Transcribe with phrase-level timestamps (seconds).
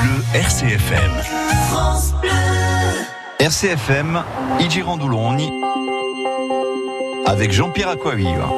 [0.00, 1.10] Bleu RCFM.
[1.70, 2.30] France Bleu.
[3.40, 4.22] RCFM,
[7.26, 8.48] avec Jean-Pierre Aquaviva.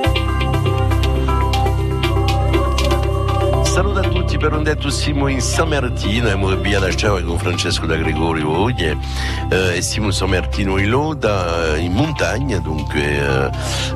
[3.81, 6.51] Saluto a tutti per un detto siamo in San Martino e abbiamo
[6.85, 8.95] lasciato con Francesco da Gregorio Voglie
[9.51, 13.49] euh, e siamo in San Martino in Loda in montagna donc euh,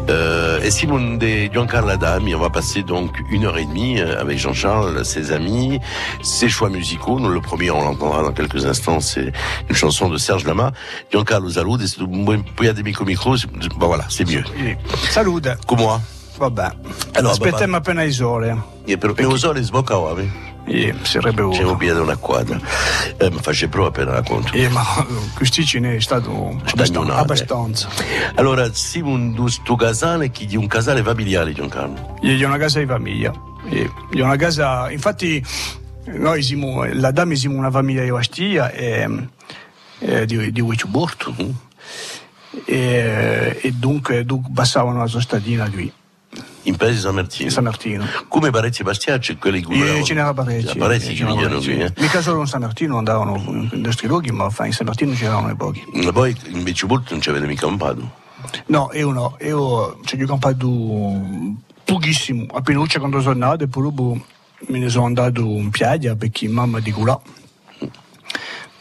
[0.08, 4.38] euh, et Simon de Giancarlo Adami on va passer donc une heure et demie avec
[4.38, 5.78] Jean-Charles ses amis
[6.22, 7.20] ses choix musicaux.
[7.20, 9.32] Nous le premier on l'entendra dans quelques instants c'est
[9.68, 10.72] une chanson de Serge Lama.
[11.12, 12.06] Giancarlo Salud e se tu
[12.56, 12.72] puoi
[13.04, 13.34] micro
[13.76, 14.44] bah voilà c'est mieux.
[15.10, 15.50] Salute.
[15.66, 15.82] Come
[16.36, 16.70] Vabbè.
[17.12, 18.62] Allora, Aspettiamo appena il sole.
[18.84, 20.14] E per me sole sboccava,
[20.66, 21.72] Eh, sarebbe C'è uno.
[21.72, 22.58] un piede una quadra.
[23.18, 24.52] Eh, mi faccio prova appena racconto.
[24.54, 24.82] Eh, ma
[25.34, 27.16] questi ce n'è stato abbastanza.
[27.16, 27.88] Abbastanza.
[28.36, 32.18] Allora, Simon dus tu casale, chi di un casale familiare, Giancarlo.
[32.22, 33.30] Io ho una casa di famiglia.
[33.30, 35.44] Ho una casa, infatti,
[36.06, 39.28] noi siamo, la dame siamo una famiglia di Bastia e,
[39.98, 41.34] e di, di Uicciuborto.
[42.64, 45.92] E, e dunque, dunque passavano la sostadina qui,
[46.66, 47.44] In paese San Martino.
[47.48, 48.04] in San Martino.
[48.28, 50.78] Come parecchi bastiacci, quelli che E ce n'era parecchi.
[50.78, 51.78] Parecchi Ce che vivono qui.
[51.78, 51.92] Eh.
[51.98, 53.36] Mica solo in San Martino andavano
[53.72, 55.84] in questi luoghi, ma in San Martino c'erano i pochi.
[55.92, 58.22] Ma Poi invece molto non ci avete mica campato.
[58.66, 60.66] No, io no, io ci ho campato
[61.84, 64.24] pochissimo, appena c'è quando sono nato e poi dopo
[64.68, 67.18] me ne sono andato in piaggia perché mamma di curà.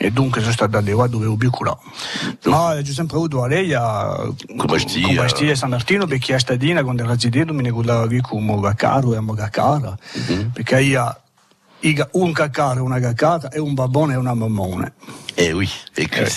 [0.04, 1.74] E dunque sono stato da qua dove ho più curà.
[2.48, 5.06] Ma ho sempre avuto a lei a Con Bastia.
[5.06, 8.20] con Bastia e San Martino perché a stadina quando era zitto me ne guardava qui
[8.20, 9.98] come un caro e una caccara.
[10.52, 11.23] Perché io iga
[12.12, 14.94] un caccara, una caccara e un babone e una mammone.
[15.36, 16.30] Eh oui, e, che,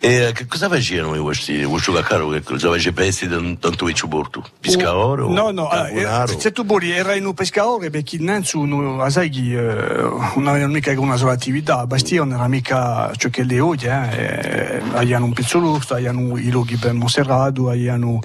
[0.00, 2.28] e che cosa facevano questi, questo caccaro?
[2.30, 4.44] Che cosa faceva pesti tanto vicino porto?
[4.58, 6.32] Piscaore o No, no, allora, carbonaro?
[6.32, 10.02] eh, se tu vuoi era in un pescaore perché innanzi uno, sai che eh,
[10.34, 14.82] non aveva mica una sola attività, Bastia non era mica ciò che le oggi, eh,
[14.92, 18.18] avevano un pizzolotto, avevano i luoghi per Monserrato, avevano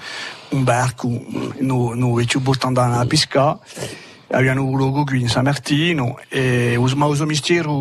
[0.49, 1.07] un barco,
[1.59, 3.59] no, no, ci andavano a pescare.
[4.31, 7.73] Avevano un luogo qui in San Martino e us- ma uso mistero,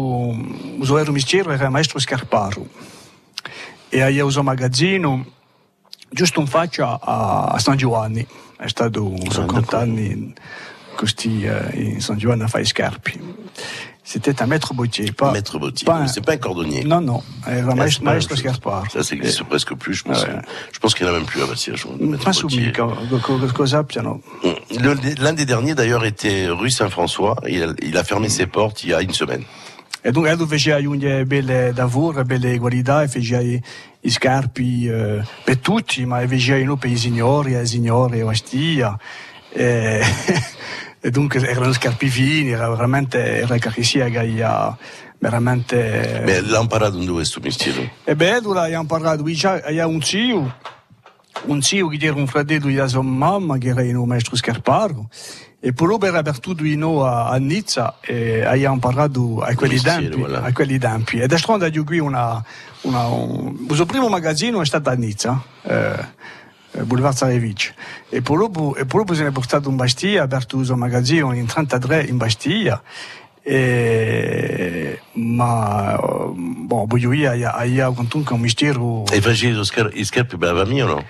[0.79, 2.67] uso ero mistero era maestro Scarparo.
[3.89, 5.25] E aveva uso magazzino
[6.11, 10.35] giusto in faccia a, San Giovanni, è stato sono anni
[10.97, 13.21] così in San Giovanni a fare i scarpi.
[14.13, 16.83] C'était un maître bottier, pas, Maître Bottier, pas un- c'est pas un cordonnier.
[16.83, 18.35] Non, non, Ah, maestro, la maestro.
[18.35, 18.85] Scarparo.
[18.93, 20.25] Ça, ça existe presque plus, je pense.
[20.25, 20.35] Ouais.
[20.73, 21.61] Je pense qu'il n'y en a même plus à maître
[22.25, 22.33] Pas
[23.53, 24.21] cosa abbiano.
[24.43, 27.37] Le- L'un des derniers, d'ailleurs, était rue Saint-François.
[27.47, 29.45] Il, a- il a fermé ses portes il y a une semaine.
[30.03, 33.61] E dunque lui faceva unghie belle lavoro, belle qualità, e faceva i,
[34.11, 38.99] scarpi eh, per tutti, ma faceva non per i signori, le signore, a Bastia.
[39.53, 40.01] E,
[41.01, 44.77] e dunque erano scarpi fini, era veramente, era carissima, gaia,
[45.19, 46.23] veramente...
[46.25, 47.93] Mais l'ha imparato dove questo mestiere?
[48.05, 48.41] E beh,
[48.87, 50.55] parlato, qui c'ha- c'ha un zio,
[51.45, 55.09] un zio che era un fratello di sua mamma, che era il maestro Scarparo,
[55.59, 59.55] e poi dopo era per tutto in noi a, a Nizza, e abbiamo parlato a
[59.55, 60.43] quelli tempi, voilà.
[60.43, 61.19] a quelli tempi.
[61.19, 62.43] Ed è strano io qui una,
[62.83, 66.19] una, un, il suo primo magazzino è stato a Nizza, eh,
[66.83, 67.73] Boulevard Zarevich.
[68.09, 70.65] E poi dopo, e poi dopo se ne è portato in Bastia, ha aperto il
[70.65, 72.83] suo magazzino in 33 in Bastia,
[73.43, 80.05] e, ma eh, boh, voglio io, io comunque un mistero E facevi i scar- i
[80.05, 81.05] scarpi per la famiglia o no?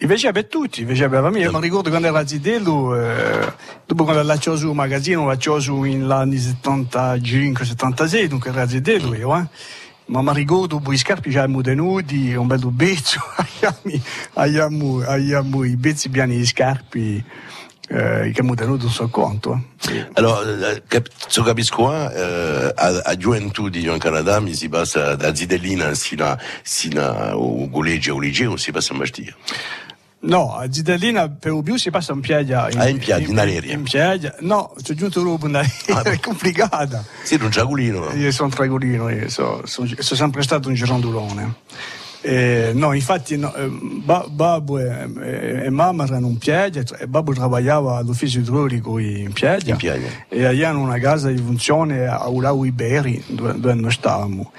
[0.00, 3.52] invece per tutti invece per me io mi ricordo quando era zitello eh,
[3.84, 9.36] dopo quando l'ha chiuso il magazzino l'ha chiuso negli anni 75-76 dunque era zitello io
[9.36, 9.46] eh
[10.08, 10.22] ma
[10.80, 13.20] poi i scarpi già erano tenuti un bel bezzo
[14.34, 15.02] abbiamo,
[15.64, 17.24] i pezzi piani di scarpi
[17.90, 20.08] eh, che abbiamo tenuto un so conto eh.
[20.14, 25.14] Allora, eh, cap- so capisco eh, a, a gioventù di Gian Canada mi si passa
[25.14, 29.34] da Zidellina sino a, sino a o collegio o liceo si passa in Bastia.
[30.20, 32.64] No, a Zidellina per lo più si passa in piaggia.
[32.74, 33.62] Ah, in piaggia, in aria.
[33.72, 34.34] In piaggia.
[34.40, 37.04] No, c'è giunto dopo in aria, Ah, è complicata.
[37.22, 38.00] Sì, non c'è culino.
[38.00, 38.12] no?
[38.14, 41.54] Io sono tragolino, io sono, sono, sono sempre stato un girondolone.
[42.20, 47.06] Eh, no, infatti no, eh, ba- babbo e, e- e mamma erano in piaggia, e
[47.06, 50.08] babbo lavorava all'ufficio idraulico in piaggia, In piaggia.
[50.28, 54.50] e avevano una casa di funzione a Ulau Iberi, dove, dove noi stavamo.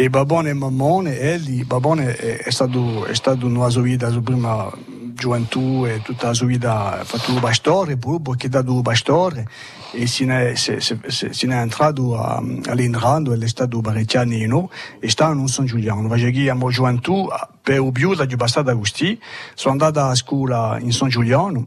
[0.00, 4.12] E Babone e Mammone, Eli, Babone è, è stato, è stato nella sua vita, la
[4.12, 4.70] sua prima
[5.12, 9.48] gioventù e tutta la sua vita ha fatto il pastore, dopo ha chiesto il pastore
[9.90, 14.46] e se ne, se, se, se, se è entrato all'Indrando e è stato parecchi anni
[14.46, 16.06] no, e sta in San Giuliano.
[16.06, 17.26] Perché io amo gioventù,
[17.60, 19.18] per il più, l'ho passata così,
[19.54, 21.66] sono andata a scuola in San Giuliano,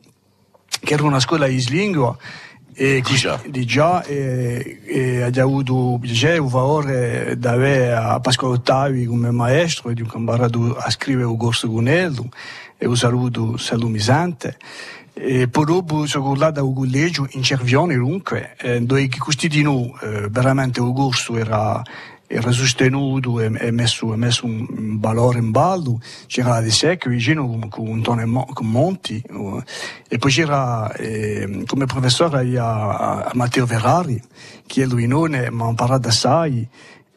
[0.80, 1.60] che era una scuola di
[2.74, 3.02] e
[3.48, 4.04] di già.
[4.04, 10.02] e, e ha avuto piacere un valore di avere Pasquale Ottavi come maestro e di
[10.02, 12.30] un camparato a scrivere un corso con lui
[12.78, 14.58] e un saluto salumisante
[15.14, 19.94] e poi dopo sono andato al collegio in Cervione dunque eh, dove questi di noi
[20.02, 21.84] eh, veramente il corso era
[22.52, 28.02] sostenuto e, e messo, messo, un valore in ballo, c'era la Secco vicino con, con
[28.02, 29.62] Tone con Monti uh,
[30.08, 34.22] e poi c'era eh, come professore a, a, Matteo Ferrari,
[34.66, 36.68] che lui non mi ha imparato assai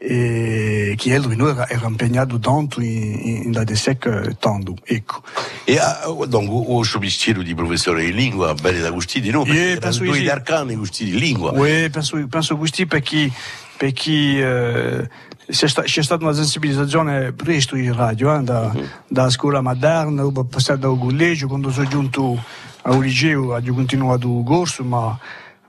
[0.07, 5.23] e che lui non era, era impegnato tanto in, in, la De Sec tanto, ecco.
[5.65, 9.77] E uh, donc, o mestiere di professore di lingua, bene da questi di noi, yeah,
[9.77, 10.29] erano due sì.
[10.29, 11.53] arcani questi di lingua.
[11.53, 13.31] Oui, penso, penso questi perché
[13.77, 15.09] perché eh,
[15.51, 18.89] c'è, sta, c'è, stata una sensibilizzazione presto in radio, eh, da, uh-huh.
[19.07, 22.43] da scuola moderna, ho passato al collegio, quando sono giunto
[22.83, 25.19] al liceo ho continuato il corso, ma,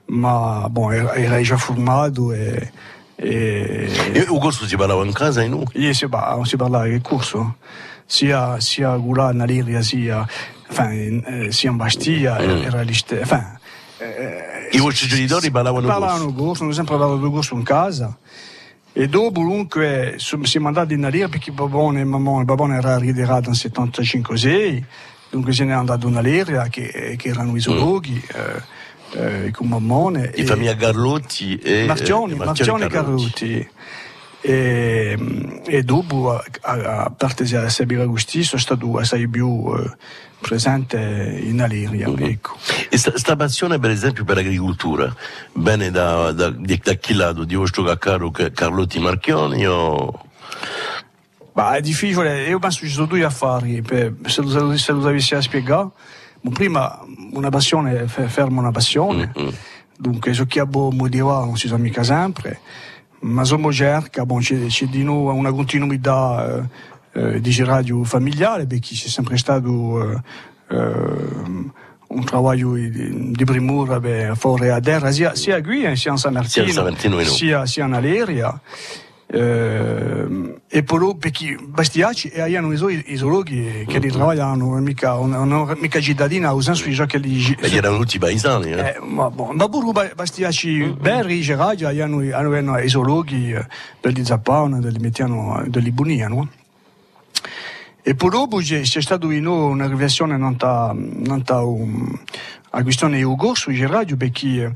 [0.07, 2.72] ma bon, era, già formato e,
[3.16, 3.90] e...
[4.12, 5.63] e il corso si parlava in casa e no?
[5.72, 6.07] Sì, si,
[6.44, 7.57] si parlava del corso,
[8.06, 10.28] sia, sia a Gulà, a Liria, sia,
[10.69, 12.63] enfin, sia in Bastia, mm.
[12.63, 13.60] era lì, enfin,
[14.72, 18.18] I vostri genitori parlavano Parlavano corso, hanno sempre parlato corso in casa.
[18.94, 23.50] E dopo comunque siamo andati in Alia perché Babone e mamma, il Babone era ritirato
[23.50, 24.84] nel 75-6,
[25.30, 28.13] dunque se ne è andato in Aleria che, che erano i zoologhi.
[28.13, 28.40] Mm.
[28.40, 30.31] Eh, eh, con Mammone.
[30.34, 33.69] Di famiglia Carlotti e Marcioni, eh, Marcioni Carlotti.
[34.47, 35.18] E,
[35.65, 36.44] e dopo, a,
[37.03, 39.92] a parte di Sebira Agustì, sono stato assai più eh,
[40.39, 41.00] presente
[41.42, 42.07] in Aliria.
[42.07, 42.24] Uh-huh.
[42.24, 42.56] Ecco.
[42.88, 45.12] E sta, passione, per esempio, per l'agricoltura,
[45.51, 47.44] bene da, da, da chi lato?
[47.44, 50.13] Di vostro caro Carlotti Marchioni o...
[51.53, 53.81] Ma è difficile, io penso che ci sono due affari,
[54.25, 55.89] se, lo, se lo dovessi spiegare.
[56.53, 57.00] Prima,
[57.31, 59.50] una passione ferma una passione, mm-hmm.
[59.97, 62.59] dunque, su chi ha buon non si sa mica sempre,
[63.25, 66.63] ma insomma cerca, bon, c'è, c'è di noi una continuità
[67.13, 70.22] eh, eh, di radio familiare perché c'è sempre stato eh,
[70.69, 74.00] eh un lavoro di, di primura
[74.36, 76.68] fare a terra sia, sia qui sia in San Martino,
[77.25, 78.62] sia, sia in Aleria.
[79.27, 86.00] Eh, e poi perché Bastiaci e hanno i, zoologhi che li lavorano mica, non mica
[86.00, 88.80] cittadina nel senso che li e erano tutti paesani eh?
[88.80, 91.01] eh ma, bon, ma pure Bastiaci mm-hmm.
[91.01, 93.66] Berri Geraggia hanno, hanno i zoologhi eh,
[94.00, 96.48] degli Zappano degli Mettiano degli Bunia no?
[98.04, 102.16] E poi dopo c'è, stata una riflessione non ta, non ta um,
[102.69, 104.71] a questione corso di radio perché eh,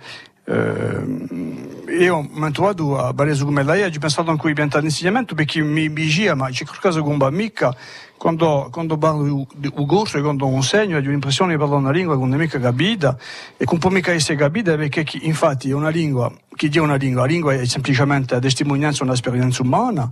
[0.50, 5.62] io mi ho trovato a Barese come lei, ho pensato anche a piantare l'insegnamento perché
[5.62, 7.76] mi vigia, ma c'è qualcosa che non mica.
[8.18, 12.16] Quando, quando parlo di un corso e quando insegno ho l'impressione di parlare una lingua
[12.16, 13.18] che non è mica capita
[13.56, 16.96] e che non può mica essere capita perché infatti è una lingua, chi dice una
[16.96, 20.12] lingua, la lingua è semplicemente la testimonianza di un'esperienza umana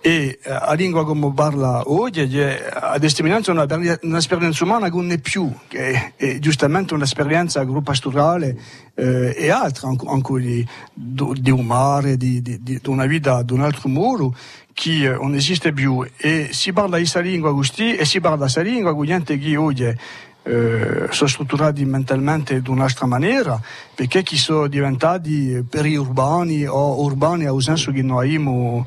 [0.00, 5.18] e eh, la lingua come parla oggi è a testimonianza un'esperienza umana che non è
[5.18, 8.56] più, che è, giustamente un'esperienza agropastorale
[8.94, 13.62] eh, e altra, anche di, di un mare, di, di, di, una vita di un
[13.62, 14.34] altro modo
[14.72, 16.06] che non esiste più.
[16.16, 19.92] E si parla questa lingua così e si parla questa lingua con gente che oggi
[20.46, 23.60] eh, sono strutturati mentalmente in un'altra maniera
[23.92, 28.86] perché chi sono diventati periurbani o urbani nel senso che noi abbiamo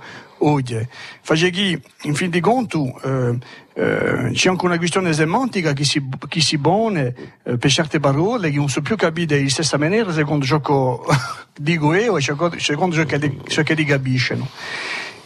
[1.21, 3.37] Face che, in fin di conto, eh,
[3.73, 8.49] eh, c'è anche una questione semantica che si, che si pone eh, per certe parole
[8.49, 11.13] che non so più capire in stessa maniera secondo ciò che
[11.55, 14.49] dico io e secondo ciò che, ciò che capiscono.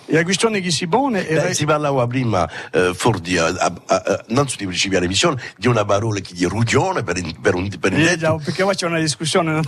[0.06, 1.50] E la questione che si pone è...
[1.50, 5.86] Eh, si parlava prima, eh, fuori, a, a, a, non di principiare visione, di una
[5.86, 9.62] parola che di rugione per, per un per eh, perché qua c'è una discussione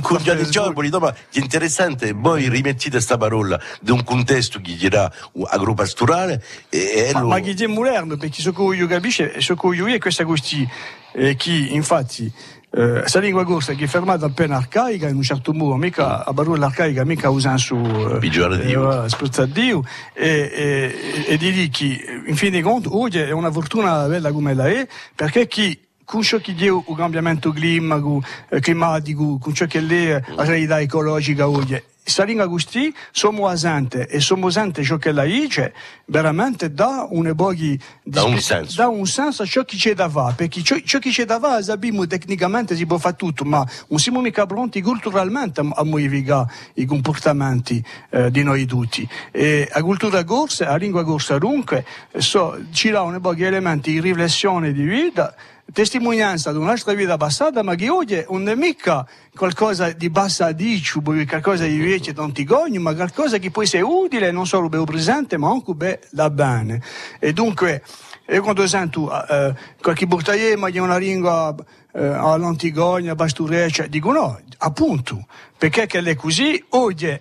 [0.00, 5.12] con gli giorni, dopo è interessante, voi rimettete questa parola di un contesto che dirà
[5.44, 7.28] agropastorale e, e ma, lo...
[7.28, 10.70] ma che è moderno, perché so che io capisco, so che io è questa questione
[11.12, 12.32] eh, che infatti
[12.74, 16.32] eh, sa lingua corsa che è fermata appena arcaica in un certo modo, mica a
[16.32, 19.84] parola arcaica, mica usando su eh, Dio, eh, Dio.
[20.14, 24.32] E, e, e di lì che in fin dei conti oggi è una fortuna bella
[24.32, 29.78] come la è perché chi con ciò che è il cambiamento climatico, con ciò che
[29.78, 35.22] è la realtà ecologica oggi Salinga Agustì siamo asante e siamo asante ciò che la
[35.22, 35.72] dice
[36.06, 38.76] veramente dà un boghi da un senso.
[38.76, 41.38] da un senso a ciò che c'è da fare perché ciò, ciò che c'è da
[41.38, 46.52] fare sappiamo tecnicamente si può fare tutto ma non siamo mica pronti culturalmente a modificare
[46.74, 49.08] i comportamenti eh, di noi tutti.
[49.30, 51.84] E la cultura corsa la lingua corsa dunque
[52.18, 55.34] so, ci dà un boghi elementi di riflessione di vita
[55.72, 61.00] testimonianza di un'altra vita passata, ma che oggi non è mica qualcosa di bassa dici,
[61.02, 64.80] qualcosa di invece non ti gogno, ma qualcosa che può essere utile non solo per
[64.80, 66.82] il presente, ma anche per la bene.
[67.18, 67.82] E dunque,
[68.28, 71.54] io quando sento eh, qualche buttaie, ma che una lingua
[71.92, 75.26] eh, all'Antigogna, Bastureccia, dico no, appunto,
[75.56, 77.20] perché che è così, oggi,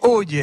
[0.00, 0.42] oggi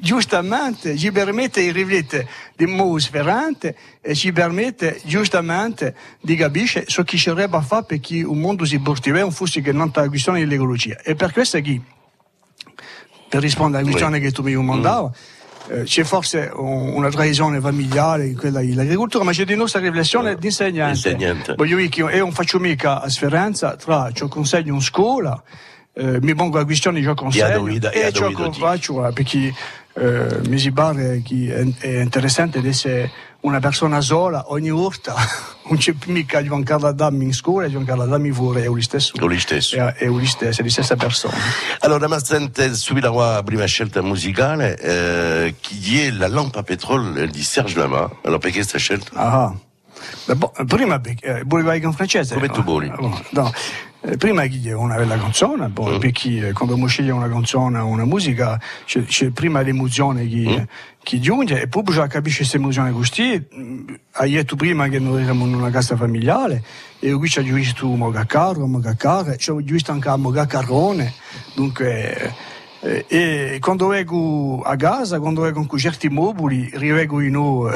[0.00, 7.02] giustamente ci permette di riflettere di modo sferrante e ci permette giustamente di capire so
[7.04, 10.44] chi sarebbe a fare perché un mondo si portiva un fosse che non ha questione
[10.44, 11.80] di ecologia e per questo che
[13.28, 15.10] per rispondere alla questione che tu mi mandavi
[15.68, 20.38] eh, c'è forse un, una tradizione familiare quella dell'agricoltura ma c'è di nostra riflessione no,
[20.38, 21.54] di insegnante.
[21.56, 25.42] Voglio dire che io non faccio mica a sferenza tra ciò che consegno in scuola
[26.20, 29.54] mi pongo la questione che consegno e ciò che faccio perché
[29.94, 33.10] eh, mi pare che è, interessante essere
[33.40, 35.14] una persona sola ogni volta
[35.68, 39.14] non c'è mica Giancarlo Adami in scuola e Giancarlo Adami fuori è lui stesso.
[39.16, 39.76] È lui stesso.
[39.76, 41.36] È, è lui stesso, è la stessa persona.
[41.80, 47.26] Allora ma sente subito la prima scelta musicale eh, chi è la lampa a petrolio
[47.26, 48.18] di Serge Lama?
[48.22, 49.10] Allora perché questa scelta?
[49.14, 49.54] Ah,
[50.34, 52.34] Bo, prima eh, volevo in francese?
[52.34, 52.88] Come tu vuoi.
[52.88, 53.52] no, no.
[54.08, 55.98] Eh, prima chi una bella canzone, poi mm.
[55.98, 60.64] perché quando sceglie una canzone o una musica c'è, c'è prima l'emozione che, mm.
[61.02, 63.44] che giunge e poi bisogna capire questa emozione così.
[64.12, 66.62] Hai detto prima che noi eravamo in una casa familiare
[67.00, 71.12] e qui ci ha visto moga carro, moga carro, ci ho visto anche moga carrone,
[71.54, 72.54] dunque...
[72.82, 77.72] Eh, e quando vengo a casa, quando vengo con certi mobili, rivengo in noi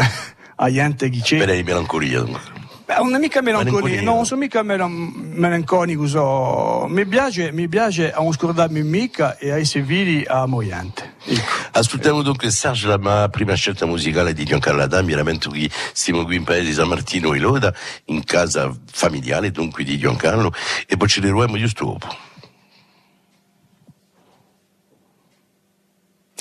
[0.56, 1.38] a gente che c'è.
[1.38, 2.60] Bene, melancolia.
[2.90, 6.87] Beh, non è mica melanconico, non sono mica melanconico, so.
[6.88, 11.14] mi, piace, mi piace a non scordarmi mica e a essere vivi a moiante.
[11.25, 11.40] Ecco.
[11.70, 16.35] Ascoltiamo dunque Serge, la mia prima scelta musicale di Giancarlo Adami, veramente qui siamo qui
[16.35, 17.73] in paese di San Martino e Loda,
[18.06, 20.52] in casa familiare dunque di Giancarlo,
[20.88, 22.09] e poi ci ritroviamo giusto dopo.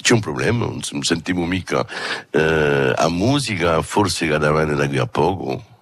[0.02, 1.86] c'è un problema, non sentiamo mica
[2.32, 5.78] eh, a musica, forse cadavane da qui a poco.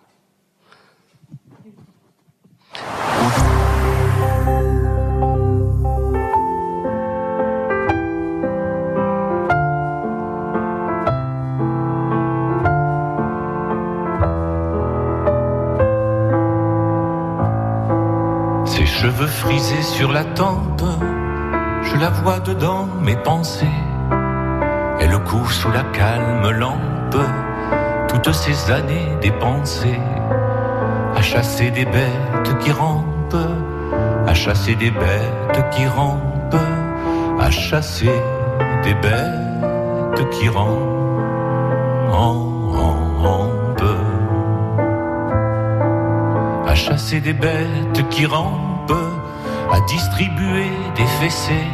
[18.66, 20.84] Ses cheveux frisés sur la tempe,
[21.84, 23.66] je la vois dedans mes pensées.
[25.00, 27.18] Elle court sous la calme lampe,
[28.08, 30.00] toutes ces années dépensées
[31.32, 33.48] chasser des bêtes qui rampent,
[34.26, 36.64] à chasser des bêtes qui rampent,
[37.40, 38.16] à chasser
[38.84, 40.88] des bêtes qui rampent.
[46.66, 49.04] À chasser des bêtes qui rampent,
[49.72, 51.72] à distribuer des fessées,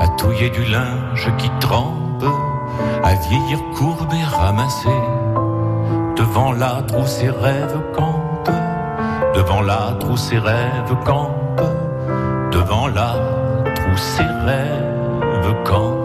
[0.00, 2.24] à touiller du linge qui trempe,
[3.02, 5.00] à vieillir courbe et ramasser
[6.16, 8.19] devant l'âtre où ses rêves campent
[9.34, 11.62] devant l'âtre où ses rêves campent,
[12.52, 16.00] devant l'âtre où ses rêves campent.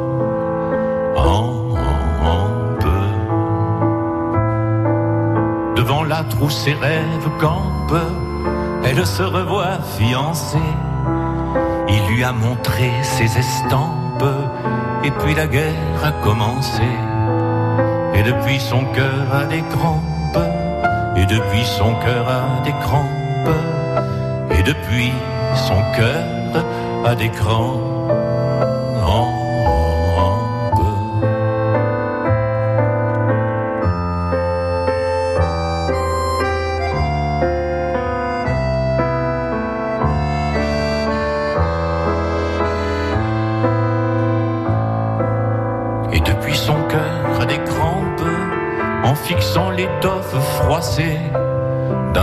[5.76, 8.02] Devant l'âtre où ses rêves campent,
[8.86, 10.58] elle se revoit fiancée.
[11.88, 14.24] Il lui a montré ses estampes,
[15.04, 16.82] et puis la guerre a commencé.
[18.16, 20.15] Et depuis son cœur a des crampes,
[21.26, 23.50] et depuis son cœur a des crampes
[24.52, 25.12] et depuis
[25.56, 26.64] son cœur
[27.04, 27.85] a des crampes.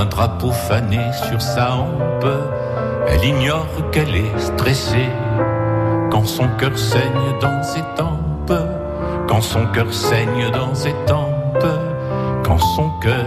[0.02, 2.26] D'un drapeau fané sur sa hampe.
[3.08, 5.10] Elle ignore qu'elle est stressée.
[6.10, 8.52] Quand son cœur saigne dans ses tempes,
[9.28, 11.66] quand son cœur saigne dans ses tempes,
[12.44, 13.26] quand son cœur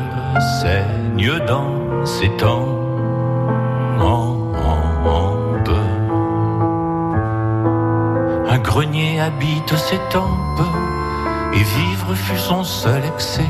[0.61, 2.75] saigne dans ses tempes.
[8.49, 10.67] Un grenier habite ses tempes.
[11.53, 13.49] Et vivre fut son seul excès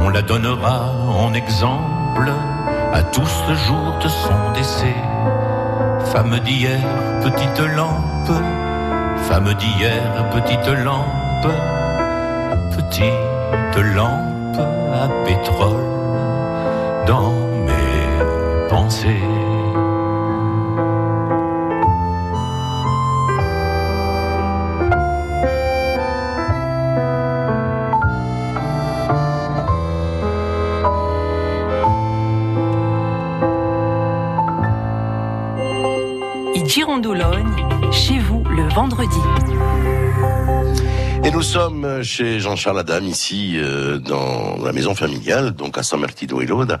[0.00, 2.32] on la donnera en exemple
[2.92, 4.96] à tous le jour de son décès.
[6.12, 6.80] Femme d'hier,
[7.22, 8.32] petite lampe,
[9.28, 11.52] femme d'hier, petite lampe,
[12.76, 15.84] petite lampe à pétrole
[17.06, 17.32] dans
[17.66, 19.37] mes pensées.
[41.24, 45.98] Et nous sommes chez Jean-Charles Adam, ici, euh, dans la maison familiale, donc à San
[45.98, 46.78] Martino et l'Aude.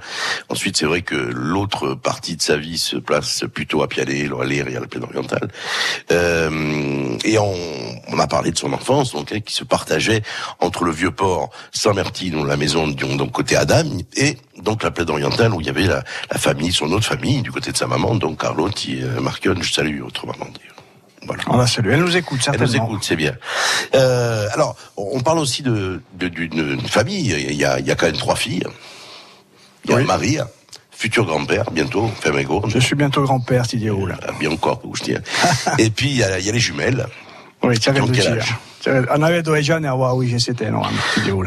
[0.48, 4.44] Ensuite, c'est vrai que l'autre partie de sa vie se place plutôt à Pianet, à
[4.44, 5.48] Lire et à la plaine orientale.
[6.12, 7.54] Euh, et on,
[8.06, 10.22] on, a parlé de son enfance, donc, hein, qui se partageait
[10.60, 15.10] entre le vieux port San Martino, la maison donc côté Adam, et donc la plaine
[15.10, 16.04] orientale où il y avait la,
[16.36, 19.20] famille, son autre famille, du côté de sa maman, donc Carlotte et euh,
[19.60, 20.47] je salue votre maman.
[21.48, 21.90] On la salue.
[21.90, 22.66] Elle nous écoute certainement.
[22.66, 23.34] Elle nous écoute, c'est bien.
[23.94, 27.34] Euh, alors, on parle aussi de d'une famille.
[27.48, 28.64] Il y, a, il y a quand même trois filles.
[29.84, 30.04] Il y a oui.
[30.04, 30.38] Marie,
[30.90, 32.62] futur grand-père, bientôt, Fermego.
[32.68, 34.16] Je suis bientôt grand-père, Didier Roule.
[34.26, 35.20] Ah, bien encore, je tiens.
[35.78, 37.06] Et puis, il y, a, il y a les jumelles.
[37.62, 38.54] Oui, tu Donc, quel âge?
[38.86, 40.82] On avait deux anni a oui, c'était non,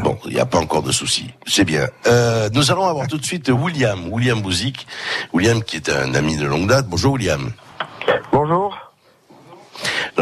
[0.03, 1.29] Bon, il n'y a pas encore de souci.
[1.47, 1.87] C'est bien.
[2.05, 4.85] Euh, nous allons avoir tout de suite William, William Bouzik.
[5.33, 6.87] William qui est un ami de longue date.
[6.87, 7.51] Bonjour William.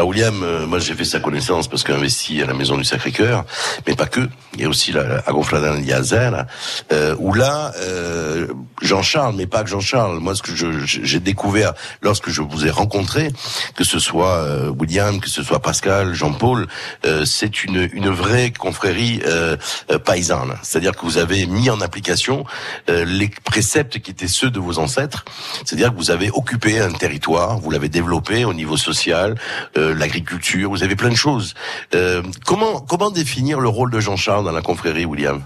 [0.00, 2.84] Alors William, euh, moi j'ai fait sa connaissance parce qu'il investi à la Maison du
[2.84, 3.44] Sacré-Cœur,
[3.86, 4.20] mais pas que.
[4.54, 6.46] Il y a aussi la, à Gonfladan Yazel,
[6.92, 8.48] euh, où là, euh,
[8.82, 10.52] Jean-Charles, mais pas que Jean-Charles, moi ce que
[10.86, 13.30] j'ai découvert lorsque je vous ai rencontré,
[13.76, 16.66] que ce soit euh, William, que ce soit Pascal, Jean-Paul,
[17.04, 19.56] euh, c'est une, une vraie confrérie euh,
[20.04, 20.54] paysanne.
[20.62, 22.44] C'est-à-dire que vous avez mis en application
[22.88, 25.24] les préceptes qui étaient ceux de vos ancêtres.
[25.64, 29.36] C'est-à-dire que vous avez occupé un territoire, vous l'avez développé au niveau social,
[29.76, 31.54] euh, l'agriculture, vous avez plein de choses.
[31.94, 35.42] Euh, comment comment définir le rôle de Jean-Charles dans la confrérie, William?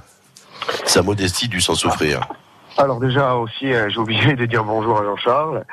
[0.86, 2.20] Sa modestie du sans souffrir.
[2.76, 5.64] Alors déjà aussi, euh, j'ai oublié de dire bonjour à Jean-Charles.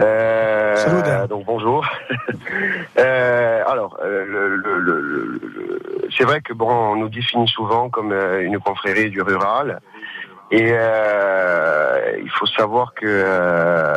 [0.00, 1.86] Euh, Salut, donc bonjour.
[2.98, 5.40] euh, alors, le, le, le,
[6.16, 9.80] c'est vrai que bon, on nous définit souvent comme une confrérie du rural.
[10.50, 13.94] Et euh, il faut savoir que, euh,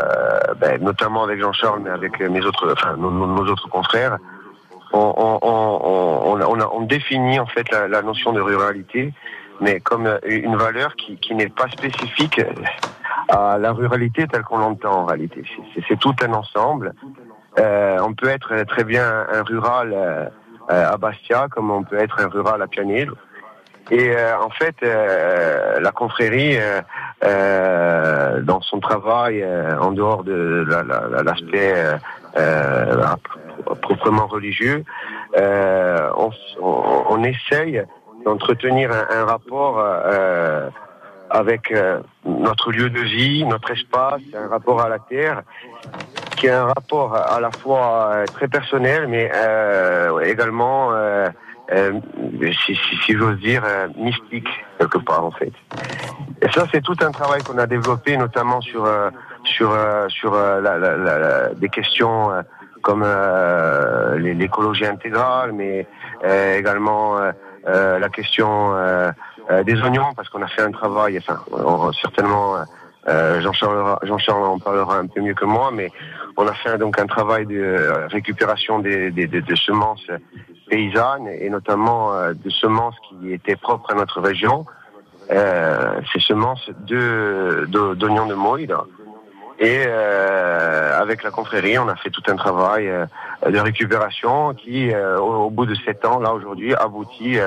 [0.57, 4.17] ben, notamment avec Jean-Charles, mais avec mes autres, enfin nos, autres confrères,
[4.91, 9.13] on, on, on, on, on définit en fait la, la, notion de ruralité,
[9.61, 12.39] mais comme une valeur qui, qui n'est pas spécifique
[13.29, 15.43] à la ruralité telle qu'on l'entend en réalité.
[15.87, 16.93] C'est tout un ensemble.
[17.59, 20.27] Euh, on peut être très bien un rural euh,
[20.69, 23.09] à Bastia, comme on peut être un rural à Pianil
[23.91, 26.57] et euh, en fait, euh, la confrérie,
[27.23, 29.45] euh, dans son travail,
[29.79, 30.65] en dehors de
[31.23, 31.73] l'aspect
[33.81, 34.83] proprement religieux,
[35.37, 36.29] on,
[36.61, 37.83] on, essaye
[38.25, 39.83] d'entretenir un, un, rapport
[41.29, 41.73] avec
[42.25, 45.43] notre lieu de vie, notre espace, un rapport à la terre,
[46.37, 49.31] qui est un rapport à la fois très personnel, mais
[50.23, 50.91] également
[51.73, 51.99] euh,
[52.65, 55.51] si, j'ose dire, euh, mystique quelque part en fait.
[56.41, 59.09] Et ça, c'est tout un travail qu'on a développé, notamment sur euh,
[59.43, 59.75] sur
[60.09, 60.37] sur
[61.55, 62.31] des questions
[62.81, 63.05] comme
[64.17, 65.85] l'écologie intégrale, mais
[66.23, 67.17] également
[67.65, 68.73] la question
[69.65, 71.19] des oignons, parce qu'on a fait un travail,
[72.01, 72.55] certainement.
[73.07, 75.91] Jean-Charles Jean en parlera un peu mieux que moi, mais
[76.37, 80.07] on a fait donc un travail de récupération des, des, des, des semences
[80.69, 84.65] paysannes et notamment euh, de semences qui étaient propres à notre région.
[85.31, 88.75] Euh, ces semences de d'oignons de, moïde.
[89.63, 93.05] Et euh, avec la confrérie, on a fait tout un travail euh,
[93.49, 97.37] de récupération qui, euh, au, bout de sept ans, là aujourd'hui, aboutit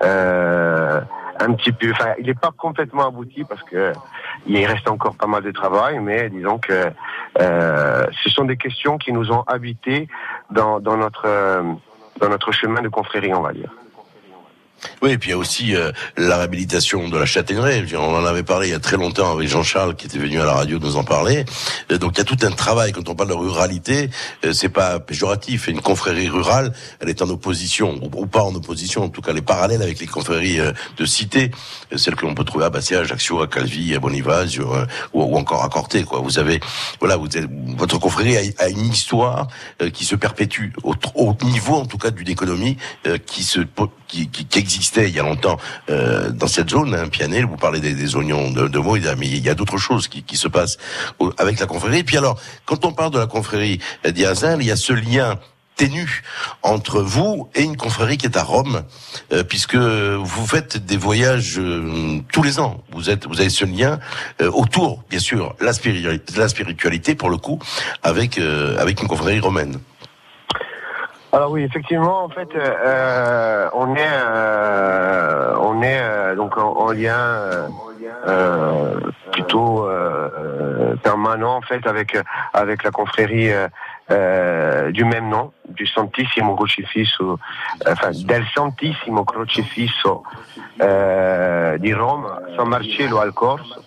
[0.00, 1.90] un petit peu.
[1.90, 3.92] Enfin, il n'est pas complètement abouti parce que
[4.46, 6.84] il reste encore pas mal de travail, mais disons que
[7.36, 10.06] ce sont des questions qui nous ont habités
[10.50, 11.26] dans, dans notre
[12.20, 13.72] dans notre chemin de confrérie, on va dire.
[15.02, 17.84] Oui, et puis il y a aussi euh, la réhabilitation de la châtaigneraie.
[17.94, 20.44] On en avait parlé il y a très longtemps avec Jean-Charles qui était venu à
[20.44, 21.44] la radio nous en parler.
[21.90, 24.10] Euh, donc il y a tout un travail quand on parle de ruralité.
[24.44, 25.68] Euh, c'est pas péjoratif.
[25.68, 29.04] Une confrérie rurale, elle est en opposition ou, pas en opposition.
[29.04, 30.58] En tout cas, elle est parallèle avec les confréries
[30.96, 31.50] de cité,
[31.94, 34.66] celles que l'on peut trouver à Bastia, à Ajaccio, à Calvi, à Bonivaz ou,
[35.12, 36.04] ou, encore à Corté.
[36.04, 36.20] Quoi.
[36.20, 36.60] Vous avez,
[37.00, 39.48] voilà, vous êtes, votre confrérie a, a, une histoire
[39.92, 42.76] qui se perpétue au, au, niveau, en tout cas, d'une économie
[43.26, 43.60] qui se
[44.06, 45.58] qui, qui, qui existait il y a longtemps
[45.90, 49.26] euh, dans cette zone, hein, Pianel, vous parlez des, des oignons de, de mots, mais
[49.26, 50.78] il y a d'autres choses qui, qui, se passent
[51.38, 51.98] avec la confrérie.
[51.98, 55.38] Et puis alors, quand on parle de la confrérie d'Iazal, il y a ce lien
[55.76, 56.22] ténue
[56.62, 58.82] entre vous et une confrérie qui est à Rome,
[59.32, 62.82] euh, puisque vous faites des voyages euh, tous les ans.
[62.92, 64.00] Vous êtes, vous avez ce lien
[64.40, 67.58] euh, autour, bien sûr, la spiritualité, la spiritualité pour le coup,
[68.02, 69.78] avec avec une confrérie romaine.
[71.36, 72.48] Alors oui, effectivement, en fait,
[73.74, 74.08] on est
[75.60, 77.68] on est donc en, lien
[79.32, 79.86] plutôt
[81.02, 82.16] permanent en fait avec
[82.54, 83.50] avec la confrérie
[84.10, 87.38] euh, du même nom, du Santissimo Crocifisso,
[87.86, 90.22] enfin del Santissimo Crocifisso
[90.80, 93.82] euh, di Rome, San Marcello al Corso.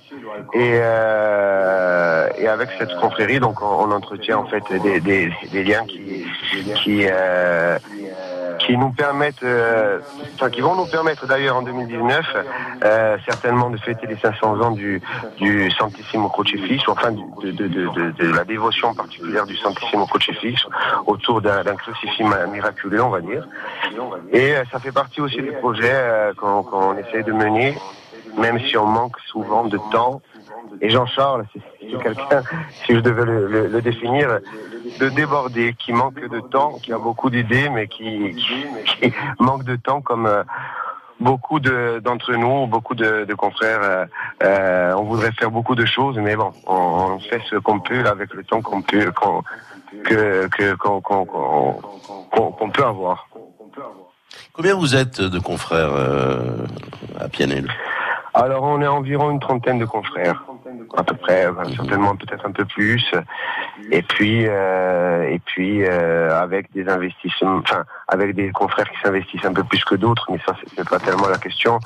[0.54, 5.86] Et, euh, et avec cette confrérie, donc on, entretient en fait des, des, des liens
[5.86, 6.26] qui,
[6.84, 7.78] qui euh,
[8.70, 9.98] qui nous permettent, euh,
[10.36, 12.26] enfin qui vont nous permettre d'ailleurs en 2019
[12.84, 15.02] euh, certainement de fêter les 500 ans du,
[15.38, 20.62] du Santissimo Crocifix, enfin de, de, de, de, la dévotion particulière du Santissimo Crocifix
[21.08, 23.48] autour d'un crucifix miraculeux, on va dire.
[24.32, 27.76] Et euh, ça fait partie aussi des projets euh, qu'on essaie de mener,
[28.38, 30.22] même si on manque souvent de temps.
[30.82, 32.44] Et Jean-Charles, c'est quelqu'un,
[32.86, 34.40] si je devais le, le définir,
[35.00, 38.36] de déborder, qui manque de temps, qui a beaucoup d'idées, mais qui,
[39.40, 40.44] manque de temps comme euh,
[41.20, 43.82] beaucoup d'entre nous, beaucoup de, confrères.
[43.84, 44.06] Euh,
[44.44, 48.34] euh, on voudrait faire beaucoup de choses, mais bon, on, fait ce qu'on peut avec
[48.34, 49.44] le temps qu'on peut, qu'on
[50.04, 53.28] que, qu'on peut avoir.
[54.54, 55.92] Combien vous êtes de confrères
[57.20, 57.68] à Pianel?
[58.34, 60.44] Alors on est environ une trentaine de confrères
[60.98, 63.12] à peu près, certainement peut-être un peu plus.
[63.92, 69.46] Et puis, euh, et puis euh, avec des investissements, enfin avec des confrères qui s'investissent
[69.46, 71.80] un peu plus que d'autres, mais ça c'est pas tellement la question.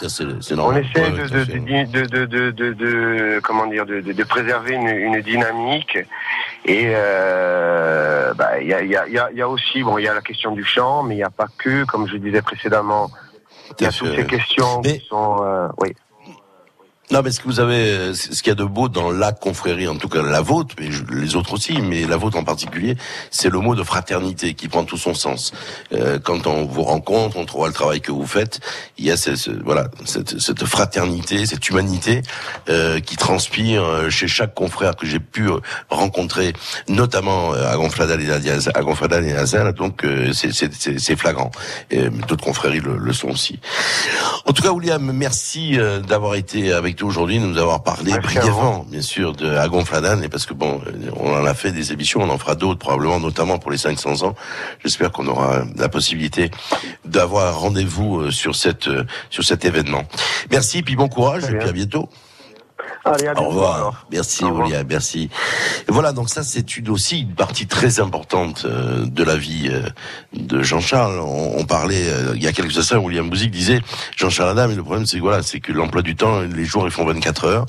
[0.57, 5.97] On essaie de, de, de, de, de, comment dire, de, de, préserver une, une dynamique.
[6.65, 10.13] Et euh, bah, il y, a, y, a, y a aussi, bon, il y a
[10.13, 13.09] la question du champ, mais il n'y a pas que, comme je disais précédemment,
[13.79, 15.93] il y a toutes ces questions qui sont, euh, oui.
[17.11, 19.89] Non, mais ce que vous avez, ce qu'il y a de beau dans la confrérie,
[19.89, 22.95] en tout cas la vôtre, mais les autres aussi, mais la vôtre en particulier,
[23.29, 25.51] c'est le mot de fraternité qui prend tout son sens.
[25.91, 28.61] Euh, quand on vous rencontre, on voit le travail que vous faites,
[28.97, 29.31] il y a ce,
[29.63, 32.21] voilà cette, cette, fraternité, cette humanité
[32.69, 36.53] euh, qui transpire euh, chez chaque confrère que j'ai pu euh, rencontrer,
[36.87, 38.31] notamment à Gonfladal et
[38.73, 41.51] à, Gonfladal et donc c'est flagrant.
[41.91, 43.59] Et d'autres confréries le, le, sont aussi.
[44.45, 49.33] En tout cas, William, merci d'avoir été avec aujourd'hui, nous avoir parlé brièvement, bien sûr,
[49.33, 50.81] de Agon Fladan, et parce que bon,
[51.17, 54.23] on en a fait des émissions, on en fera d'autres probablement, notamment pour les 500
[54.23, 54.35] ans.
[54.83, 56.51] J'espère qu'on aura la possibilité
[57.05, 60.03] d'avoir rendez-vous euh, sur cette euh, sur cet événement.
[60.51, 62.09] Merci, puis bon courage, et puis à bientôt.
[63.05, 64.05] Au revoir.
[64.11, 64.85] Merci, William.
[64.87, 65.29] Merci.
[65.89, 69.89] voilà, donc ça, c'est une, aussi une partie très importante euh, de la vie euh,
[70.33, 71.19] de Jean-Charles.
[71.19, 73.81] On, parlait, euh, il y a quelques instants, William Bouzic disait,
[74.15, 76.91] Jean-Charles Adam, le problème, c'est que voilà, c'est que l'emploi du temps, les jours, ils
[76.91, 77.65] font 24 heures,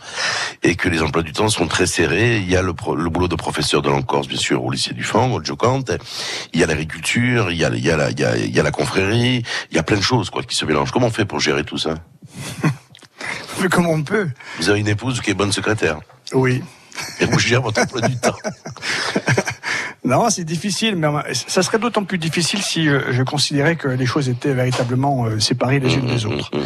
[0.63, 2.39] et que les emplois du temps sont très serrés.
[2.39, 5.03] Il y a le, le boulot de professeur de l'Encorse, bien sûr, au lycée du
[5.03, 5.91] Fang, au Jocante.
[6.53, 8.55] Il y a l'agriculture, il y a, il y a la, il y a, il
[8.55, 9.43] y a la confrérie,
[9.73, 10.93] il y a plein de choses, quoi, qui se mélangent.
[10.93, 11.95] Comment on fait pour gérer tout ça?
[13.71, 14.29] comme on peut.
[14.59, 16.01] Vous avez une épouse qui est bonne secrétaire.
[16.33, 16.63] Oui.
[17.21, 18.37] Et vous gérez votre emploi du temps.
[20.05, 24.05] Non, c'est difficile, mais ça serait d'autant plus difficile si euh, je, considérais que les
[24.05, 26.51] choses étaient véritablement euh, séparées les unes des mmh, mmh, autres.
[26.55, 26.61] Mmh.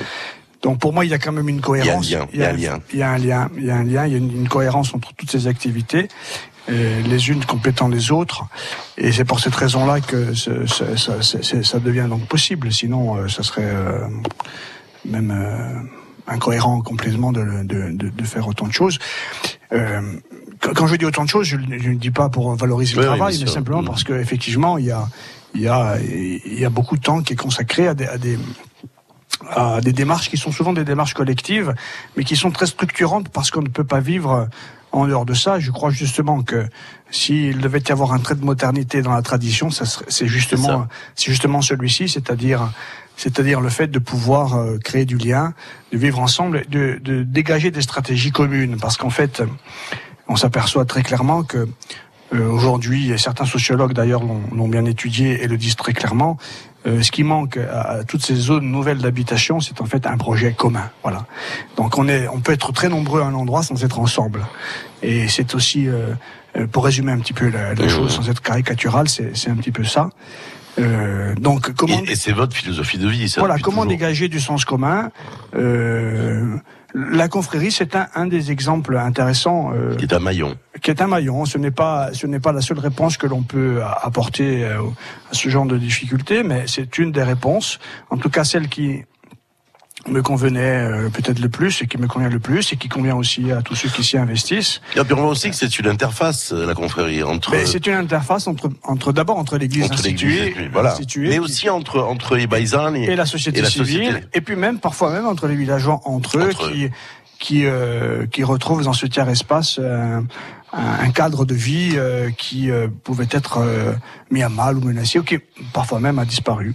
[0.62, 2.08] Donc pour moi, il y a quand même une cohérence.
[2.08, 2.28] Il y a un lien.
[2.32, 2.80] Il y a un lien.
[2.92, 3.50] Il y a un lien.
[3.56, 4.06] Il y a un lien.
[4.06, 6.08] Il y a une, cohérence entre toutes ces activités,
[6.66, 8.44] les unes complétant les autres.
[8.96, 12.72] Et c'est pour cette raison-là que ça, devient donc possible.
[12.72, 13.72] Sinon, euh, ça serait
[15.04, 15.88] même
[16.28, 18.98] incohérent complètement de, de, de, faire autant de choses.
[19.72, 20.00] Euh,
[20.60, 23.46] quand je dis autant de choses, je ne dis pas pour valoriser le travail, mais
[23.46, 23.86] simplement mm.
[23.86, 25.08] parce qu'effectivement, il y a,
[25.54, 28.18] il y, a, il y a beaucoup de temps qui est consacré à des, à
[28.18, 28.38] des
[29.50, 31.72] à des démarches qui sont souvent des démarches collectives,
[32.16, 34.48] mais qui sont très structurantes parce qu'on ne peut pas vivre
[34.92, 35.60] en dehors de ça.
[35.60, 36.66] Je crois justement que
[37.10, 41.62] s'il devait y avoir un trait de modernité dans la tradition, c'est justement, c'est justement
[41.62, 42.72] celui-ci, c'est-à-dire
[43.18, 45.52] c'est-à-dire le fait de pouvoir euh, créer du lien,
[45.92, 49.42] de vivre ensemble, de, de dégager des stratégies communes, parce qu'en fait,
[50.28, 51.68] on s'aperçoit très clairement que
[52.32, 56.38] euh, aujourd'hui, et certains sociologues d'ailleurs l'ont bien étudié et le disent très clairement,
[56.86, 60.52] euh, ce qui manque à, toutes ces zones nouvelles d'habitation, c'est en fait un projet
[60.52, 60.88] commun.
[61.02, 61.26] Voilà.
[61.76, 64.46] Donc on est, on peut être très nombreux à un endroit sans être ensemble.
[65.02, 65.88] Et c'est aussi,
[66.70, 69.84] pour résumer un petit peu la, la chose, sans être caricatural, c'est un petit peu
[69.84, 70.10] ça.
[70.78, 73.40] Euh, donc comment et, c'est votre philosophie de vie, ça.
[73.40, 75.10] Voilà, comment dégager du sens commun,
[75.54, 76.56] euh,
[76.94, 79.72] La confrérie, c'est un, un, des exemples intéressants.
[79.74, 80.56] Euh, qui est un maillon.
[80.80, 81.44] Qui est un maillon.
[81.44, 84.80] Ce n'est pas, ce n'est pas la seule réponse que l'on peut apporter à
[85.32, 87.78] ce genre de difficulté, mais c'est une des réponses.
[88.10, 89.02] En tout cas, celle qui
[90.10, 93.16] me convenait euh, peut-être le plus et qui me convient le plus et qui convient
[93.16, 94.80] aussi à tous ceux qui s'y investissent.
[94.96, 97.54] Et puis on voit aussi que c'est une interface, la confrérie, entre.
[97.66, 100.96] C'est une interface entre, entre d'abord entre l'Église instituée, voilà.
[101.18, 105.26] mais aussi entre entre les paysans et, la société civile, et puis même parfois même
[105.26, 106.90] entre les villageois entre, eux qui
[107.38, 110.20] qui euh, qui retrouvent dans ce tiers espace euh,
[110.72, 112.70] un, cadre de vie euh, qui
[113.04, 113.64] pouvait être
[114.30, 115.38] mis à mal ou menacé ou qui
[115.72, 116.74] parfois même a disparu.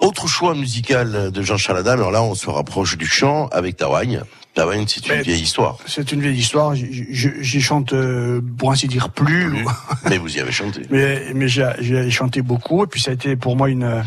[0.00, 4.22] Autre choix musical de Jean Chaladin, alors là on se rapproche du chant avec Tawagne.
[4.54, 5.78] Tawagne, c'est une vieille histoire.
[5.86, 6.74] C'est une vieille histoire.
[6.74, 9.64] J'y chante, euh, pour ainsi dire, plus.
[10.08, 10.82] mais vous y avez chanté.
[10.90, 12.82] Mais, mais j'ai chanté beaucoup.
[12.84, 14.04] Et puis ça a été pour moi une,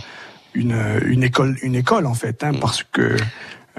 [0.53, 0.75] une,
[1.05, 2.59] une école, une école en fait, hein, mm.
[2.59, 3.15] parce que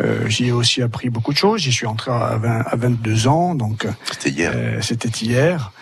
[0.01, 1.61] euh, j'y ai aussi appris beaucoup de choses.
[1.61, 4.53] J'y suis entré à, 20, à 22 ans, donc c'était hier.
[4.55, 5.72] Euh, c'était hier.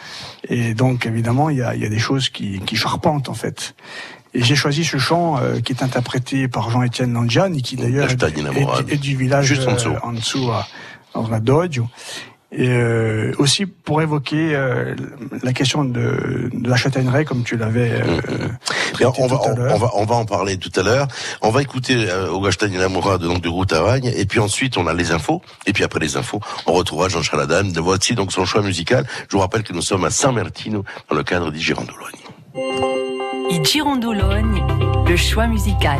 [0.49, 3.75] Et donc évidemment, il y a, y a, des choses qui, qui charpentent en fait.
[4.33, 8.97] Et j'ai choisi ce chant euh, qui est interprété par Jean-Étienne Langiani, qui d'ailleurs est,
[8.97, 10.66] du village Juste en dessous, en dessous à,
[11.14, 11.88] à Doggio.
[12.53, 14.97] Et euh, aussi pour évoquer euh,
[15.45, 19.12] la question de, de, la châtaigneraie, comme tu l'avais euh, mm, mm.
[19.19, 21.07] on, va, on, va, on va en parler tout à l'heure.
[21.43, 24.95] On va écouter euh, Augustin Namoura de donc de Routavagne, et puis ensuite on a
[24.95, 27.71] les infos, et puis après les infos, on retrouvera Jean Chaladan.
[27.71, 29.07] De voici donc son choix musical.
[29.29, 32.89] Je vous rappelle que nous sommes à San Martino dans le cadre d'Igirandologne.
[33.52, 34.62] I Girondologne,
[35.08, 35.98] le choix musical.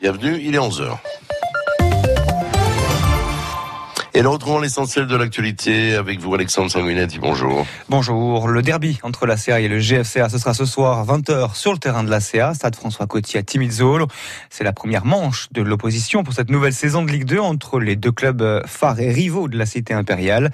[0.00, 0.96] Bienvenue, il est 11h.
[4.14, 7.18] Et nous retrouvons l'essentiel de l'actualité avec vous, Alexandre Sanguinetti.
[7.18, 7.66] Bonjour.
[7.90, 8.48] Bonjour.
[8.48, 12.02] Le derby entre l'ACA et le GFCA, ce sera ce soir 20h sur le terrain
[12.02, 14.08] de l'ACA, stade François Coty à Timizzolo.
[14.48, 17.96] C'est la première manche de l'opposition pour cette nouvelle saison de Ligue 2 entre les
[17.96, 20.52] deux clubs phares et rivaux de la cité impériale.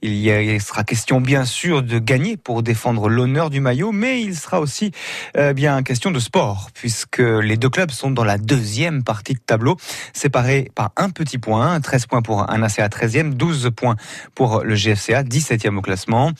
[0.00, 4.34] Il y sera question bien sûr de gagner pour défendre l'honneur du maillot, mais il
[4.34, 4.92] sera aussi
[5.36, 9.40] euh, bien question de sport puisque les deux clubs sont dans la deuxième partie de
[9.40, 9.76] tableau,
[10.14, 13.96] séparés par un petit point, 13 points pour un ACA 13 12 points
[14.36, 16.30] pour le GFCA, 17e au classement.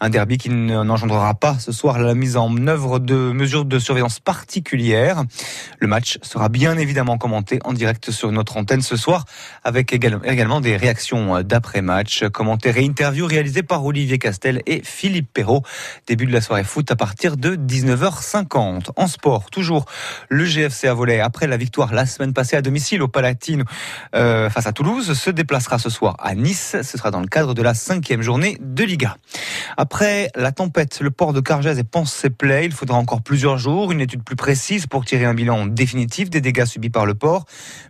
[0.00, 4.18] Un derby qui n'engendrera pas ce soir la mise en œuvre de mesures de surveillance
[4.18, 5.22] particulières.
[5.78, 9.24] Le match sera bien évidemment commenté en direct sur notre antenne ce soir
[9.62, 15.62] avec également des réactions d'après-match, commentaires et interviews réalisés par Olivier Castel et Philippe Perrault.
[16.08, 18.90] Début de la soirée foot à partir de 19h50.
[18.96, 19.84] En sport, toujours
[20.28, 23.62] le GFCA volet après la victoire la semaine passée à domicile au Palatine
[24.16, 26.76] euh, face à Toulouse se déplacera ce soir à Nice.
[26.82, 29.16] Ce sera dans le cadre de la cinquième journée de Liga.
[29.76, 32.64] Après la tempête, le port de Cargèse est pense ses plaies.
[32.64, 36.40] Il faudra encore plusieurs jours, une étude plus précise pour tirer un bilan définitif des
[36.40, 37.44] dégâts subis par le port.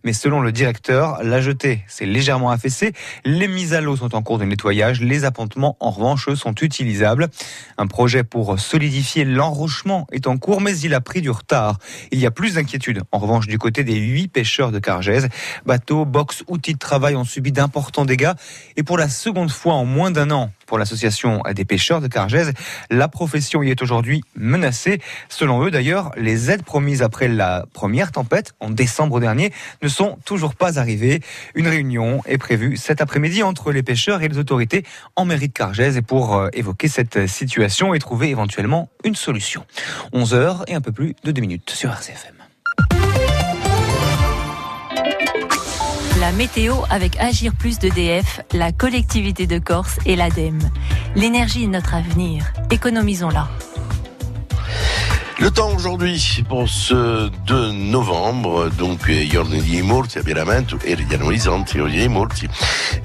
[0.05, 2.93] Mais selon le directeur, la jetée s'est légèrement affaissée.
[3.25, 5.01] Les mises à l'eau sont en cours de nettoyage.
[5.01, 7.29] Les appontements, en revanche, sont utilisables.
[7.79, 11.79] Un projet pour solidifier l'enrochement est en cours, mais il a pris du retard.
[12.11, 15.29] Il y a plus d'inquiétude, en revanche, du côté des huit pêcheurs de Cargèse.
[15.67, 18.33] Bateaux, box, outils de travail ont subi d'importants dégâts.
[18.77, 22.53] Et pour la seconde fois en moins d'un an, pour l'association des pêcheurs de Cargèse,
[22.91, 25.01] la profession y est aujourd'hui menacée.
[25.29, 30.19] Selon eux, d'ailleurs, les aides promises après la première tempête en décembre dernier ne sont
[30.25, 31.21] toujours pas arrivées.
[31.55, 34.85] Une réunion est prévue cet après-midi entre les pêcheurs et les autorités
[35.17, 39.65] en mairie de Cargèse pour euh, évoquer cette situation et trouver éventuellement une solution.
[40.13, 42.40] 11 heures et un peu plus de 2 minutes sur RCFM.
[46.21, 50.61] La météo avec Agir Plus d'EDF, la collectivité de Corse et l'ADEME.
[51.17, 52.53] L'énergie est notre avenir.
[52.71, 53.49] Économisons-la.
[55.41, 60.19] Le temps aujourd'hui pour ce 2 novembre, donc giorni e morti.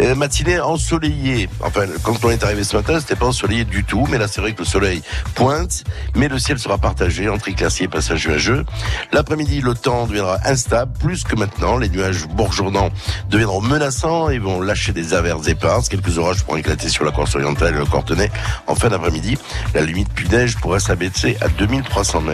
[0.02, 1.48] Euh, matinée ensoleillée.
[1.62, 4.41] Enfin, quand on est arrivé ce matin, c'était pas ensoleillé du tout, mais là c'est
[4.41, 5.02] vrai que le soleil
[5.34, 8.65] pointe, mais le ciel sera partagé entre éclaircies et passages nuageux.
[9.13, 11.78] L'après-midi, le temps deviendra instable, plus que maintenant.
[11.78, 12.89] Les nuages bourgeonnants
[13.30, 15.88] deviendront menaçants et vont lâcher des averses éparses.
[15.88, 18.30] Quelques orages pourront éclater sur la Corse orientale et le Cortenay
[18.67, 19.38] en fin d'après-midi.
[19.74, 22.24] La limite plus neige pourrait s'abaisser à 2300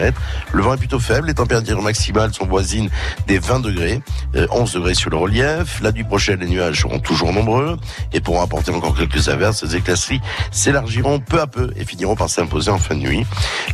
[0.52, 2.88] le vent est plutôt faible, les températures maximales sont voisines
[3.26, 4.02] des 20 degrés,
[4.34, 5.80] 11 euh, degrés sur le relief.
[5.82, 7.78] La nuit prochaine, les nuages seront toujours nombreux
[8.12, 9.62] et pourront apporter encore quelques averses.
[9.64, 13.26] Les éclaircies s'élargiront peu à peu et finiront par s'imposer en fin de nuit.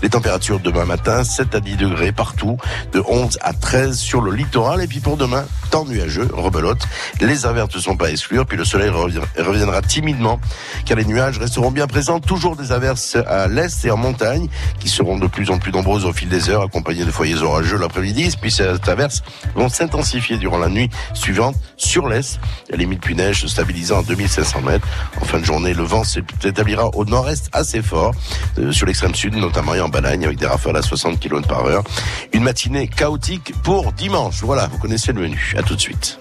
[0.03, 2.59] Les températures demain matin, 7 à 10 degrés partout,
[2.93, 4.83] de 11 à 13 sur le littoral.
[4.83, 6.81] Et puis pour demain, temps nuageux, rebelote.
[7.21, 10.41] Les averses ne sont pas exclure, puis le soleil reviendra timidement,
[10.85, 12.21] car les nuages resteront bien présents.
[12.21, 16.05] Toujours des averses à l'est et en montagne, qui seront de plus en plus nombreuses
[16.09, 18.35] au fil des heures, accompagnées de foyers orageux l'après-midi.
[18.41, 19.23] Puis ces averses
[19.55, 22.41] vont s'intensifier durant la nuit suivante sur l'est.
[22.71, 24.87] La limite puis neige se stabilisant à 2500 mètres.
[25.21, 28.15] En fin de journée, le vent s'établira au nord-est assez fort,
[28.59, 31.85] euh, sur l'extrême sud, notamment en Balagne, avec des rafales à 60 km par heure.
[32.33, 34.43] Une matinée chaotique pour dimanche.
[34.43, 35.55] Voilà, vous connaissez le menu.
[35.57, 36.19] À tout de suite.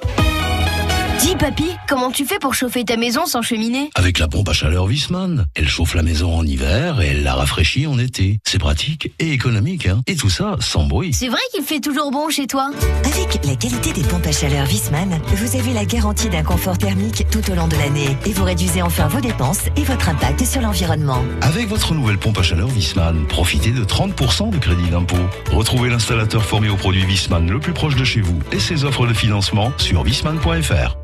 [1.19, 4.53] Dis papy, comment tu fais pour chauffer ta maison sans cheminée Avec la pompe à
[4.53, 5.47] chaleur Wiesmann.
[5.55, 8.39] Elle chauffe la maison en hiver et elle la rafraîchit en été.
[8.45, 11.15] C'est pratique et économique, hein Et tout ça sans bruit.
[11.15, 12.69] C'est vrai qu'il fait toujours bon chez toi
[13.03, 17.25] Avec la qualité des pompes à chaleur Wiesmann, vous avez la garantie d'un confort thermique
[17.31, 20.61] tout au long de l'année et vous réduisez enfin vos dépenses et votre impact sur
[20.61, 21.23] l'environnement.
[21.41, 25.15] Avec votre nouvelle pompe à chaleur Wiesmann, profitez de 30% de crédit d'impôt.
[25.51, 29.07] Retrouvez l'installateur formé au produit Wiesmann le plus proche de chez vous et ses offres
[29.07, 30.95] de financement sur wiesmann.fr.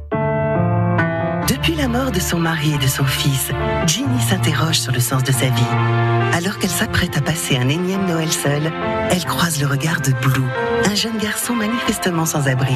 [1.63, 3.49] Depuis la mort de son mari et de son fils,
[3.87, 6.33] Ginny s'interroge sur le sens de sa vie.
[6.33, 8.69] Alors qu'elle s'apprête à passer un énième Noël seul,
[9.09, 10.43] elle croise le regard de Blue,
[10.83, 12.75] un jeune garçon manifestement sans abri.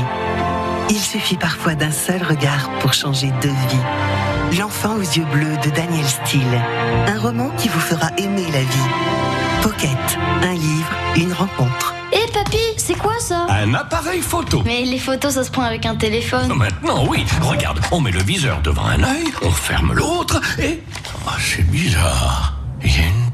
[0.90, 4.58] Il suffit parfois d'un seul regard pour changer de vie.
[4.58, 6.62] L'enfant aux yeux bleus de Daniel Steele,
[7.08, 9.37] un roman qui vous fera aimer la vie.
[9.68, 9.90] Pocket,
[10.44, 11.94] un livre, une rencontre.
[12.14, 13.48] Hé papy, c'est quoi ça?
[13.50, 14.64] Un appareil photo.
[14.66, 16.54] Mais les photos, ça se prend avec un téléphone.
[16.54, 17.26] Maintenant, oui.
[17.42, 20.82] Regarde, on met le viseur devant un œil, on ferme l'autre et...
[21.26, 22.54] Oh, c'est bizarre.
[22.82, 23.27] Il y a une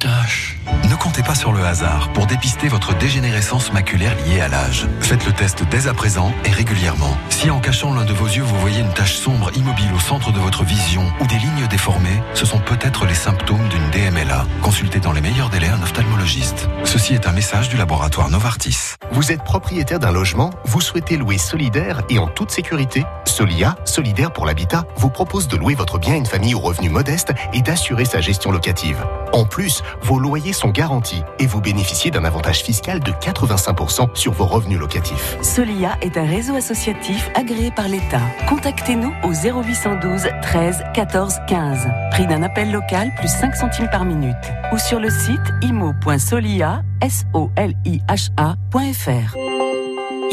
[0.89, 4.87] Ne comptez pas sur le hasard pour dépister votre dégénérescence maculaire liée à l'âge.
[4.99, 7.17] Faites le test dès à présent et régulièrement.
[7.29, 10.33] Si en cachant l'un de vos yeux vous voyez une tache sombre immobile au centre
[10.33, 14.45] de votre vision ou des lignes déformées, ce sont peut-être les symptômes d'une DMLA.
[14.61, 16.67] Consultez dans les meilleurs délais un ophtalmologiste.
[16.83, 18.95] Ceci est un message du laboratoire Novartis.
[19.11, 24.31] Vous êtes propriétaire d'un logement Vous souhaitez louer solidaire et en toute sécurité Solia, solidaire
[24.31, 27.61] pour l'habitat, vous propose de louer votre bien à une famille aux revenus modestes et
[27.61, 29.03] d'assurer sa gestion locative.
[29.31, 34.31] En plus, vos loyers sont garantis et vous bénéficiez d'un avantage fiscal de 85% sur
[34.33, 35.37] vos revenus locatifs.
[35.41, 38.21] Solia est un réseau associatif agréé par l'État.
[38.49, 41.87] Contactez-nous au 0812 13 14 15.
[42.11, 44.35] Prix d'un appel local plus 5 centimes par minute.
[44.71, 48.03] Ou sur le site imo.solia, S-O-L-I-H-A.fr.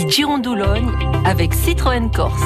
[0.08, 0.90] Girondoulogne
[1.24, 2.40] avec Citroën Corse.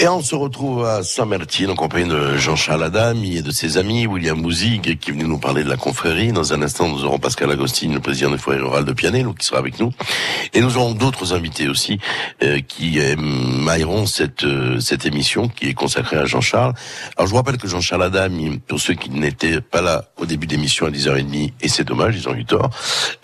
[0.00, 4.06] Et on se retrouve à Saint-Martin en compagnie de Jean-Charles Adami et de ses amis,
[4.06, 6.32] William Mouzig, qui est venu nous parler de la confrérie.
[6.32, 9.46] Dans un instant, nous aurons Pascal Agostine, le président de forêt rurale de Pianello, qui
[9.46, 9.92] sera avec nous.
[10.52, 12.00] Et nous aurons d'autres invités aussi,
[12.42, 12.98] euh, qui
[13.64, 16.74] mailleront cette, euh, cette émission qui est consacrée à Jean-Charles.
[17.16, 20.46] Alors, je vous rappelle que Jean-Charles Adami, pour ceux qui n'étaient pas là au début
[20.46, 22.70] d'émission à 10h30, et c'est dommage, ils ont eu tort,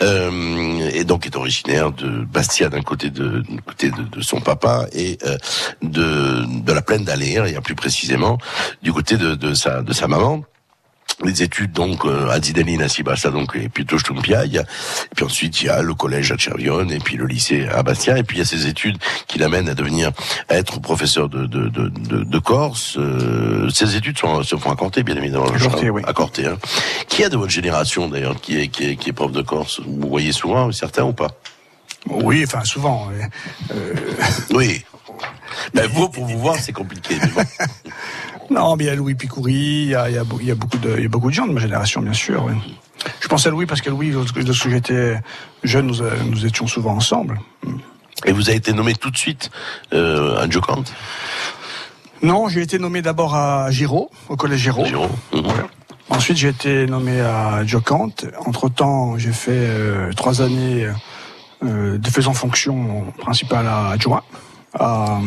[0.03, 4.87] euh, et donc est originaire de Bastia d'un côté de, côté de, de, son papa
[4.93, 5.37] et euh,
[5.83, 8.39] de de la plaine d'Alér, et plus précisément
[8.83, 10.43] du côté de, de sa de sa maman.
[11.23, 15.67] Les études donc euh, à Zidane Sibasta donc et puis Toshtumpiaï et puis ensuite il
[15.67, 18.41] y a le collège à Chervion et puis le lycée à Bastia et puis il
[18.41, 18.97] y a ces études
[19.27, 20.13] qui l'amènent à devenir
[20.49, 22.97] à être professeur de de de, de, de Corse.
[22.97, 26.01] Euh, ces études sont, se font à Corté bien évidemment à Corté, oui.
[26.07, 26.57] à Corté hein.
[27.07, 29.81] qui a de votre génération d'ailleurs qui est, qui est qui est prof de Corse?
[29.85, 31.33] Vous voyez souvent certains ou pas?
[32.07, 33.11] Oui enfin souvent
[33.75, 33.95] euh...
[34.53, 34.83] oui
[35.75, 37.17] ben, vous, pour vous voir, c'est compliqué.
[38.51, 40.51] non, mais il y a Louis Picouri, il y a, il y a, il y
[40.51, 42.45] a beaucoup de, il y a beaucoup de gens de ma génération, bien sûr.
[42.45, 42.55] Oui.
[43.21, 45.21] Je pense à Louis parce que Louis, lorsque j'étais
[45.63, 47.41] jeune, nous, nous étions souvent ensemble.
[48.27, 49.51] Et vous avez été nommé tout de suite
[49.93, 50.85] euh, à Jocant
[52.23, 54.85] Non, j'ai été nommé d'abord à Giraud, au collège Giraud.
[54.85, 55.11] Giraud.
[55.33, 55.41] Mmh.
[56.11, 58.11] Ensuite, j'ai été nommé à Jocant.
[58.45, 60.87] Entre-temps, j'ai fait euh, trois années
[61.65, 64.23] euh, de faisant fonction principale à adjoint
[64.79, 65.21] à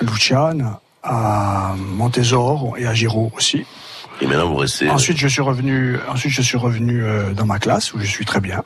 [0.00, 3.64] Luciane, à Montésor et à Giraud aussi.
[4.20, 4.88] Et maintenant vous restez.
[4.90, 5.98] Ensuite je suis revenu.
[6.08, 8.62] Ensuite je suis revenu euh, dans ma classe où je suis très bien.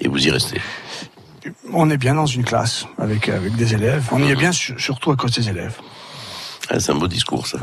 [0.00, 0.60] Et vous y restez.
[1.72, 4.08] On est bien dans une classe avec avec des élèves.
[4.12, 5.76] On y est bien surtout à cause des élèves.
[6.70, 7.58] Ah, c'est un beau discours ça.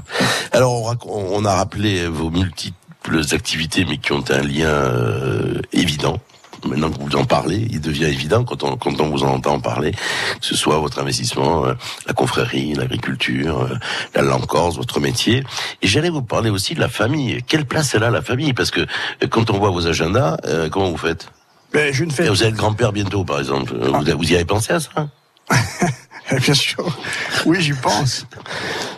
[0.52, 6.20] Alors on, on, a rappelé vos multiples activités, mais qui ont un lien euh, évident
[6.66, 9.92] maintenant que vous en parlez, il devient évident quand on, quand on vous entend parler,
[9.92, 11.74] que ce soit votre investissement, euh,
[12.08, 13.76] la confrérie, l'agriculture, euh,
[14.14, 15.44] la langue corse, votre métier.
[15.82, 17.42] Et j'allais vous parler aussi de la famille.
[17.48, 18.54] Quelle place elle a la famille?
[18.54, 20.38] Parce que euh, quand on voit vos agendas,
[20.72, 21.30] comment vous faites?
[21.74, 22.30] Ben, je ne fais...
[22.30, 23.74] Vous êtes grand-père bientôt, par exemple.
[23.82, 23.88] Ah.
[23.88, 25.10] Vous, vous y avez pensé à ça?
[26.42, 26.98] Bien sûr.
[27.46, 28.26] Oui, j'y pense.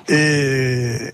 [0.07, 1.13] Et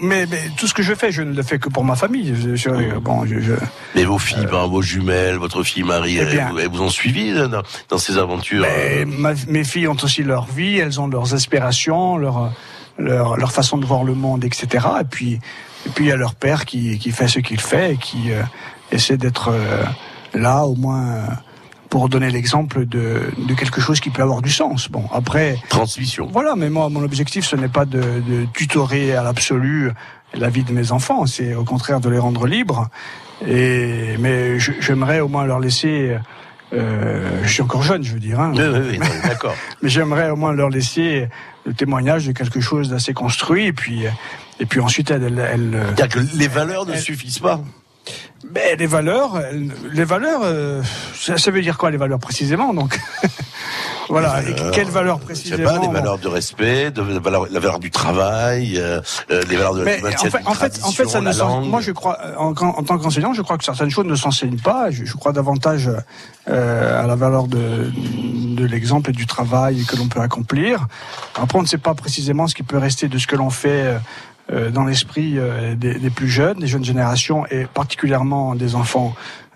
[0.00, 2.34] mais, mais, tout ce que je fais, je ne le fais que pour ma famille.
[2.34, 3.52] Je, je, bon, je,
[3.94, 7.32] mais vos filles, euh, vos jumelles, votre fille Marie, eh elles, elles, vous ont suivi
[7.34, 11.34] dans, dans ces aventures mais, ma, Mes filles ont aussi leur vie, elles ont leurs
[11.34, 12.52] aspirations, leur,
[12.98, 14.86] leur, leur façon de voir le monde, etc.
[15.00, 15.38] Et puis,
[15.86, 18.32] et puis il y a leur père qui, qui fait ce qu'il fait et qui
[18.32, 18.42] euh,
[18.90, 19.84] essaie d'être euh,
[20.34, 21.26] là au moins
[21.94, 24.88] pour donner l'exemple de, de, quelque chose qui peut avoir du sens.
[24.88, 25.58] Bon, après.
[25.68, 26.28] Transmission.
[26.32, 29.92] Voilà, mais moi, mon objectif, ce n'est pas de, de tutorer à l'absolu
[30.34, 32.88] la vie de mes enfants, c'est au contraire de les rendre libres.
[33.46, 36.16] Et, mais j'aimerais au moins leur laisser.
[36.72, 38.40] Euh, je suis encore jeune, je veux dire.
[38.40, 38.52] Hein.
[38.56, 39.54] Oui, oui, oui d'accord.
[39.80, 41.28] mais j'aimerais au moins leur laisser
[41.64, 43.66] le témoignage de quelque chose d'assez construit.
[43.66, 44.02] Et puis,
[44.58, 45.22] et puis ensuite, elle.
[45.22, 47.60] elle, elle que les valeurs ne suffisent pas.
[48.50, 49.40] Ben, les valeurs,
[49.92, 50.82] les valeurs, euh,
[51.14, 53.00] ça, veut dire quoi les valeurs précisément Donc,
[54.08, 54.40] voilà.
[54.40, 57.90] Valeurs, quelles valeurs précisément pas, les valeurs de respect, de, la, valeur, la valeur du
[57.90, 59.00] travail, euh,
[59.30, 61.92] euh les valeurs de la en fait, en fait, en fait, ça ne moi je
[61.92, 64.90] crois, en, en tant qu'enseignant, je crois que certaines choses ne s'enseignent pas.
[64.90, 65.90] Je, je, crois davantage
[66.48, 67.90] euh, à la valeur de,
[68.54, 70.86] de l'exemple et du travail que l'on peut accomplir.
[71.40, 73.96] Après, on ne sait pas précisément ce qui peut rester de ce que l'on fait
[74.70, 79.14] dans l'esprit euh, des, plus jeunes, des jeunes générations et particulièrement des enfants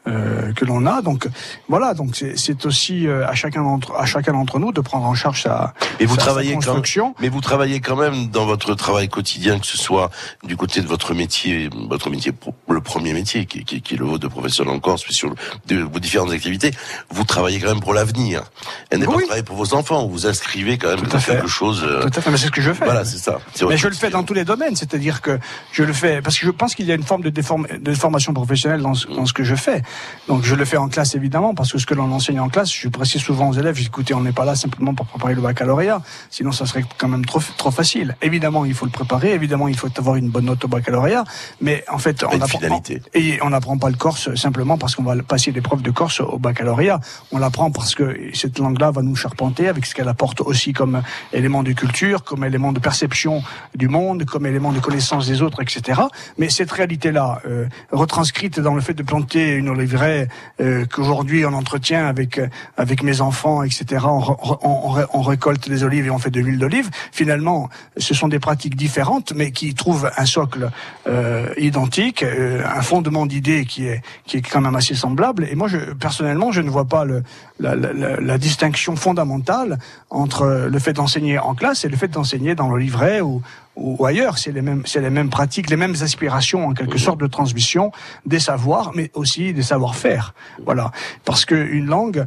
[0.08, 1.02] euh, que l'on a.
[1.02, 1.28] Donc
[1.68, 5.14] voilà, donc c'est aussi euh, à chacun d'entre à chacun d'entre nous de prendre en
[5.14, 7.12] charge sa, et vous sa, travaillez sa construction.
[7.12, 10.10] Quand, mais vous travaillez quand même dans votre travail quotidien, que ce soit
[10.44, 12.32] du côté de votre métier, votre métier,
[12.68, 15.34] le premier métier qui, qui, qui est le vôtre de professionnel en Corse, mais sur
[15.66, 16.70] de, vos différentes activités,
[17.10, 18.42] vous travaillez quand même pour l'avenir.
[18.90, 19.14] Elle n'est Oui.
[19.16, 20.06] pas travailler pour vos enfants.
[20.08, 21.32] Vous inscrivez quand même Tout dans à fait.
[21.32, 21.84] quelque chose.
[21.84, 22.84] euh, Tout à fait, mais c'est ce que je fais.
[22.84, 23.38] Voilà, c'est ça.
[23.68, 25.38] Mais je le fais dans tous les domaines, c'est-à-dire que
[25.72, 27.94] je le fais parce que je pense qu'il y a une forme de, déform- de
[27.94, 29.82] formation professionnelle dans ce, dans ce que je fais.
[30.26, 32.72] Donc je le fais en classe évidemment parce que ce que l'on enseigne en classe,
[32.72, 36.02] je précise souvent aux élèves, écoutez, on n'est pas là simplement pour préparer le baccalauréat,
[36.30, 38.16] sinon ça serait quand même trop trop facile.
[38.22, 41.24] Évidemment, il faut le préparer, évidemment, il faut avoir une bonne note au baccalauréat,
[41.60, 42.82] mais en fait, on apprend
[43.14, 46.38] et on n'apprend pas le corse simplement parce qu'on va passer l'épreuve de corse au
[46.38, 47.00] baccalauréat.
[47.32, 51.02] On l'apprend parce que cette langue-là va nous charpenter avec ce qu'elle apporte aussi comme
[51.32, 53.42] élément de culture, comme élément de perception
[53.74, 56.00] du monde, comme élément de connaissance des autres, etc.
[56.36, 60.28] Mais cette réalité-là, euh, retranscrite dans le fait de planter une oliveraie
[60.60, 62.40] euh, qu'aujourd'hui on entretient avec
[62.76, 64.04] avec mes enfants, etc.
[64.06, 66.90] On, on- on on récolte des olives et on fait de l'huile d'olive.
[67.12, 70.70] Finalement, ce sont des pratiques différentes, mais qui trouvent un socle
[71.06, 75.46] euh, identique, euh, un fondement d'idées qui est qui est quand même assez semblable.
[75.50, 77.22] Et moi, je, personnellement, je ne vois pas le,
[77.60, 79.78] la- la- la distinction fondamentale
[80.10, 83.42] entre le fait d'enseigner en classe et le fait d'enseigner dans le livret ou,
[83.78, 84.38] ou ailleurs.
[84.38, 87.92] C'est les mêmes, c'est les mêmes pratiques, les mêmes aspirations en quelque sorte de transmission
[88.26, 90.34] des savoirs, mais aussi des savoir-faire.
[90.64, 90.90] Voilà,
[91.24, 92.26] parce que une langue,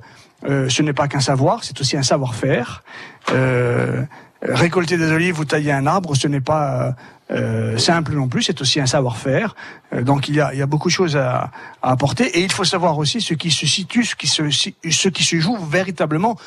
[0.49, 2.83] euh, ce n'est pas qu'un savoir, c'est aussi un savoir-faire.
[3.31, 4.03] Euh,
[4.41, 6.95] récolter des olives ou tailler un arbre, ce n'est pas
[7.31, 9.55] euh, simple non plus, c'est aussi un savoir-faire.
[9.93, 12.41] Euh, donc il y a, il y a beaucoup de choses à, à apporter et
[12.41, 15.57] il faut savoir aussi ce qui se situe, ce qui se, ce qui se joue
[15.57, 16.37] véritablement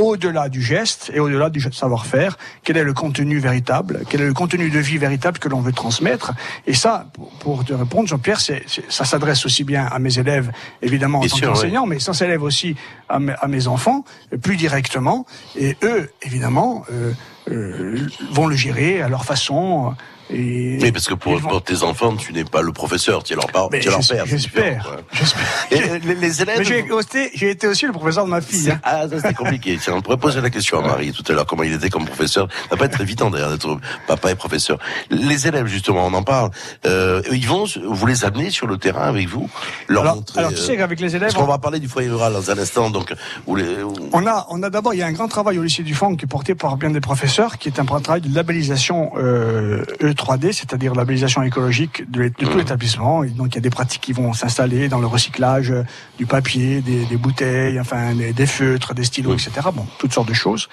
[0.00, 4.32] au-delà du geste et au-delà du savoir-faire, quel est le contenu véritable, quel est le
[4.34, 6.32] contenu de vie véritable que l'on veut transmettre.
[6.66, 7.06] Et ça,
[7.40, 11.22] pour, te répondre, Jean-Pierre, c'est, c'est- ça s'adresse aussi bien à mes élèves, évidemment, en
[11.28, 12.76] tant qu'enseignant, mais ça s'élève aussi
[13.08, 14.04] à mes, à mes enfants,
[14.42, 15.26] plus directement.
[15.56, 17.12] Et eux, évidemment, euh,
[17.50, 19.94] euh, vont le gérer à leur façon.
[20.32, 23.36] Et Oui, parce que pour, pour tes enfants, tu n'es pas le professeur, tu es
[23.36, 24.26] leur, par- Mais tu es leur père.
[24.26, 24.96] j'espère.
[25.70, 26.58] Et les, les élèves.
[26.58, 28.70] Mais j'ai été, aussi le professeur de ma fille.
[28.70, 28.80] hein.
[28.82, 29.78] Ah, ça c'était compliqué.
[29.82, 32.04] Tiens, on pourrait poser la question à Marie tout à l'heure, comment il était comme
[32.06, 32.48] professeur.
[32.50, 34.78] Ça va pas être évident d'ailleurs d'être papa et professeur.
[35.10, 36.50] Les élèves, justement, on en parle.
[36.86, 39.48] Euh, ils vont, vous les amener sur le terrain avec vous,
[39.88, 40.38] leur Alors, montrer.
[40.40, 42.50] alors, tu euh, sais qu'avec les élèves, Parce qu'on va parler du foyer rural dans
[42.50, 43.12] un instant, donc
[43.56, 43.76] les.
[44.12, 46.16] On a, on a d'abord, il y a un grand travail au lycée du Fond
[46.16, 49.84] qui est porté par bien des professeurs, qui est un travail de labellisation euh,
[50.20, 53.24] E3D, c'est-à-dire labellisation écologique de, tout l'établissement.
[53.24, 55.84] Et donc il y a des pratiques qui vont s'installer dans le recyclage euh,
[56.18, 59.68] du papier, des, des bouteilles, enfin des, des feutres, des stylos, etc.
[59.74, 60.68] Bon, toutes sortes de choses.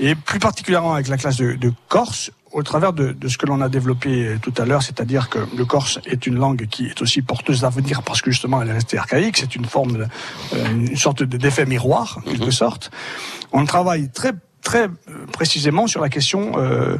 [0.00, 3.44] Et plus particulièrement avec la classe de, de Corse, au travers de, de ce que
[3.44, 6.86] l'on a développé euh, tout à l'heure, c'est-à-dire que le corse est une langue qui
[6.86, 10.06] est aussi porteuse d'avenir parce que justement elle est restée archaïque, c'est une forme, de,
[10.54, 12.90] euh, une sorte de- d'effet miroir, en quelque sorte.
[13.52, 14.32] On travaille très
[14.62, 14.88] très
[15.32, 16.96] précisément sur la question euh,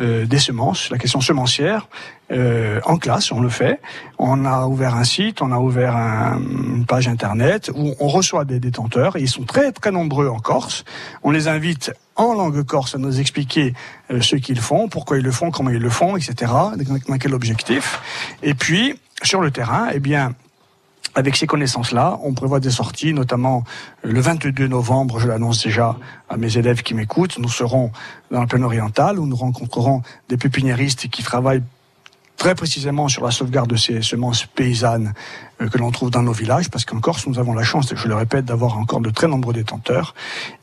[0.00, 1.88] euh, des semences, la question semencière.
[2.32, 3.80] Euh, en classe, on le fait.
[4.18, 8.44] On a ouvert un site, on a ouvert un- une page internet où on reçoit
[8.44, 10.84] des détenteurs et ils sont très très nombreux en Corse.
[11.24, 13.72] On les invite en langue corse à nous expliquer
[14.12, 16.52] euh, ce qu'ils font, pourquoi ils le font, comment ils le font, etc.
[17.08, 18.00] Dans quel objectif.
[18.42, 20.34] Et puis sur le terrain, eh bien
[21.14, 23.64] avec ces connaissances-là, on prévoit des sorties, notamment
[24.04, 25.96] euh, le 22 novembre, je l'annonce déjà
[26.28, 27.90] à mes élèves qui m'écoutent, nous serons
[28.30, 31.62] dans le plaine oriental où nous rencontrerons des pépiniéristes qui travaillent
[32.36, 35.12] très précisément sur la sauvegarde de ces semences paysannes
[35.60, 38.08] euh, que l'on trouve dans nos villages, parce qu'en Corse, nous avons la chance, je
[38.08, 40.14] le répète, d'avoir encore de très nombreux détenteurs.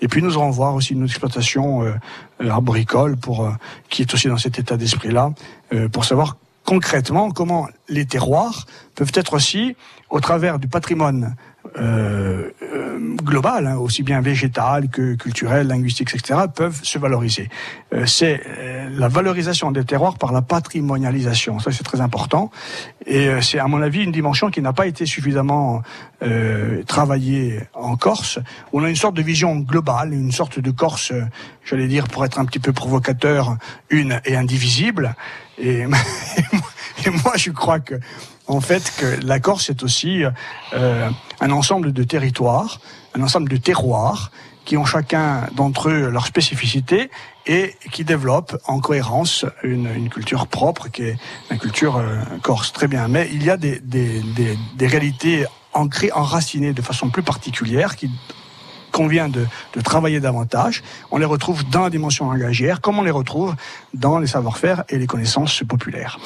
[0.02, 3.52] Et puis nous allons voir aussi une exploitation euh, arboricole pour,
[3.89, 5.32] qui est aussi dans cet état d'esprit-là,
[5.91, 6.38] pour savoir
[6.68, 9.78] concrètement comment les terroirs peuvent être aussi,
[10.09, 11.36] au travers du patrimoine
[11.78, 17.49] euh, euh, global, hein, aussi bien végétal que culturel, linguistique, etc., peuvent se valoriser.
[17.93, 21.59] Euh, c'est euh, la valorisation des terroirs par la patrimonialisation.
[21.59, 22.51] Ça, c'est très important.
[23.05, 25.82] Et c'est, à mon avis, une dimension qui n'a pas été suffisamment
[26.88, 28.39] travaillée en Corse.
[28.74, 31.13] On a une sorte de vision globale, une sorte de Corse,
[31.63, 33.55] j'allais dire, pour être un petit peu provocateur,
[33.89, 35.15] une et indivisible.
[35.57, 35.86] Et
[37.24, 37.95] moi, je crois que
[38.48, 40.24] en fait que la Corse est aussi
[40.74, 42.80] euh, un ensemble de territoires,
[43.16, 44.32] un ensemble de terroirs
[44.66, 47.10] qui ont chacun d'entre eux leur spécificité
[47.45, 51.18] et qui développent en cohérence une, une culture propre qui est
[51.50, 52.74] la culture euh, corse.
[52.74, 57.10] Très bien, mais il y a des, des, des, des réalités ancrées, enracinées de façon
[57.10, 58.12] plus particulière qui
[58.91, 60.84] convient de, de travailler davantage.
[61.12, 63.56] On les retrouve dans la dimension langagière, comme on les retrouve
[63.93, 66.20] dans les savoir-faire et les connaissances populaires.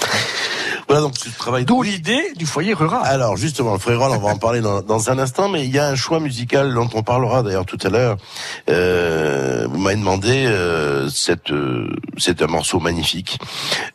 [0.91, 1.63] Voilà donc ce travail.
[1.63, 3.01] D'où l'idée du foyer rural.
[3.05, 5.73] Alors justement, le foyer rural, on va en parler dans, dans, un instant, mais il
[5.73, 8.17] y a un choix musical dont on parlera d'ailleurs tout à l'heure.
[8.69, 11.87] Euh, vous m'avez demandé, euh, cette, euh,
[12.17, 13.39] c'est un morceau magnifique,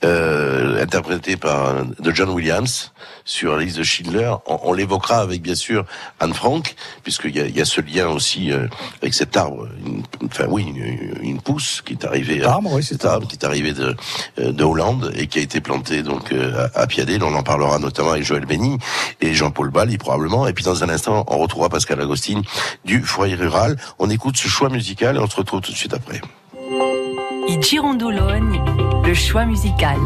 [0.07, 2.93] euh, interprété par de John Williams
[3.27, 4.33] sur la liste de Schindler.
[4.47, 5.85] On, on l'évoquera avec bien sûr
[6.19, 8.69] Anne Frank, puisqu'il y a, y a ce lien aussi euh,
[9.03, 13.05] avec cet arbre, une, enfin oui, une, une, pousse qui est arrivée, arbre, oui, c'est
[13.05, 13.95] arbre qui est arrivé de,
[14.39, 16.33] de Hollande et qui a été planté donc
[16.75, 16.86] à,
[17.23, 18.79] On en parlera notamment avec Joël Béni
[19.21, 20.47] et Jean-Paul Bali probablement.
[20.47, 22.43] Et puis dans un instant, on retrouvera Pascal Agostine
[22.85, 23.77] du foyer rural.
[23.99, 26.21] On écoute ce choix musical et on se retrouve tout de suite après.
[29.05, 29.97] Le choix musical.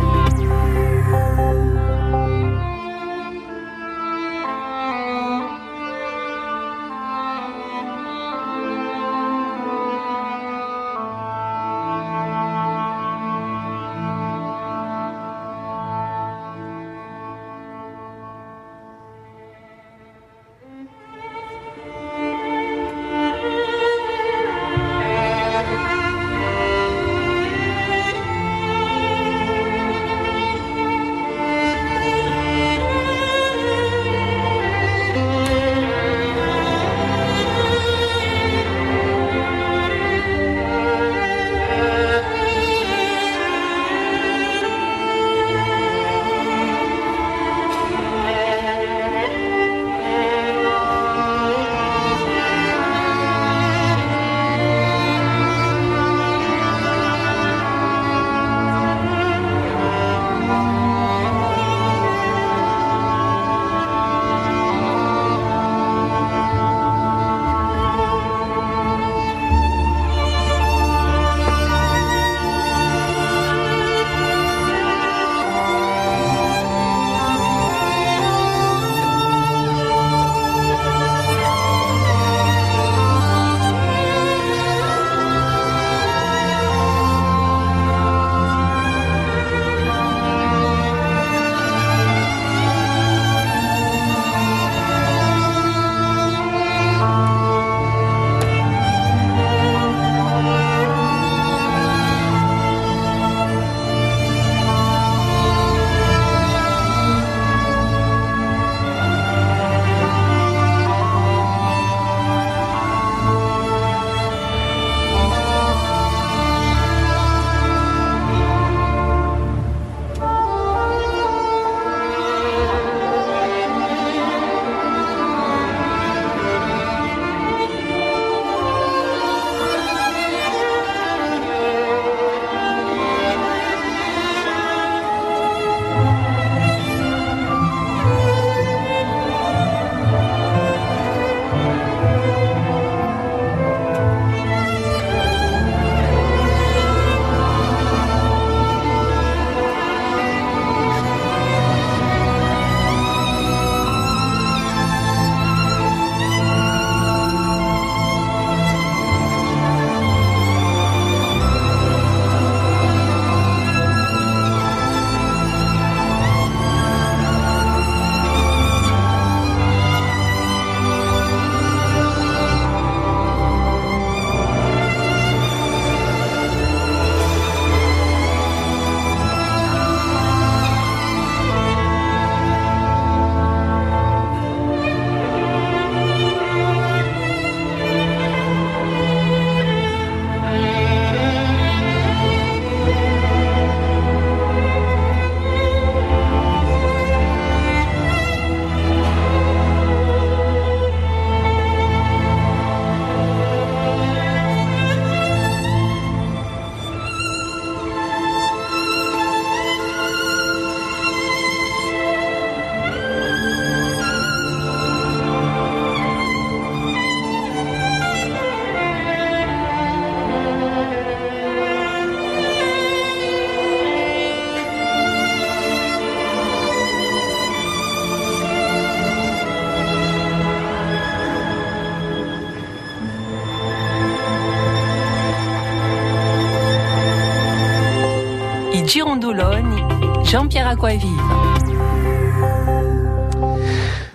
[240.31, 241.11] Jean-Pierre Aquavive.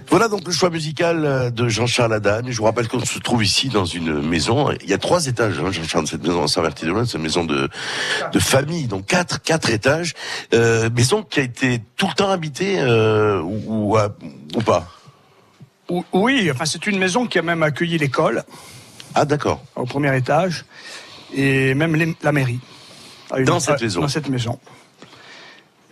[0.08, 2.50] Voilà donc le choix musical euh, de Jean-Charles Adane.
[2.50, 4.72] Je vous rappelle qu'on se trouve ici dans une maison.
[4.82, 7.04] Il y a trois étages, hein, Jean-Charles, cette maison à Saint-Martin-de-Loin.
[7.06, 7.68] C'est une maison de,
[8.32, 10.14] de famille, donc quatre, quatre étages.
[10.54, 14.88] Euh, maison qui a été tout le temps habitée euh, ou, ou, ou pas?
[16.14, 18.44] Oui, enfin c'est une maison qui a même accueilli l'école.
[19.16, 19.62] Ah d'accord.
[19.76, 20.64] Au premier étage
[21.34, 22.62] et même les, la mairie.
[23.46, 24.00] Dans cette maison.
[24.00, 24.60] Dans cette maison.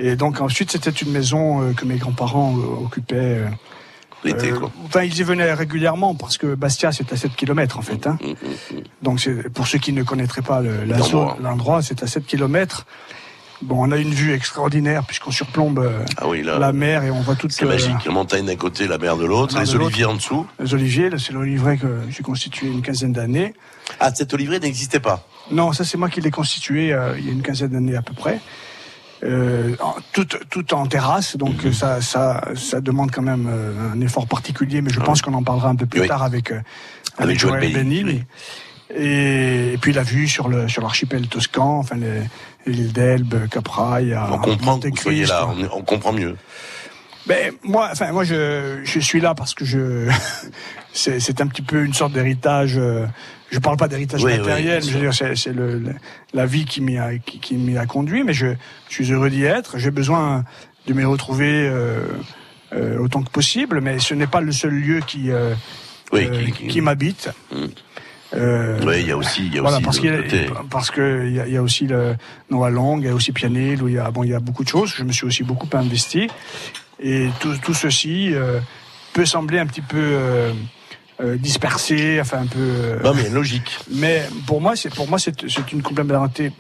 [0.06, 3.16] Et donc ensuite, c'était une maison euh, que mes grands-parents euh, occupaient.
[3.40, 3.48] Euh,
[4.26, 4.72] L'été, quoi.
[4.86, 8.08] Enfin, ils y venaient régulièrement parce que Bastia, c'est à 7 km en fait.
[8.08, 8.18] Hein.
[9.02, 10.62] Donc, c'est- pour ceux qui ne connaîtraient pas
[11.42, 11.82] L'endroit.
[11.82, 12.86] c'est à 7 km.
[13.62, 16.58] Bon, on a une vue extraordinaire puisqu'on surplombe Ah oui, là.
[16.60, 18.04] la mer et on voit toute C'est magique.
[18.06, 20.46] La montagne d'un côté, la mer de l'autre, les de oliviers en dessous.
[20.60, 21.10] les oliviers.
[21.18, 23.54] C'est l'oliveraie que j'ai constitué une quinzaine d'années.
[24.02, 25.26] Ah, cette oliveraie n'existait pas.
[25.52, 28.02] Non, ça c'est moi qui l'ai constitué euh, il y a une quinzaine d'années à
[28.02, 28.40] peu près.
[29.24, 29.76] Euh,
[30.12, 31.72] tout, tout en terrasse, donc Mhm.
[31.74, 35.44] ça, ça, ça demande quand même euh, un effort particulier, mais je pense qu'on en
[35.44, 36.08] parlera un peu plus Oui.
[36.08, 36.60] tard avec, euh,
[37.18, 38.24] Avec Joël Benny, Benny.
[38.96, 41.96] Et, et puis la vue sur le sur l'archipel toscan, enfin
[42.68, 45.48] îles d'Elbe, Capraille, On comprend que vous soyez là.
[45.48, 46.36] On, on comprend mieux.
[47.26, 50.10] Ben, moi, enfin, moi, je, je suis là parce que je,
[50.94, 52.78] c'est, c'est un petit peu une sorte d'héritage.
[52.78, 53.06] euh,
[53.54, 55.96] je parle pas d'héritage Oui, matériel, je veux dire, c'est, c'est le, le-
[56.34, 58.24] la vie qui m'y a, qui, qui m'y a conduit.
[58.24, 58.48] Mais je,
[58.90, 59.78] je suis heureux d'y être.
[59.78, 60.44] J'ai besoin
[60.88, 62.06] de m'y retrouver euh,
[62.74, 63.80] euh, autant que possible.
[63.82, 65.54] Mais ce n'est pas le seul lieu qui, euh,
[66.12, 67.30] Oui, euh, qui- m'habite.
[68.36, 70.64] Euh, Oui, il y a aussi, il y a voilà, aussi parce qu'il y a-
[70.72, 72.16] parce que il y, a- il y a aussi le
[72.50, 74.40] Noah Long, il y a aussi Pianil, où il y a bon, il y a
[74.40, 74.92] beaucoup de choses.
[74.98, 76.28] Je me suis aussi beaucoup investi,
[77.00, 78.60] et tout, tout ceci euh,
[79.14, 80.52] peut sembler un petit peu euh,
[81.22, 82.60] euh, dispersé, enfin un peu.
[82.60, 83.78] euh, Non, mais logique.
[83.92, 86.52] mais pour moi, c'est pour moi c'est c'est une complémentarité.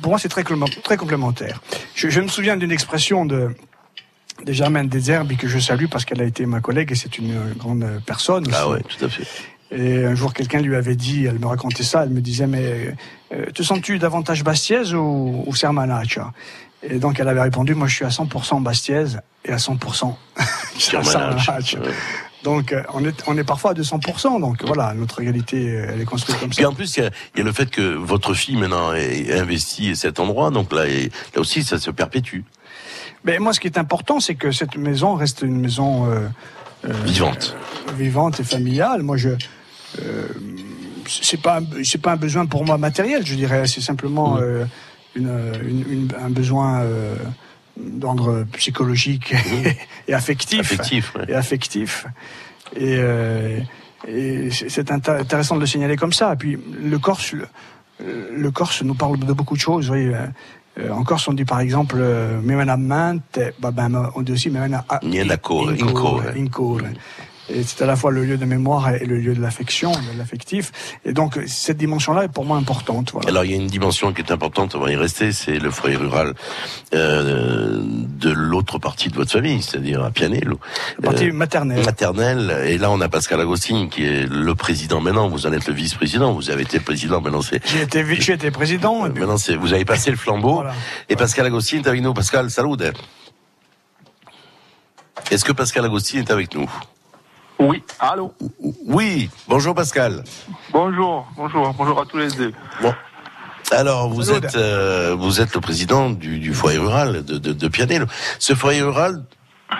[0.00, 0.44] Pour moi, c'est très
[0.82, 1.60] très complémentaire.
[1.94, 3.50] Je, je me souviens d'une expression de
[4.44, 7.52] de Germaine Deserbi que je salue parce qu'elle a été ma collègue et c'est une
[7.56, 8.44] grande personne.
[8.52, 8.74] Ah aussi.
[8.76, 9.24] ouais, tout à fait.
[9.74, 12.94] Et un jour, quelqu'un lui avait dit, elle me racontait ça, elle me disait, mais
[13.32, 16.32] euh, te sens-tu davantage bastiaise ou, ou sermanaccia
[16.82, 20.14] Et donc, elle avait répondu, moi, je suis à 100% bastiaise et à 100%
[20.78, 21.78] Sermanaccia, sermanaccia.
[22.44, 24.40] Donc, euh, on est, on est parfois à 200%.
[24.40, 26.68] Donc, voilà, notre réalité, elle est construite comme ça.
[26.68, 29.32] en plus, il y, a- il y a le fait que votre fille maintenant est
[29.38, 32.40] investie à cet endroit, donc là, et- là aussi, ça se perpétue.
[33.24, 36.26] Mais moi, ce qui est important, c'est que cette maison reste une maison euh,
[36.88, 37.56] euh, Vivante.
[37.88, 39.02] euh, vivante et familiale.
[39.02, 39.30] Moi, je
[41.06, 43.66] c'est pas c'est pas un besoin pour moi matériel, je dirais.
[43.66, 44.64] C'est simplement euh,
[45.14, 45.28] une,
[45.68, 46.80] une- une- un besoin
[47.82, 49.34] d'ordre psychologique
[50.08, 50.60] et affectif.
[50.60, 51.24] Affectif, ouais.
[51.28, 52.06] Et affectif.
[52.76, 53.58] Et, euh,
[54.08, 56.32] et c'est c'est intér- intéressant de le signaler comme ça.
[56.32, 57.46] Et puis le Corse, le,
[58.34, 59.86] le Corse nous parle de beaucoup de choses.
[59.86, 60.12] Vous voyez,
[60.78, 62.76] euh, en Corse, on dit par exemple euh, Memena
[63.58, 64.84] bah, ben, on dit aussi Memena
[65.68, 66.22] Incore.
[66.36, 66.80] Incore.
[67.48, 70.16] Et c'est à la fois le lieu de mémoire et le lieu de l'affection, de
[70.18, 70.70] l'affectif.
[71.04, 73.10] Et donc, cette dimension-là est pour moi importante.
[73.12, 73.28] Voilà.
[73.28, 75.70] Alors il y a une dimension qui est importante, on va y rester, c'est le
[75.72, 76.34] foyer rural
[76.94, 80.60] euh, de l'autre partie de votre famille, c'est-à-dire à Pianello.
[81.00, 81.84] La partie Euh, maternelle.
[81.84, 82.62] maternelle.
[82.66, 85.28] Et là, on a Pascal Agostini qui est le président maintenant.
[85.28, 86.32] Vous en êtes le vice-président.
[86.32, 87.20] Vous avez été président.
[87.20, 89.04] Maintenant, c'est J'ai été, j'ai été président.
[89.06, 90.54] et puis- maintenant c'est vous avez passé le flambeau.
[90.54, 90.74] Voilà.
[91.08, 92.14] Et Pascal Agostini est avec nous.
[92.14, 92.76] Pascal, salut.
[95.30, 96.70] Est-ce que Pascal Agostini est avec nous?
[97.58, 98.32] Oui, allô
[98.86, 99.30] Oui.
[99.48, 100.24] Bonjour Pascal.
[100.72, 102.52] Bonjour, bonjour, bonjour à tous les deux.
[102.80, 102.92] Bon.
[103.70, 107.68] Alors, vous êtes, euh, vous êtes le président du, du foyer rural de, de, de
[107.68, 108.06] Pianel.
[108.38, 109.22] Ce foyer rural,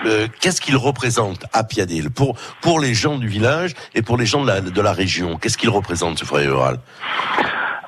[0.05, 4.25] euh, qu'est-ce qu'il représente à Pianel pour, pour les gens du village et pour les
[4.25, 5.37] gens de la, de la région?
[5.37, 6.79] Qu'est-ce qu'il représente, ce foyer rural?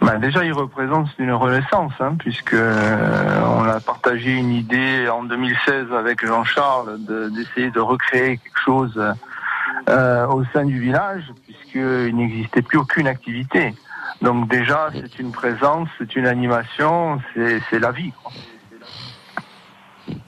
[0.01, 5.23] Ben, déjà, il représente une renaissance, hein, puisque euh, on a partagé une idée en
[5.23, 9.01] 2016 avec Jean-Charles de- d'essayer de, recréer quelque chose
[9.89, 13.73] euh, au sein du village, puisqu'il n'existait plus aucune activité.
[14.21, 18.11] Donc déjà, c'est une présence, c'est une animation, c'est la vie.
[18.23, 18.31] quoi.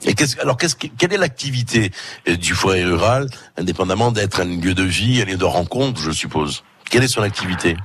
[0.04, 0.66] Et alors, que-
[0.98, 1.90] quelle est l'activité
[2.28, 6.10] euh, du foyer rural, indépendamment d'être un lieu de vie, un lieu de rencontre, je
[6.10, 6.64] suppose?
[6.90, 7.76] Quelle est son activité?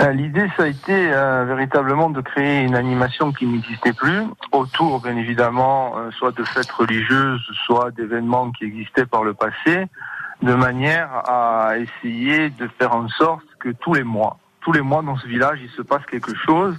[0.00, 5.00] Euh, L'idée, ça a été euh, véritablement de créer une animation qui n'existait plus, autour,
[5.02, 9.86] bien évidemment, euh, soit de fêtes religieuses, soit d'événements qui existaient par le passé,
[10.42, 15.02] de manière à essayer de faire en sorte que tous les mois, tous les mois
[15.02, 16.78] dans ce village, il se passe quelque chose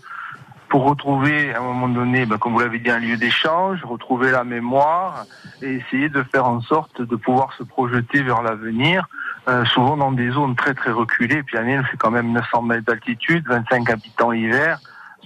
[0.70, 4.32] pour retrouver à un moment donné, ben, comme vous l'avez dit, un lieu d'échange, retrouver
[4.32, 5.26] la mémoire
[5.62, 9.08] et essayer de faire en sorte de pouvoir se projeter vers l'avenir,
[9.48, 11.42] euh, souvent dans des zones très très reculées.
[11.44, 14.80] Pianel, c'est quand même 900 mètres d'altitude, 25 habitants hiver,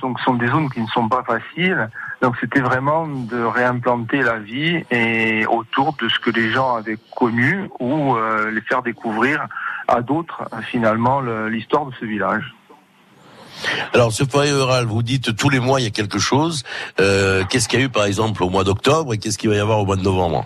[0.03, 1.89] donc ce sont des zones qui ne sont pas faciles.
[2.21, 6.99] Donc c'était vraiment de réimplanter la vie et autour de ce que les gens avaient
[7.15, 9.47] connu ou euh, les faire découvrir
[9.87, 12.53] à d'autres finalement l'histoire de ce village.
[13.93, 16.63] Alors, ce foyer rural, vous dites tous les mois il y a quelque chose.
[16.99, 19.55] Euh, qu'est-ce qu'il y a eu par exemple au mois d'octobre et qu'est-ce qu'il va
[19.55, 20.45] y avoir au mois de novembre?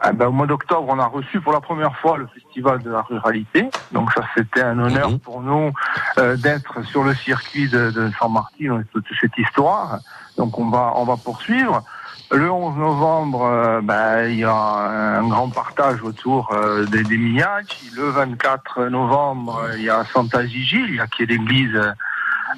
[0.00, 2.90] Ah ben, au mois d'octobre, on a reçu pour la première fois le festival de
[2.90, 3.68] la ruralité.
[3.92, 5.18] Donc ça, c'était un honneur mhm.
[5.18, 5.72] pour nous
[6.18, 9.98] euh, d'être sur le circuit de, de Saint-Martin, toute cette histoire.
[10.36, 11.82] Donc on va, on va poursuivre.
[12.30, 17.16] Le 11 novembre, euh, ben, il y a un grand partage autour euh, des, des
[17.16, 21.80] Le 24 novembre, il y a Santa Gigi, qui est l'église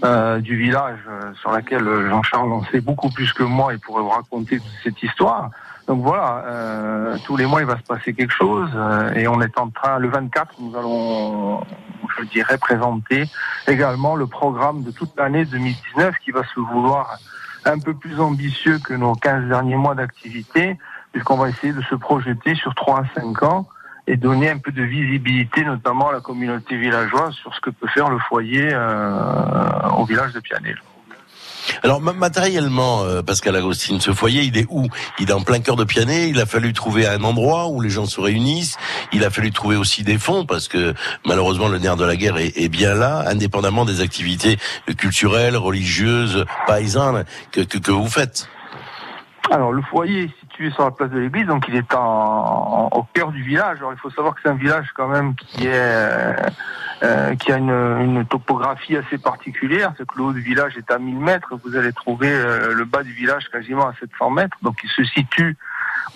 [0.03, 4.03] euh, du village euh, sur laquelle Jean-Charles en sait beaucoup plus que moi et pourrait
[4.03, 5.51] vous raconter toute cette histoire.
[5.91, 8.71] Donc voilà, euh, tous les mois il va se passer quelque chose
[9.17, 11.65] et on est en train, le 24, nous allons,
[12.17, 13.25] je dirais, présenter
[13.67, 17.19] également le programme de toute l'année 2019 qui va se vouloir
[17.65, 20.79] un peu plus ambitieux que nos 15 derniers mois d'activité,
[21.11, 23.69] puisqu'on va essayer de se projeter sur 3 à 5 ans
[24.07, 27.89] et donner un peu de visibilité, notamment à la communauté villageoise, sur ce que peut
[27.89, 30.77] faire le foyer euh, au village de Pianel.
[31.83, 34.87] Alors matériellement, euh, Pascal Agostine, ce foyer, il est où?
[35.19, 36.29] Il est en plein cœur de Pianet.
[36.29, 38.77] Il a fallu trouver un endroit où les gens se réunissent.
[39.13, 42.37] Il a fallu trouver aussi des fonds parce que malheureusement le nerf de la guerre
[42.37, 44.59] est, bien là, indépendamment des activités
[44.99, 48.49] culturelles, religieuses, paysannes que, que vous faites.
[49.51, 50.31] Alors le foyer
[50.69, 53.79] sur la place de l'église, donc il est au cœur du village.
[53.79, 56.35] Alors il faut savoir que c'est un village quand même qui euh,
[57.03, 59.95] euh, a une, une, topographie assez particulière.
[59.97, 61.55] C'est que le haut du village est à 1000 mètres.
[61.65, 64.57] Vous allez trouver euh, le bas du village quasiment à 700 mètres.
[64.63, 65.57] Donc il se situe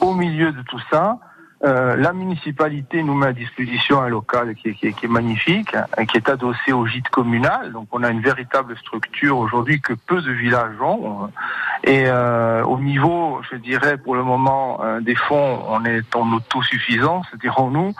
[0.00, 1.18] au milieu de tout ça.
[1.64, 6.28] Euh, la municipalité nous met à disposition un local qui est, magnifique, hein, qui est
[6.28, 7.72] adossé au gîte communal.
[7.72, 11.30] Donc on a une véritable structure aujourd'hui que peu de villages ont.
[11.84, 16.32] Et euh, au niveau, je dirais pour le moment euh, des fonds, on est en
[16.34, 17.94] autosuffisance, dirons-nous.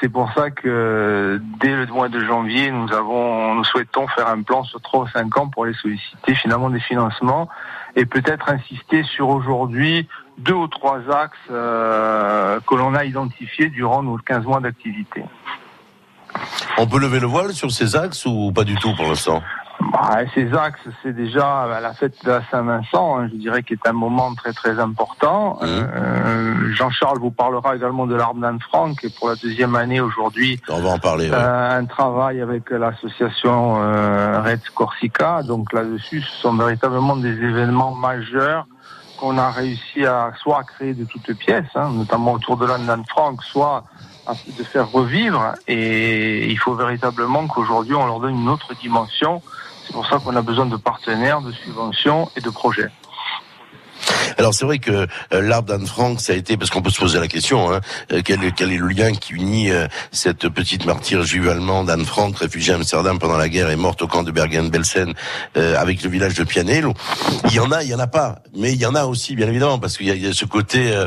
[0.00, 4.42] C'est pour ça que dès le mois de janvier, nous avons, nous souhaitons faire un
[4.42, 7.48] plan sur trois ou cinq ans pour aller solliciter finalement des financements
[7.96, 10.06] et peut-être insister sur aujourd'hui
[10.38, 15.24] deux ou trois axes euh, que l'on a identifiés durant nos 15 mois d'activité.
[16.78, 19.42] On peut lever le voile sur ces axes ou pas du tout pour l'instant?
[19.92, 23.86] Bah, ces axes, c'est déjà la fête de la Saint-Vincent, hein, je dirais, qui est
[23.86, 25.58] un moment très très important.
[25.60, 25.66] Mmh.
[25.66, 30.80] Euh, Jean-Charles vous parlera également de l'arbre d'Anne-Franck, et pour la deuxième année aujourd'hui, on
[30.80, 31.30] va en parler.
[31.32, 35.42] Euh, un travail avec l'association euh, Red Corsica.
[35.42, 38.66] Donc là-dessus, ce sont véritablement des événements majeurs
[39.22, 42.86] qu'on a réussi à soit à créer de toutes pièces, hein, notamment autour de l'Anne
[42.86, 43.84] d'Anne-Franck, soit
[44.26, 45.54] à, de faire revivre.
[45.68, 49.40] Et il faut véritablement qu'aujourd'hui on leur donne une autre dimension
[49.84, 52.88] c'est pour ça qu'on a besoin de partenaires, de subventions et de projets.
[54.38, 57.00] Alors c'est vrai que euh, l'arbre d'Anne Frank, ça a été parce qu'on peut se
[57.00, 57.80] poser la question, hein,
[58.12, 62.36] euh, quel, est le lien qui unit euh, cette petite martyre juive allemande Anne Frank,
[62.38, 65.14] réfugiée à Amsterdam pendant la guerre et morte au camp de Bergen-Belsen,
[65.54, 66.94] avec le village de Pianello.
[67.46, 69.34] Il y en a, il y en a pas, mais il y en a aussi
[69.34, 71.06] bien évidemment parce qu'il y, a ce côté euh,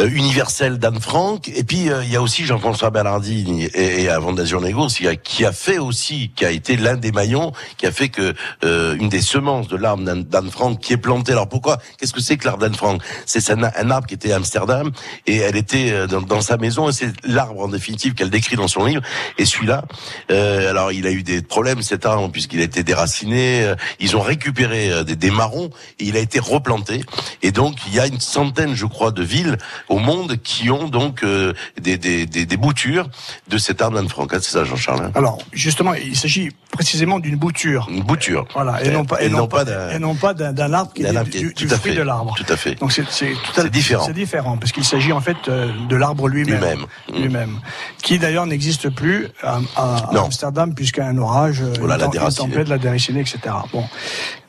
[0.00, 1.48] universel d'Anne Frank.
[1.48, 4.86] Et puis euh, il y a aussi Jean-François Ballardini et, et avant Négo,
[5.22, 8.34] qui a fait aussi, qui a été l'un des maillons, qui a fait que
[8.64, 11.32] euh, une des semences de l'arbre d'Anne Frank qui est plantée.
[11.32, 13.02] Alors pourquoi Qu'est-ce que c'est que l'arbre d'Anne Frank?
[13.26, 14.90] C'est un, arbre qui était à Amsterdam
[15.26, 18.84] et elle était dans, sa maison et c'est l'arbre en définitive qu'elle décrit dans son
[18.84, 19.02] livre.
[19.38, 19.84] Et celui-là,
[20.30, 23.72] euh, alors il a eu des problèmes cet arbre puisqu'il a été déraciné.
[24.00, 27.04] Ils ont récupéré des marrons et il a été replanté.
[27.42, 29.58] Et donc il y a une centaine, je crois, de villes
[29.88, 33.08] au monde qui ont donc euh, des, des, des, des, boutures
[33.48, 34.30] de cet arbre d'Anne Frank.
[34.32, 37.86] C'est ça, Jean-Charles hein Alors, justement, il s'agit précisément d'une bouture.
[37.90, 38.46] Une bouture.
[38.54, 39.64] Voilà, et, non pas, et, non pas,
[39.94, 42.34] et non pas d'un arbre qui est du, du fruit de l'arbre.
[42.36, 42.74] Tout à fait.
[42.76, 44.04] Donc c'est différent.
[44.06, 46.60] C'est différent parce qu'il s'agit en fait euh, de l'arbre lui-même.
[46.60, 46.86] Lui-même.
[47.12, 47.60] Lui-même.
[48.02, 53.38] Qui d'ailleurs n'existe plus à, à, Amsterdam puisqu'un orage, voilà, la tempête, la déracinée, etc.
[53.72, 53.84] Bon,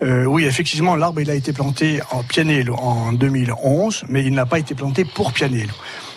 [0.03, 4.45] euh, oui, effectivement, l'arbre il a été planté en Pianel en 2011, mais il n'a
[4.45, 5.73] pas été planté pour Pianello.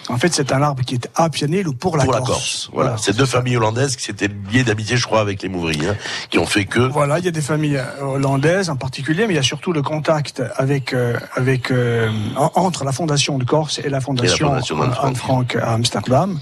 [0.09, 2.29] En fait, c'est un arbre qui est à Pianello pour la pour Corse.
[2.29, 2.71] La Corse.
[2.73, 2.97] Voilà.
[2.97, 5.97] C'est deux familles hollandaises qui s'étaient liées d'amitié, je crois, avec les Mouvriers, hein,
[6.31, 6.81] qui ont fait que.
[6.81, 9.73] Voilà, il y a des familles euh, hollandaises en particulier, mais il y a surtout
[9.73, 14.53] le contact avec euh, avec euh, entre la fondation de Corse et la fondation,
[15.03, 16.39] Anne-Franck à Amsterdam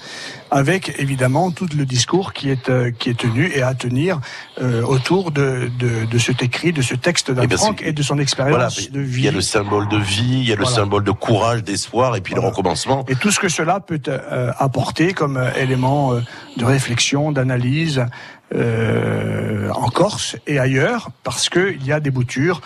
[0.54, 4.20] avec évidemment tout le discours qui est euh, qui est tenu et à tenir
[4.62, 8.18] euh, autour de, de, de cet écrit, de ce texte eh Frank et de son
[8.18, 9.22] expérience de vie.
[9.22, 12.14] Il y a le symbole de vie, il y a le symbole de courage, d'espoir
[12.16, 13.04] et puis le recommencement.
[13.08, 16.14] Et tout ce que cela peut euh, apporter comme élément
[16.56, 18.06] de réflexion, d'analyse,
[18.54, 22.60] euh, en Corse et ailleurs, parce qu'il y a des boutures.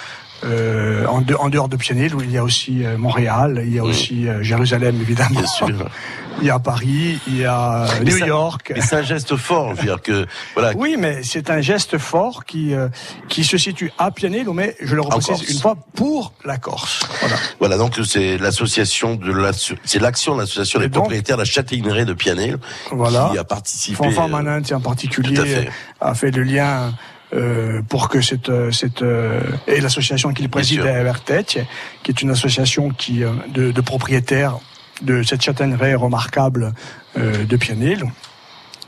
[0.45, 3.75] Euh, en, de- en dehors de Pianil, où il y a aussi euh, Montréal, il
[3.75, 5.31] y a aussi euh, Jérusalem, évidemment.
[5.41, 5.67] Bien sûr.
[6.41, 8.73] Il y a Paris, il y a Mais New ça- York.
[8.75, 10.73] Mais c'est un geste fort, je veux dire que voilà.
[10.77, 12.89] Oui, mais c'est un geste fort qui euh,
[13.29, 17.09] qui se situe à Pianil, mais je le reprécise une fois pour la Corse.
[17.21, 17.37] Voilà.
[17.59, 19.51] Voilà, donc c'est l'association de la,
[19.85, 22.59] c'est l'action de l'association des propriétaires de la châtaignerie de Pianel
[22.93, 23.31] Voilà.
[23.33, 23.97] qui a participé.
[23.97, 25.69] Fanfan euh, Manant, en particulier, Tout à fait.
[26.01, 26.95] a fait le lien
[27.35, 31.59] euh, pour que cette, euh, cette euh, et l'association qu'il préside à Vertech,
[32.03, 34.57] qui est une association qui euh, de, de propriétaires
[35.03, 36.73] de cette châtaigneraie remarquable
[37.17, 38.05] euh, de Pianil,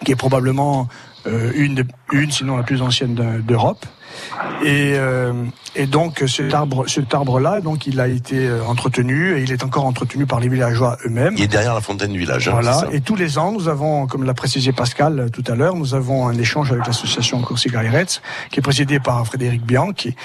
[0.05, 0.89] qui est probablement
[1.27, 3.85] euh, une, de- une, sinon la plus ancienne de- d'Europe.
[4.65, 5.33] Et, euh,
[5.77, 9.63] et donc cet arbre, cet arbre-là, donc il a été euh, entretenu et il est
[9.63, 11.35] encore entretenu par les villageois eux-mêmes.
[11.37, 12.49] Il est derrière la fontaine du village.
[12.49, 12.73] hein, Voilà.
[12.73, 15.77] ça Et tous les ans, nous avons, comme l'a précisé Pascal euh, tout à l'heure,
[15.77, 20.17] nous avons un échange avec l'association Corsica Retz, qui est présidée par Frédéric Bianchi.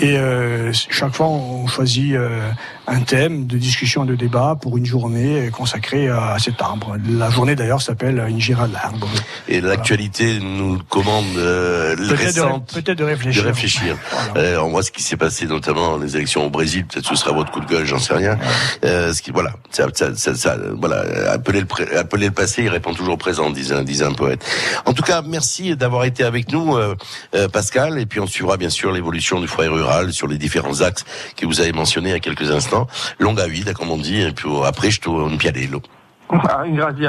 [0.00, 2.50] Et euh, chaque fois, on choisit euh,
[2.88, 6.96] un thème de discussion et de débat pour une journée consacrée à, à cet arbre.
[7.08, 9.08] La journée d'ailleurs s'appelle Une gira à l'arbre.
[9.48, 13.42] Et l'actualité nous commande euh, Peut-être de, récente peut-être de réfléchir.
[13.42, 13.96] de réfléchir.
[14.36, 16.84] Euh, on voit ce qui s'est passé notamment dans les élections au Brésil.
[16.86, 18.38] Peut-être ce sera votre coup de gueule, j'en sais rien.
[18.84, 22.62] Euh, ce qui, voilà, ça, ça, ça, ça- voilà, appeler le, pré- appeler le passé,
[22.62, 24.44] il répond toujours présent, disait, un- disait un poète.
[24.84, 26.94] En tout cas, merci d'avoir été avec nous, euh,
[27.34, 27.98] euh, Pascal.
[27.98, 31.04] Et puis on suivra bien sûr l'évolution du foyer rural sur les différents axes
[31.36, 32.75] que vous avez mentionnés a quelques instants.
[33.18, 34.20] Longa vida, comme on dit.
[34.20, 35.82] Et puis après, je tourne piadello.
[36.30, 37.06] Grazie,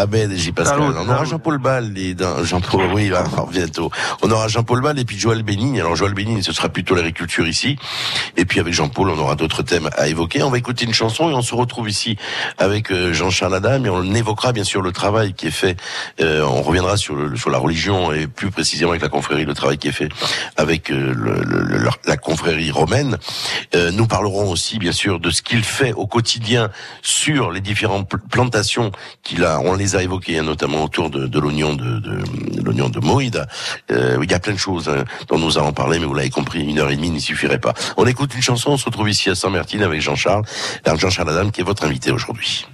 [0.00, 0.36] a Beggi.
[0.36, 0.78] J'y Pascal.
[0.80, 1.24] Salut, on aura.
[1.24, 1.90] Jean-Paul Ball
[2.44, 3.90] Jean-Paul, oui, là, bientôt.
[4.22, 5.80] On aura Jean-Paul Ball et puis Joël Bénigne.
[5.80, 7.78] Alors Joël Bénigne, ce sera plutôt l'agriculture ici.
[8.36, 10.42] Et puis avec Jean-Paul, on aura d'autres thèmes à évoquer.
[10.42, 12.16] On va écouter une chanson et on se retrouve ici
[12.58, 15.76] avec euh, Jean-Charles Adam et on évoquera bien sûr le travail qui est fait.
[16.20, 19.54] Euh, on reviendra sur, le, sur la religion et plus précisément avec la confrérie, le
[19.54, 20.08] travail qui est fait
[20.56, 23.16] avec euh, le- le- la confrérie romaine.
[23.74, 26.70] Euh, nous parlerons aussi bien sûr de ce qu'il fait au quotidien
[27.06, 28.90] sur les différentes pl- plantations
[29.22, 29.60] qu'il a.
[29.60, 32.18] On les a évoquées, hein, notamment autour de, l'oignon de, de,
[32.62, 33.46] de Moïda.
[33.92, 36.30] Euh, il y a plein de choses hein, dont nous allons parler, mais vous l'avez
[36.30, 37.74] compris, une heure et demie n'y suffirait pas.
[37.96, 40.44] On écoute une chanson, on se retrouve ici à Saint-Martin avec Jean-Charles,
[40.84, 42.66] Jean-Charles Adam qui est votre invité aujourd'hui.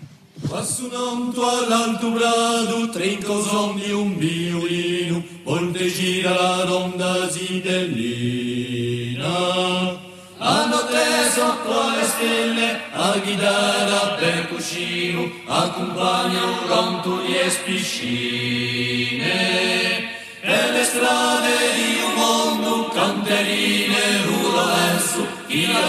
[10.44, 19.30] Hanno teso con le stelle, a chitarra per cuscino, accompagna un ronto di piscine.
[20.40, 25.88] E le strade di un mondo, canterine, rulo verso, chi la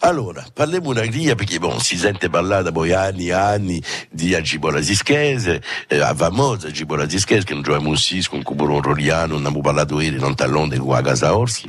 [0.00, 4.34] Allora, parliamo una griglia perché bon, si sente parlare da poi anni e anni di
[4.34, 9.34] Agibola Zischese, eh, a famosa Agibola Zischese che non giochiamo un sis con Cubolon Roliano,
[9.34, 11.64] non abbiamo parlato ieri non tallone con la Casa Orsi,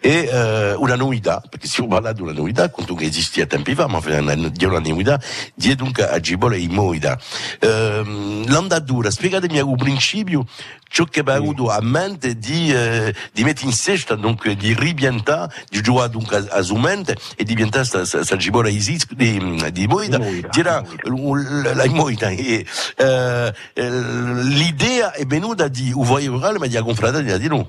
[0.00, 3.86] e eh, una novità, perché si parla di una novità, quanto che esisteva tempi fa,
[3.86, 5.20] ma di una novità,
[5.54, 7.18] di dunque Agibola e Moida.
[7.60, 10.46] Ehm, l'andatura, spiegatemi principio a mente di,
[12.70, 17.42] eh, di mettere in cesta, donc di ribiantare, di giocare dunque a, a Zumente e
[17.42, 20.18] di diventare sta, sta, sta Gibola Isis, di, di Moida,
[20.50, 22.28] dirà la Moida.
[22.28, 22.64] E,
[22.96, 27.68] eh, eh, l'idea è venuta di Uvoia Rurale, ma di confraternita di noi.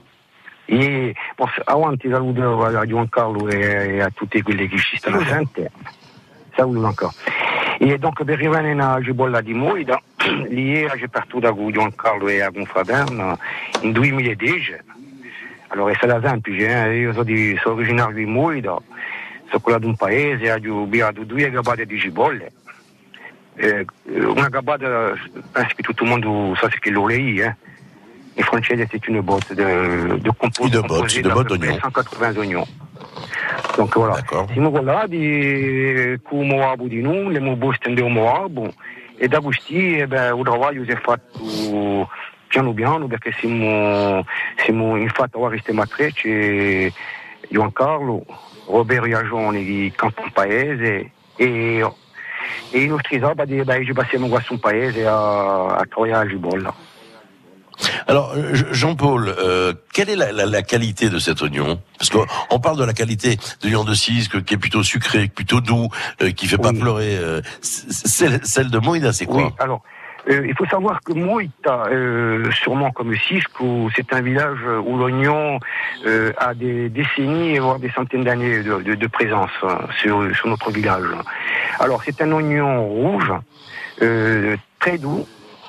[0.67, 5.71] E posso, avanti saluto a Giancarlo e a tutti quelli che ci stanno sentendo.
[6.56, 7.14] Saluto ancora.
[7.80, 10.01] E donc per arrivare a Gibolla di Moida,
[10.47, 13.38] lì j'ai parti da Giancarlo e a Confraterna
[13.82, 14.76] in 2010.
[15.68, 16.97] Allora, è stato semplice, eh?
[16.99, 18.78] io sono, di, sono originario di Moida,
[19.47, 22.51] sono quello di un paese, ho abbiato due gabbate di cipolle.
[23.56, 25.14] Eh, una gabbata,
[25.51, 27.56] penso che tutto il mondo sa che l'ho lei, eh?
[28.38, 31.80] In francese, c'est une botte de, de composés de botte, de botte d'oignons.
[31.80, 32.68] 180 oignons.
[33.78, 34.24] Donc voilà.
[34.52, 38.72] Siamo là di come abu di noi, le mo stendiamo abu
[39.18, 42.10] e da questi eh, il lavoro si è fatto
[42.48, 44.26] piano piano perché siamo,
[44.58, 45.38] siamo infatti
[46.14, 46.91] c'è
[47.50, 48.26] Giancarlo,
[48.68, 51.93] Roberto Iagioni di Canton Paese e,
[52.72, 56.28] e i nostri sabati beh, ci passiamo qua su un paese a, a Troia a
[56.28, 56.74] Gibolla.
[58.07, 58.34] Alors,
[58.71, 61.80] Jean-Paul, euh, quelle est la, la, la, qualité de cet oignon?
[61.97, 65.61] Parce qu'on parle de la qualité de l'oignon de Cisque, qui est plutôt sucré, plutôt
[65.61, 65.89] doux,
[66.21, 67.17] euh, qui fait pas pleurer.
[67.17, 69.47] Euh, celle, celle de Moïda, c'est quoi?
[69.47, 69.82] Oui, alors,
[70.30, 75.59] euh, il faut savoir que Moïta, euh, sûrement comme Cisco, c'est un village où l'oignon
[76.05, 80.47] euh, a des décennies, voire des centaines d'années de, de- de présence hein, sur, sur
[80.47, 81.05] notre village.
[81.80, 83.32] Alors, c'est un oignon rouge,
[84.01, 85.28] euh, très doux,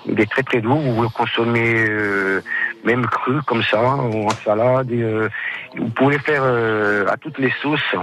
[0.08, 2.40] il est très très doux, vous le consommez euh,
[2.84, 5.28] même cru comme ça, ou en salade, euh,
[5.76, 7.94] vous pouvez le faire euh, à toutes les sauces,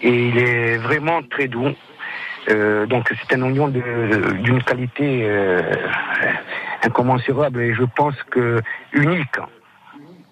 [0.00, 1.72] et il est vraiment très doux.
[2.50, 5.62] Euh, donc c'est un oignon d'une qualité euh,
[6.84, 8.60] incommensurable et je pense que
[8.92, 9.38] unique.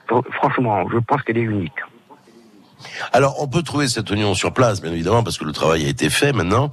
[0.09, 1.81] Fr- Franchement, je pense qu'elle est unique.
[3.13, 5.89] Alors, on peut trouver cet oignon sur place, bien évidemment, parce que le travail a
[5.89, 6.71] été fait maintenant.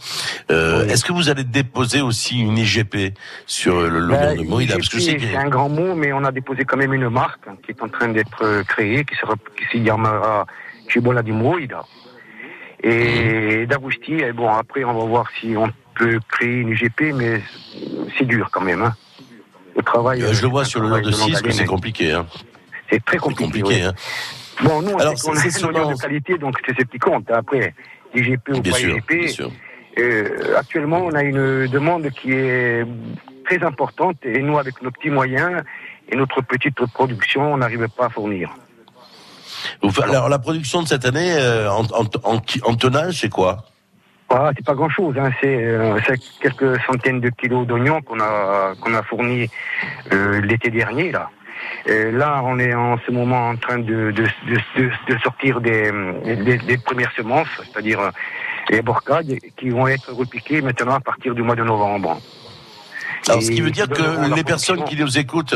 [0.52, 3.14] Euh, Est-ce que vous allez déposer aussi une IGP
[3.46, 6.24] sur le l'oignon Ben, de Moïda Parce que c'est a- un grand mot, mais on
[6.24, 9.36] a déposé quand même une marque qui est en train d'être euh, créée, qui sera
[9.58, 10.46] qui se llamera
[10.88, 11.84] Chibola di Moïda.
[12.84, 17.42] Et d'Agousti, et bon, après, on va voir si on peut créer une IGP, mais
[18.18, 18.84] c'est dur quand même.
[18.84, 18.96] Hein.
[19.76, 20.22] Le travail.
[20.22, 22.12] Euh, je le vois c'est un sur le lot de longue 6 que c'est compliqué.
[22.12, 22.28] Hein.
[22.90, 23.62] C'est très compliqué.
[23.62, 23.82] compliqué, oui.
[23.84, 23.94] hein.
[24.64, 25.52] Bon, nous, on Alors, sait qu'on a un oignon
[25.84, 27.30] souvent- de qualité, donc c'est ce qui compte.
[27.32, 27.74] Après,
[28.16, 29.52] IGP ou Bien pas sûr, IGP, bien sûr.
[30.00, 32.86] euh, actuellement, on a une demande qui est
[33.46, 35.62] très importante et nous, avec nos petits moyens
[36.10, 38.50] et notre petite production, on n'arrive pas à fournir.
[40.04, 43.66] Alors, la production de cette année, euh, en, en, en, en tonnage, c'est quoi?
[44.30, 45.30] Ah, c'est pas grand chose, hein.
[45.42, 45.98] c'est euh,
[46.42, 49.50] quelques centaines de kilos d'oignons qu'on a qu'on a fournis
[50.12, 51.30] euh, l'été dernier là.
[51.90, 54.24] Euh, là, on est en ce moment en train de, de,
[54.78, 55.92] de, sortir des,
[56.26, 58.10] des, des premières semences, c'est-à-dire euh,
[58.70, 62.20] les borcades, qui vont être repiquées maintenant à partir du mois de novembre.
[63.30, 65.56] Alors, ce qui veut dire que les personnes qui nous écoutent,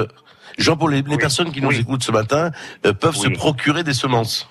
[0.57, 2.51] Jean-Paul, les, les personnes qui nous écoutent ce matin
[2.85, 4.49] euh, peuvent se procurer des semences.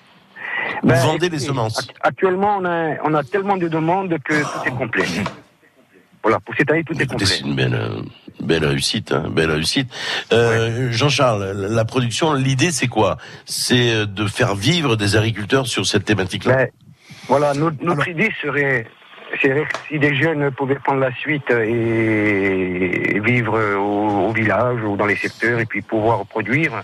[0.83, 1.79] Vous Ben, vendez des semences.
[1.79, 5.05] act- Actuellement, on a, on a tellement de demandes que tout est complet.
[6.23, 7.25] Voilà, pour cette année, tout est Écoutez, complet.
[7.25, 8.01] c'est une belle, euh,
[8.41, 9.89] belle réussite, hein, belle réussite.
[10.31, 13.17] Euh, Jean-Charles, la production, l'idée c'est quoi?
[13.45, 16.55] C'est euh, de faire vivre des agriculteurs sur cette thématique-là?
[16.55, 16.67] Ben,
[17.27, 18.85] Voilà, notre, notre idée serait,
[19.41, 24.95] serait que si des jeunes pouvaient prendre la suite et vivre au, au village ou
[24.95, 26.83] dans les secteurs et puis pouvoir produire,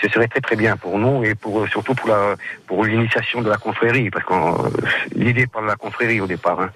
[0.00, 2.36] ce serait très très bien pour nous et pour surtout pour la
[2.68, 4.70] pour l'initiation de la confrérie parce que euh,
[5.16, 6.60] l'idée par la confrérie au départ.
[6.60, 6.70] Hein.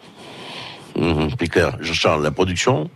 [1.38, 1.76] C'est clair.
[1.80, 2.90] Jean-Charles, la production?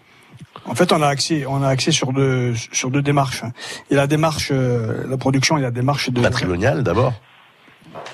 [0.65, 3.43] En fait, on a accès, on a accès sur deux, sur deux démarches.
[3.91, 7.15] Il y a la démarche, euh, la production et la démarche de patrimoniale d'abord.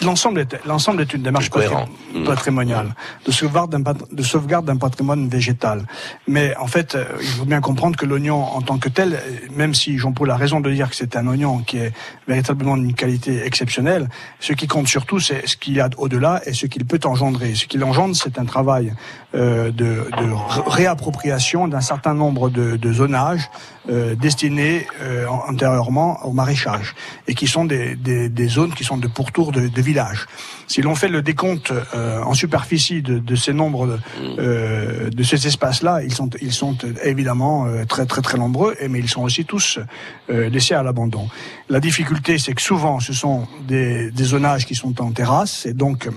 [0.03, 1.83] L'ensemble est, l'ensemble est une démarche C'est cohérent.
[1.87, 2.25] patri- Mm.
[2.25, 2.95] patrimoniale,
[3.27, 5.87] de sauvegarde d'un, pat- de sauvegarde d'un patrimoine végétal.
[6.29, 9.19] Mais en fait, euh, il faut bien comprendre que l'oignon en tant que tel, euh,
[9.57, 11.93] même si Jean-Paul a raison de dire que c'est un oignon qui est
[12.29, 14.09] véritablement d'une qualité exceptionnelle,
[14.41, 17.55] ce qui compte surtout, c'est ce qu'il y a au-delà et ce qu'il peut engendrer.
[17.55, 18.93] Ce qu'il engendre, c'est un travail
[19.35, 23.49] euh, de, de ré- réappropriation d'un certain nombre de, de zonages
[23.89, 26.95] euh, destinés euh, an- antérieurement au maraîchage
[27.27, 30.27] et qui sont des, des, des zones qui sont de pourtour de, de villages.
[30.69, 33.99] Si l'on fait le décompte euh, en superficie de, de ces nombres
[34.39, 38.75] euh, de ces espaces-là, ils sont, ils sont euh, évidemment euh, très très très nombreux,
[38.89, 39.79] mais ils sont aussi tous
[40.31, 41.29] euh, laissés à l'abandon.
[41.69, 45.75] La difficulté, c'est que souvent, ce sont des, des zonages qui sont en terrasse, et
[45.75, 46.09] donc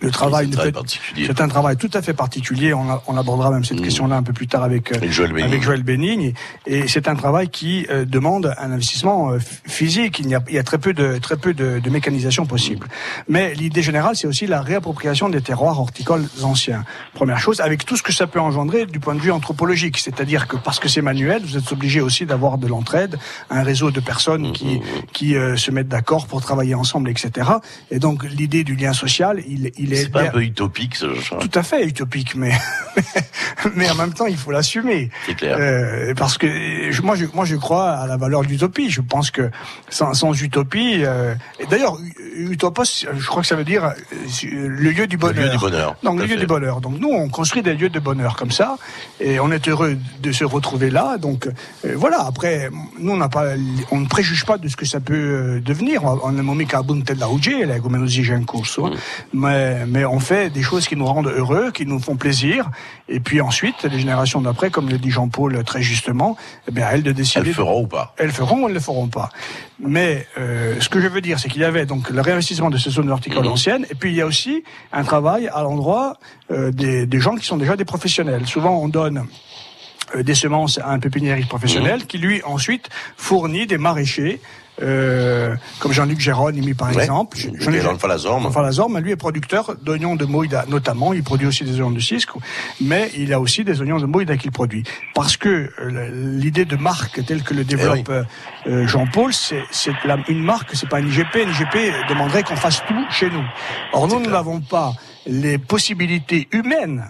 [0.00, 2.72] le travail, c'est fait- un travail tout à fait particulier.
[2.74, 5.32] On, a- on abordera même cette question-là un peu plus tard avec, euh, Avec Joël
[5.32, 5.44] Bénigne.
[5.50, 6.32] avec Joël Bénigne.
[6.66, 10.18] Et c'est un travail qui euh, demande un investissement euh, physique.
[10.20, 12.86] Il y a, il y a très peu de très peu de, de mécanisation possible.
[13.28, 16.84] Mais l'idée générale, c'est aussi la réappropriation des terroirs horticoles anciens.
[17.14, 20.48] Première chose, avec tout ce que ça peut engendrer du point de vue anthropologique, c'est-à-dire
[20.48, 23.18] que parce que c'est manuel, vous êtes obligé aussi d'avoir de l'entraide,
[23.50, 24.80] un réseau de personnes qui
[25.12, 27.50] qui euh, se mettent d'accord pour travailler ensemble, etc.
[27.90, 31.14] Et donc l'idée du lien social, il, il est C'est pas un peu utopique, ce
[31.14, 32.52] genre tout à fait utopique, mais
[33.74, 35.10] mais en même temps, il faut l'assumer.
[35.26, 35.56] C'est clair.
[35.58, 36.46] Euh, parce que
[36.90, 38.90] je- moi, je, moi, je crois à la valeur de l'utopie.
[38.90, 39.50] Je pense que
[39.88, 41.34] sans, sans utopie, euh,
[41.70, 41.98] d'ailleurs,
[42.36, 43.92] utopos, je crois que ça veut dire euh,
[44.52, 45.44] le lieu du bonheur.
[45.44, 46.80] lieu du bonheur, Donc le lieu du bonheur.
[46.80, 48.76] Donc nous, on construit des lieux de bonheur comme ça,
[49.20, 51.16] et on est heureux de se retrouver là.
[51.18, 52.24] Donc euh, voilà.
[52.26, 53.54] Après, nous, on n'a pas,
[53.90, 56.04] on ne préjuge pas de ce que ça peut devenir.
[56.04, 57.26] On est mica bunte la
[57.66, 58.88] là, comme nous dit Jean Courceau.
[58.88, 58.96] Mm.
[59.80, 62.70] Mais, mais on fait des choses qui nous rendent heureux, qui nous font plaisir.
[63.08, 66.36] Et puis ensuite, les générations d'après, comme le dit Jean-Paul très justement,
[66.68, 67.48] eh bien, elles de décider.
[67.48, 68.14] Elles feront ou pas?
[68.18, 69.30] Elles feront ou elles ne le feront pas.
[69.78, 72.78] Mais euh, ce que je veux dire, c'est qu'il y avait donc le réinvestissement de
[72.78, 73.52] ces zones horticoles Mhm.
[73.52, 74.62] anciennes, et puis il y a aussi
[74.92, 76.16] un travail à l'endroit
[76.50, 78.46] euh, des, des gens qui sont déjà des professionnels.
[78.46, 79.26] Souvent, on donne
[80.14, 84.40] euh, des semences à un pépiniériste professionnel qui lui ensuite fournit des maraîchers
[84.82, 87.02] euh, comme Jean-Luc Gérôme, par Ouais.
[87.02, 87.36] exemple.
[87.38, 88.50] Jean-Luc Falazorme.
[88.52, 91.12] Falazorme, lui est producteur d'oignons de Moïda, notamment.
[91.12, 92.30] Il produit aussi des oignons de cisque,
[92.80, 94.84] mais il a aussi des oignons de Moïda qu'il produit.
[95.14, 96.08] Parce que euh,
[96.38, 98.10] l'idée de marque telle que le développe
[98.66, 99.62] euh, Jean-Paul, c'est
[100.28, 101.36] une marque, c'est pas une IGP.
[101.36, 103.44] Une IGP demanderait qu'on fasse tout chez nous.
[103.92, 104.92] Or, nous, nous n'avons pas
[105.26, 107.04] les possibilités humaines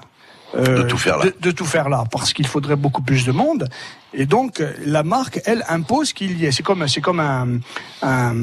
[0.57, 1.25] De tout faire là.
[1.27, 3.69] de- de tout faire là, parce qu'il faudrait beaucoup plus de monde.
[4.13, 6.51] Et donc, euh, la marque, elle, impose qu'il y ait.
[6.51, 7.61] C'est comme, c'est comme un,
[8.03, 8.35] un,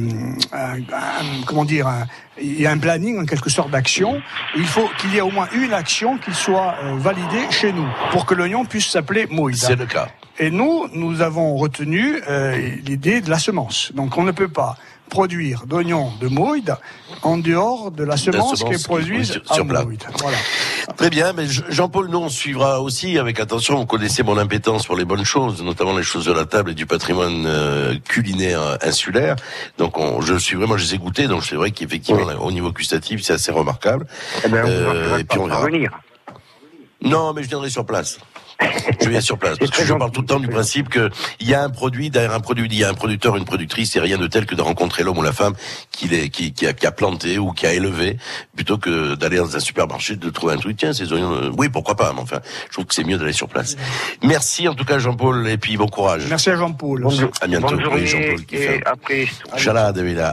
[0.54, 2.06] un- un- comment dire, un-
[2.42, 4.22] il y a un planning en quelque sorte d'action.
[4.56, 7.88] Il faut qu'il y ait au moins une action qui soit euh, validée chez nous
[8.12, 9.68] pour que l'oignon puisse s'appeler Moïda.
[9.68, 10.08] C'est le cas.
[10.40, 12.56] Et nous, nous avons retenu euh,
[12.86, 13.92] l'idée de la semence.
[13.96, 14.78] Donc, on ne peut pas
[15.10, 16.76] produire d'oignons de Moïde
[17.24, 19.84] en dehors de la semence, qui semence est qui- produite oui, sur- sur à.
[19.84, 20.04] Moïde.
[20.20, 20.38] Voilà.
[20.96, 23.76] Très bien, mais Je- Jean-Paul, nous on suivra aussi avec attention.
[23.78, 26.74] Vous connaissez mon impétence pour les bonnes choses, notamment les choses de la table et
[26.74, 29.36] du patrimoine euh, culinaire euh, insulaire.
[29.78, 32.72] Donc on, je suis vraiment, je les ai goûtés, donc c'est vrai qu'effectivement au niveau
[32.72, 34.08] gustatif c'est assez remarquable.
[34.46, 35.60] Eh ben, on Euh, va et puis on verra.
[35.60, 35.92] revenir.
[37.02, 38.18] Non, mais je viendrai sur place.
[39.02, 41.10] Je viens sur place parce que je parle tout le temps du principe que
[41.40, 43.96] il y a un produit derrière un produit, il y a un producteur, une productrice,
[43.96, 45.54] et rien de tel que de rencontrer l'homme ou la femme
[45.92, 48.18] qui, les, qui, qui, a, qui a planté ou qui a élevé,
[48.56, 50.78] plutôt que d'aller dans un supermarché de trouver un truc.
[50.78, 52.12] Tiens, ces oignons, euh, oui, pourquoi pas.
[52.14, 53.76] Mais enfin, je trouve que c'est mieux d'aller sur place.
[54.24, 56.24] Merci en tout cas, Jean-Paul, et puis bon courage.
[56.30, 57.06] Merci à Jean-Paul.
[57.42, 57.68] À bientôt.
[57.68, 58.82] Bonne Oui, journée Jean-Paul qui et fait.
[58.86, 59.28] après.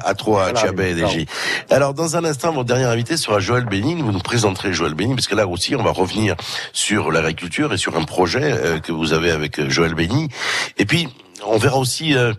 [0.04, 0.54] À trois, à.
[0.54, 1.26] DJ.
[1.70, 4.02] Alors, dans un instant, votre dernier invité sera Joël Bénigne.
[4.02, 6.36] Vous nous présenterez Joël Bénigne, parce que là aussi, on va revenir
[6.72, 10.28] sur l'agriculture et sur un projet euh, que vous avez avec euh, Joël Bénigne.
[10.78, 11.08] Et puis,
[11.44, 12.32] on verra aussi euh,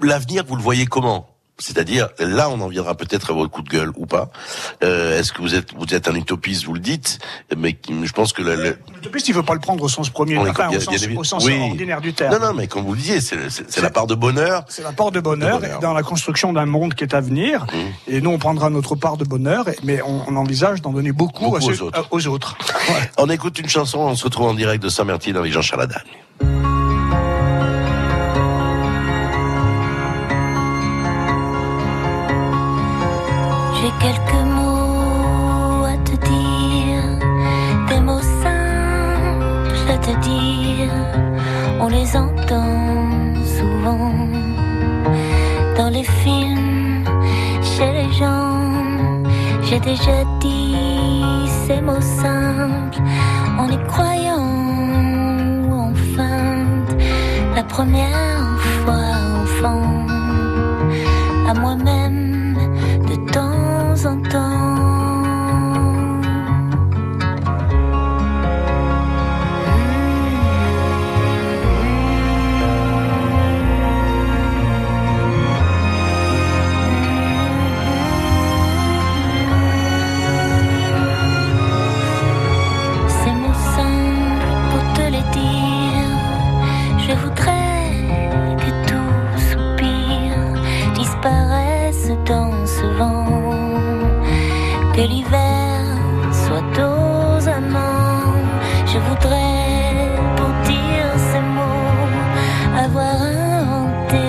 [0.00, 1.35] l'avenir, vous le voyez comment?
[1.58, 4.28] C'est-à-dire, là, on en viendra peut-être à votre coup de gueule ou pas.
[4.84, 7.18] Euh, Est-ce que vous êtes vous êtes un utopiste, vous le dites,
[7.56, 10.36] mais je pense que le, le- L'utopiste, il veut pas le prendre au sens premier,
[10.36, 11.58] enfin, a- au sens, des- au sens oui.
[11.60, 12.34] ordinaire du terme.
[12.34, 14.64] Non, non, mais comme vous le disiez, c'est la part de bonheur.
[14.68, 15.80] C'est la part de bonheur, De bonheur.
[15.80, 17.66] dans la construction d'un monde qui est à venir.
[18.06, 21.44] Et nous, on prendra notre part de bonheur, mais on, on envisage d'en donner beaucoup,
[21.44, 21.98] Beaucoup à ceux- aux autres.
[21.98, 22.56] euh, aux autres.
[23.18, 26.02] On écoute une chanson, on se retrouve en direct de Saint-Martin avec Jean Charladagne.
[42.06, 44.12] Les entend souvent
[45.76, 47.04] dans les films,
[47.62, 48.72] chez les gens.
[49.62, 53.00] J'ai déjà dit ces mots simples
[53.58, 54.46] en y croyant
[55.68, 55.92] ou en.
[57.54, 59.06] La première fois
[59.42, 59.82] enfant,
[61.48, 62.56] à moi-même
[63.08, 64.55] de temps en temps.
[95.06, 95.84] l'hiver
[96.32, 98.34] soit aux amants.
[98.86, 102.08] Je voudrais, pour dire ces mots,
[102.84, 104.24] avoir inventé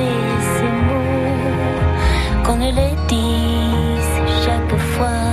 [0.56, 5.24] ces mots, qu'on ne les dise chaque fois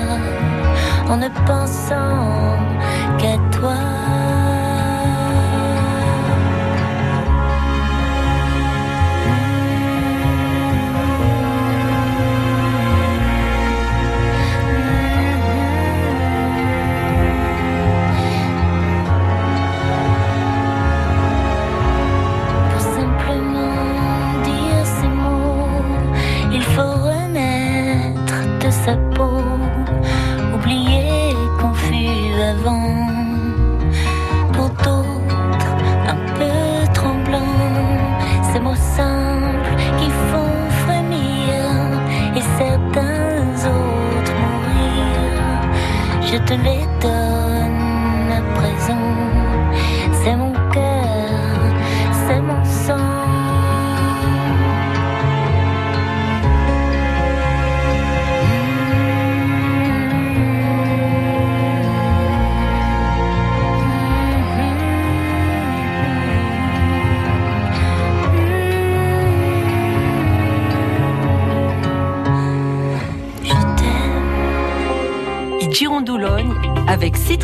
[1.11, 2.59] en ne pensant
[3.19, 3.94] qu'à toi.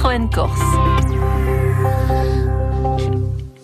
[0.02, 0.58] Corse.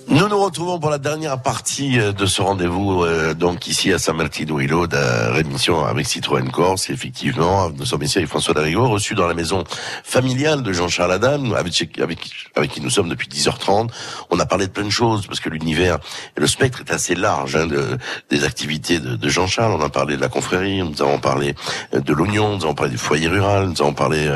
[0.08, 3.98] Nous nous retrouvons pour la dernière partie euh, de ce rendez-vous, euh, donc ici à
[3.98, 6.90] Saint-Martin-Ouilo, de rémission avec Citroën Corse.
[6.90, 9.64] Effectivement, nous sommes ici avec François Darigo, reçu dans la maison
[10.04, 12.18] familiale de Jean-Charles Adam, avec, avec,
[12.56, 13.90] avec qui nous sommes depuis 10h30.
[14.30, 15.98] On a parlé de plein de choses, parce que l'univers
[16.36, 17.98] le spectre est assez large hein, de,
[18.30, 19.72] des activités de, de Jean-Charles.
[19.72, 21.54] On a parlé de la confrérie, nous avons parlé
[21.94, 24.26] euh, de l'oignon, nous avons parlé du foyer rural, nous avons parlé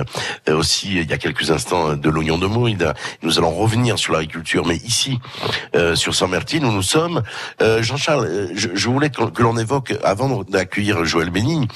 [0.49, 2.77] euh, aussi, il y a quelques instants, de l'oignon de mouille.
[3.23, 5.19] Nous allons revenir sur l'agriculture, mais ici,
[5.75, 7.23] euh, sur Saint-Martin où nous sommes.
[7.63, 11.67] Euh, Jean-Charles, euh, je, je, voulais que, l'on évoque, avant d'accueillir Joël Bénigne,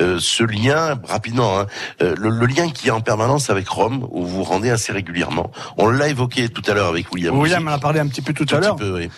[0.00, 1.66] euh, ce lien, rapidement, hein,
[2.00, 5.50] le, le, lien qui est en permanence avec Rome, où vous vous rendez assez régulièrement.
[5.94, 7.38] L'a évoqué tout à l'heure avec William.
[7.38, 8.76] William en a parlé un petit peu tout, à l'heure.
[8.80, 9.08] Oui.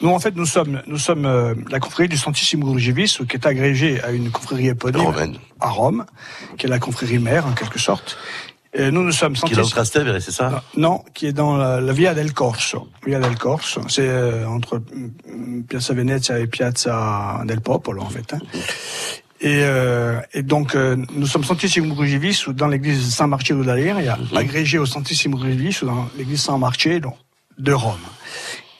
[0.00, 3.46] Nous, en fait, nous sommes, nous sommes euh, la confrérie du Santissimo Urgivis, qui est
[3.46, 5.36] agrégée à une confrérie éponyme Romaine.
[5.60, 6.04] à Rome,
[6.58, 8.18] qui est la confrérie mère, en quelque sorte.
[8.74, 11.80] Et nous, nous sommes Qui est dans Trastevere, c'est ça Non, qui est dans la,
[11.80, 12.88] la Via del Corso.
[13.06, 18.32] Via del Corso, c'est euh, entre mm, Piazza Venezia et Piazza del Popolo, en fait.
[18.32, 18.38] Hein.
[19.42, 24.38] Et, euh, et, donc, euh, nous sommes Santissimo Crucifisso dans l'église Marcello d'Aleria, mm -hmm.
[24.38, 27.12] agrégé au Santissimo Crucifisso dans l'église Marcello
[27.58, 28.06] de Rome.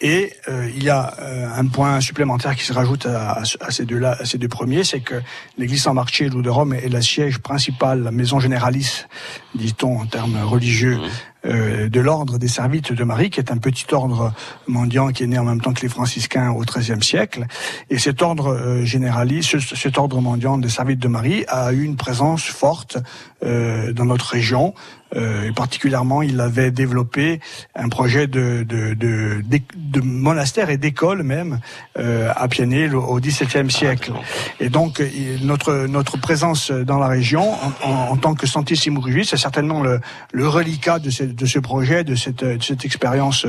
[0.01, 3.71] Et euh, il y a euh, un point supplémentaire qui se rajoute à, à, à
[3.77, 5.19] ces deux-là, à ces deux premiers, c'est que
[5.59, 9.07] l'église Marcello de Rome est la siège principal, la maison généralice,
[9.55, 11.11] dit-on en termes religieux, mmh.
[11.45, 14.33] Euh, de l'ordre des Servites de Marie, qui est un petit ordre
[14.67, 17.47] mendiant qui est né en même temps que les franciscains au XIIIe siècle.
[17.91, 21.83] Et cet ordre euh, généraliste, ce, cet ordre mendiant des Servites de Marie a eu
[21.83, 22.99] une présence forte
[23.45, 24.73] euh, dans notre région.
[25.17, 27.41] Euh, et particulièrement, il avait développé
[27.75, 31.59] un projet de, de, de, de, de monastère et d'école même
[31.99, 34.13] euh, à Pianel au XVIIe siècle.
[34.61, 35.03] Et donc,
[35.43, 39.83] notre, notre présence dans la région, en, en, en tant que Santissimo Rugis, c'est certainement
[39.83, 40.01] le,
[40.33, 43.47] le reliquat de ce, de ce projet, de cette, de cette expérience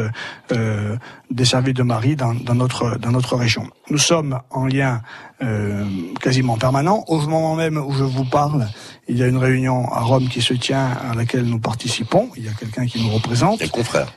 [0.52, 0.96] euh,
[1.32, 3.70] des services de Marie dans, dans, notre, dans notre région.
[3.90, 5.02] Nous sommes en lien
[5.42, 5.86] euh,
[6.22, 7.04] quasiment permanent.
[7.08, 8.68] Au moment même où je vous parle,
[9.08, 12.30] il y a une réunion à Rome qui se tient à laquelle nous participons.
[12.38, 13.62] Il y a quelqu'un qui nous représente.
[13.62, 14.08] Un confrère.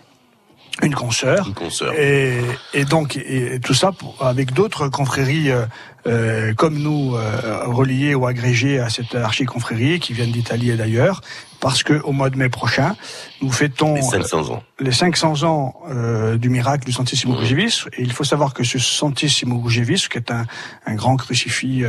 [0.82, 1.46] Une consoeur.
[1.46, 1.94] Une consoeur.
[1.98, 2.38] Et,
[2.74, 5.64] et donc, et, et tout ça pour, avec d'autres confréries euh,
[6.06, 11.20] euh, comme nous, euh, reliés ou agrégés à cette archiconfrérie qui viennent d'Italie et d'ailleurs,
[11.60, 12.96] parce que au mois de mai prochain,
[13.42, 17.36] nous fêtons les 500 ans, les 500 ans euh, du miracle du Santissimo mmh.
[17.36, 17.88] Crucifix.
[17.96, 20.46] Et il faut savoir que ce Santissimo Crucifix, qui est un,
[20.86, 21.84] un grand crucifix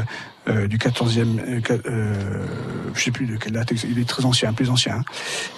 [0.50, 2.46] euh, du 14e, euh,
[2.94, 5.04] je sais plus de quelle date, il est très ancien, plus ancien.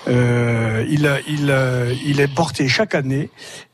[0.08, 1.54] Euh, il, il,
[2.06, 3.30] il est porté chaque année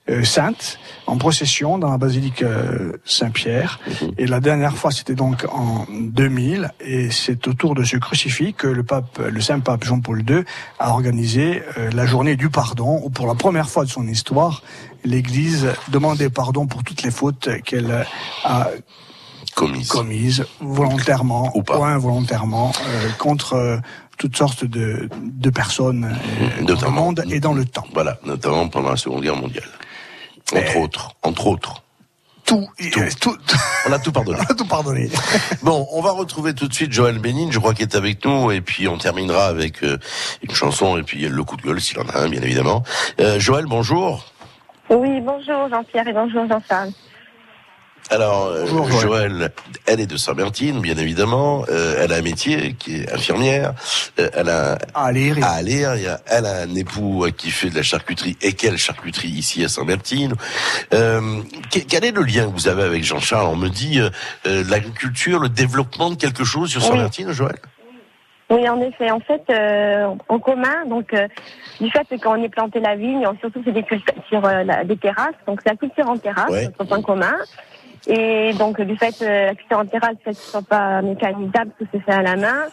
[0.10, 3.80] euh, sainte en procession dans la basilique euh, Saint-Pierre.
[3.88, 4.06] Mmh.
[4.18, 8.68] Et la dernière fois, c'était donc en 2000, et c'est autour de ce crucifix que
[8.68, 10.44] le pape, le Saint-Pape Jean-Paul II
[10.80, 14.61] a organisé euh, la journée du pardon, où pour la première fois de son histoire,
[15.03, 18.06] l'Église demandait pardon pour toutes les fautes qu'elle
[18.44, 18.68] a
[19.56, 21.80] commises, commises volontairement ou, pas.
[21.80, 23.80] ou involontairement euh, contre
[24.18, 26.15] toutes sortes de, de personnes
[26.61, 27.86] euh, dans le monde et dans le temps.
[27.94, 29.69] Voilà, notamment pendant la Seconde Guerre mondiale.
[30.53, 31.81] Entre autres, entre autres.
[32.45, 32.67] Tout,
[33.19, 33.35] tout.
[33.47, 33.57] tout.
[33.88, 34.38] On a tout pardonné.
[34.47, 35.09] On a tout pardonné.
[35.63, 38.51] bon, on va retrouver tout de suite Joël Bénin, je crois qu'il est avec nous,
[38.51, 39.97] et puis on terminera avec euh,
[40.43, 42.84] une chanson, et puis le coup de gueule, s'il en a un, bien évidemment.
[43.19, 44.26] Euh, Joël, bonjour.
[44.91, 46.91] Oui, bonjour Jean-Pierre et bonjour Jean-Charles.
[48.11, 49.52] Alors, Bonjour, euh, Joël,
[49.88, 51.65] elle est de Saint-Bertine, bien évidemment.
[51.69, 53.73] Euh, elle a un métier qui est infirmière.
[54.19, 55.45] Euh, elle a à Aléria.
[55.45, 56.19] À Aléria.
[56.27, 58.38] Elle a un époux qui fait de la charcuterie.
[58.41, 60.34] Et quelle charcuterie ici à Saint-Bertine
[60.94, 61.41] euh,
[61.72, 63.99] Quel est le lien que vous avez avec Jean-Charles On me dit
[64.45, 67.34] l'agriculture, le développement de quelque chose sur Saint-Bertine, oui.
[67.34, 67.57] Joël
[68.49, 69.10] oui, en effet.
[69.10, 71.27] En fait, euh, en commun, donc euh,
[71.82, 74.98] du fait qu'on ait planté la vigne, surtout c'est des cultures sur euh, la, des
[74.98, 76.65] terrasses, donc c'est la culture en terrasse, ouais.
[76.65, 77.34] notre point commun.
[78.07, 81.99] Et donc du fait euh, la culture en terrasse, ce soit pas mécanisable, tout se
[81.99, 82.64] fait à la main.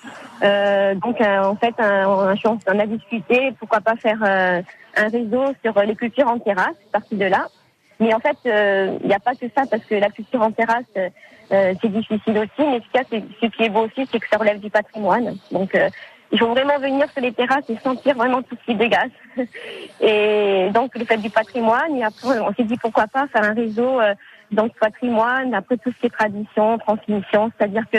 [0.43, 6.29] Euh, donc en fait, on, a discuté, pourquoi pas faire un réseau sur les cultures
[6.29, 7.49] en terrasse, partie de là.
[8.01, 10.85] Mais en fait, il n'y a pas que ça, parce que la culture en terrasse,
[11.53, 14.59] euh, c'est difficile aussi, mais ce, ce qui est beau aussi, c'est que ça relève
[14.59, 15.37] du patrimoine.
[15.51, 15.91] Donc, euh,
[16.31, 19.11] il faut vraiment venir sur les terrasses et sentir vraiment tout ce qui dégage.
[20.01, 23.53] Et donc le fait du patrimoine, et après on s'est dit pourquoi pas faire un
[23.53, 24.15] réseau euh,
[24.53, 27.99] donc patrimoine, après tout ce qui est tradition, transmission, c'est-à-dire que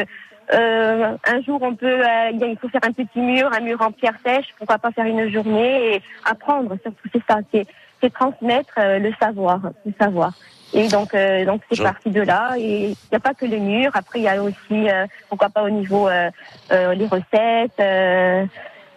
[0.53, 3.91] euh, un jour on peut, euh, il faut faire un petit mur, un mur en
[3.91, 7.65] pierre sèche, pourquoi pas faire une journée et apprendre, surtout c'est ça, c'est
[8.01, 10.33] c'est transmettre euh, le savoir, le savoir.
[10.73, 12.55] Et donc, euh, donc c'est parti de là.
[12.57, 13.91] Et il n'y a pas que le mur.
[13.93, 16.29] Après, il y a aussi, euh, pourquoi pas au niveau euh,
[16.71, 18.45] euh, les recettes, euh,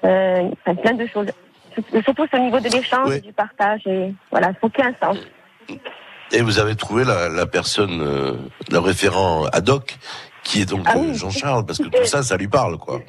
[0.05, 1.29] euh, enfin, plein de choses.
[2.03, 3.87] Surtout- au niveau de l'échange, du partage.
[3.87, 5.19] Et voilà, il faut qu'il y ait un sens.
[6.33, 8.33] Et vous avez trouvé la, la personne, euh,
[8.71, 9.97] le référent ad hoc,
[10.43, 11.15] qui est donc Ah euh, oui.
[11.15, 13.01] Jean-Charles, parce que tout ça, ça lui parle, quoi.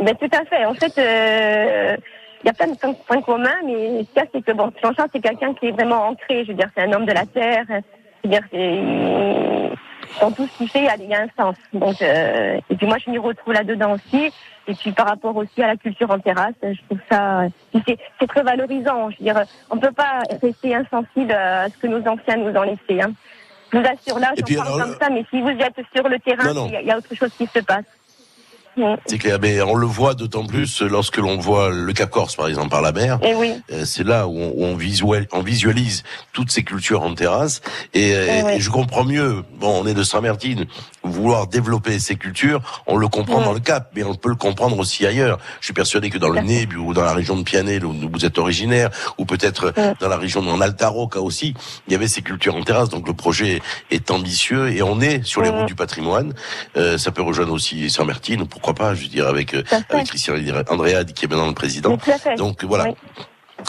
[0.00, 0.64] Ben, tout à fait.
[0.64, 1.96] En fait, euh,
[2.42, 2.76] il y a plein de
[3.06, 5.72] points- communs, mais ce qu'il y a, c'est que bon, Jean-Charles, c'est quelqu'un qui est
[5.72, 6.44] vraiment ancré.
[6.44, 7.64] Je veux dire, c'est un homme de la terre.
[7.68, 11.22] Je veux dire, c'est dans tout ce qu'il fait, il y a- il y, a
[11.22, 11.56] un sens.
[11.72, 14.30] Donc, euh, et puis moi, je m'y retrouve là-dedans aussi.
[14.68, 18.26] Et puis par rapport aussi à la culture en terrasse, je trouve ça, c'est c'est
[18.26, 19.10] très valorisant.
[19.10, 22.62] Je veux dire, on peut pas rester insensible à ce que nos anciens nous ont
[22.62, 23.00] laissé.
[23.02, 23.12] Hein.
[23.72, 26.18] Je vous assure, là, j'en parle alors, comme ça, mais si vous êtes sur le
[26.18, 27.84] terrain, y, il y a autre chose qui se passe.
[29.06, 32.48] C'est clair, mais on le voit d'autant plus lorsque l'on voit le Cap Corse, par
[32.48, 33.18] exemple, par la mer.
[33.22, 33.54] Et oui.
[33.72, 37.60] Euh, C'est là où on, visualise, on visualise toutes ces cultures en terrasse.
[37.94, 40.64] Et, euh, et je comprends mieux, bon, on est de Saint-Martin,
[41.02, 44.78] vouloir développer ces cultures, on le comprend dans le Cap, mais on peut le comprendre
[44.78, 45.38] aussi ailleurs.
[45.60, 48.24] Je suis persuadé que dans le Neb ou dans la région de Pianel, où vous
[48.24, 51.54] êtes originaire, ou peut-être dans la région en Alta Rocca aussi,
[51.86, 52.88] il y avait ces cultures en terrasse.
[52.88, 56.34] Donc le projet est ambitieux et on est sur les routes du patrimoine.
[56.76, 60.34] Euh, ça peut rejoindre aussi Saint-Martin, pourquoi pas, je veux dire, avec, euh, avec Christian
[60.68, 61.98] Andréade qui est maintenant le président.
[62.36, 62.84] Donc voilà.
[62.84, 62.94] Oui.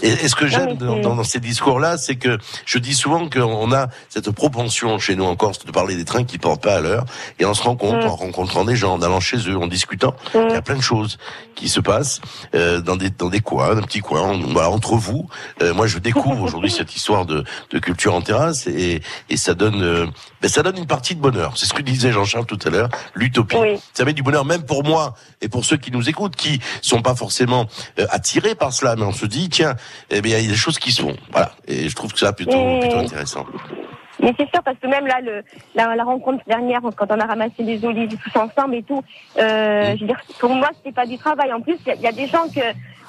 [0.02, 3.72] Et, ce que j'aime mais dans, dans ces discours-là, c'est que je dis souvent qu'on
[3.72, 6.82] a cette propension chez nous en Corse de parler des trains qui portent pas à
[6.82, 7.06] l'heure,
[7.40, 8.08] et on se rend compte Mm.
[8.08, 10.82] en rencontrant des gens, en allant chez eux, en discutant, il y a plein de
[10.82, 11.18] choses
[11.56, 12.22] qui se passent
[12.56, 15.28] euh, dans des dans des coins, un petit coin, voilà entre vous.
[15.62, 19.54] Euh, moi, je découvre aujourd'hui cette histoire de, de culture en terrasse, et, et ça
[19.54, 20.08] donne euh,
[20.42, 21.54] ben, ça donne une partie de bonheur.
[21.56, 23.58] C'est ce que disait Jean-Charles tout à l'heure, l'utopie.
[23.94, 27.02] Ça met du bonheur même pour moi et pour ceux qui nous écoutent, qui sont
[27.02, 27.68] pas forcément
[28.00, 29.76] euh, attirés par cela, mais on se dit tiens,
[30.10, 31.16] eh bien il y a des choses qui se font.
[31.32, 33.46] Voilà, et je trouve que ça plutôt Et- plutôt intéressant.
[34.20, 35.44] Mais c'est sûr parce que même là, le,
[35.76, 39.04] la, la rencontre dernière, quand on a ramassé des olives tous ensemble et tout,
[39.38, 41.52] euh, je veux dire, pour moi, c'était pas du travail.
[41.52, 42.62] En plus, il y a- il y, a des gens que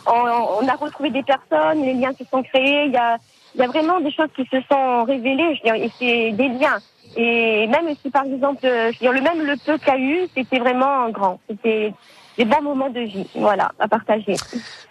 [0.06, 2.86] on, on a retrouvé des personnes, les liens se sont créés.
[2.86, 3.18] Il y a,
[3.54, 5.54] il y a vraiment des choses qui se sont révélées.
[5.62, 6.78] Je veux dire, et c'est des liens.
[7.16, 9.90] Et même si, par exemple, euh, je veux dire, le même le peu qu'il y
[9.90, 11.38] a eu, c'était vraiment grand.
[11.48, 11.92] C'était
[12.38, 14.34] des bons moments de vie, voilà, à partager.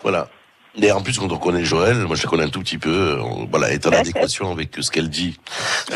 [0.01, 0.27] Voilà.
[0.81, 3.19] Et en plus, quand on connaît Joël, moi je la connais un tout petit peu,
[3.21, 5.39] on, voilà, est en adéquation avec ce qu'elle dit.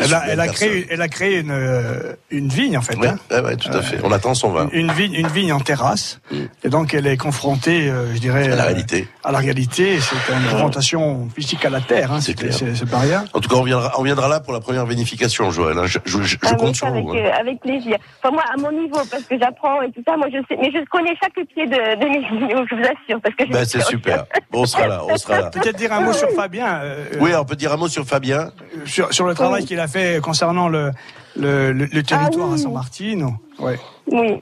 [0.00, 2.96] Elle a, elle créé, elle a créé une, euh, une vigne en fait.
[2.96, 3.18] Ouais, hein.
[3.30, 3.98] ouais, ouais, tout à fait.
[4.04, 4.68] On attend son vin.
[4.72, 6.20] Une vigne, une vigne en terrasse.
[6.62, 9.08] Et donc elle est confrontée, euh, je dirais, À la euh, réalité.
[9.24, 9.98] à la réalité.
[10.00, 12.12] C'est une confrontation physique à la terre.
[12.12, 12.54] Hein, c'est clair.
[12.54, 13.24] c'est- c'est pas rien.
[13.34, 15.76] En tout cas, on viendra, on viendra là pour la première vinification, Joël.
[15.76, 15.86] hein.
[15.86, 17.14] Je, je- je- je Ah, compte sur avec, vous.
[17.14, 17.16] hein.
[17.24, 17.96] euh, avec plaisir.
[18.22, 20.70] Enfin, moi, à mon niveau, parce que j'apprends et tout ça, moi, je sais, mais
[20.72, 23.64] je connais chaque pied de, de mes vidéos, je vous assure, parce que je Ben,
[23.64, 24.24] c'est super.
[24.52, 25.50] Bon, on sera là, on sera là.
[25.50, 26.80] Peut-être dire un mot sur Fabien.
[26.82, 28.52] euh, Oui, on peut dire un mot sur Fabien.
[28.84, 30.92] sur, sur le travail qu'il a fait concernant le,
[31.36, 32.60] le, le- le territoire Ah oui.
[32.60, 33.36] à Saint-Martin.
[33.58, 33.78] Ouais.
[34.06, 34.40] Oui.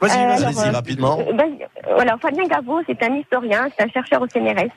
[0.00, 0.42] Vas-y, Euh, vas-y.
[0.42, 1.18] alors, Allez-y, euh, rapidement.
[1.20, 1.32] euh.
[1.32, 4.70] Euh, Voilà, Fabien Gaveau, c'est un historien, c'est un chercheur au CNRS.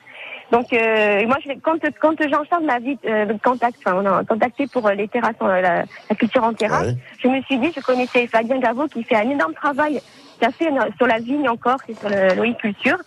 [0.52, 2.76] Donc, euh, moi, je, quand, quand Jean-Charles m'a
[3.08, 6.52] euh, contact, enfin, on a contacté pour euh, les terrasses, euh, la, la culture en
[6.52, 6.88] terrasse,
[7.22, 10.02] je me suis dit, je connaissais Fabien Gaveau qui fait un énorme travail,
[10.38, 12.98] qui a fait euh, sur la vigne encore, c'est sur le- l'oïculture.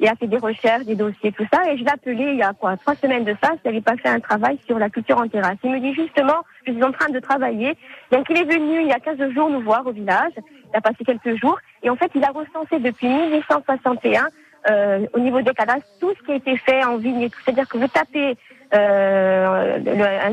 [0.00, 2.42] Il a fait des recherches, des dossiers, tout ça, et je l'ai appelé il y
[2.42, 5.18] a quoi, trois semaines de ça, s'il n'avait pas fait un travail sur la culture
[5.18, 5.58] en terrasse.
[5.62, 7.76] Il me dit justement, je suis en train de travailler.
[8.10, 10.80] Donc il est venu il y a 15 jours nous voir au village, il a
[10.80, 14.28] passé quelques jours, et en fait il a recensé depuis 1861,
[14.70, 17.28] euh, au niveau des cadastres, tout ce qui a été fait en vigne.
[17.44, 18.36] C'est-à-dire que vous tapez
[18.74, 19.78] euh,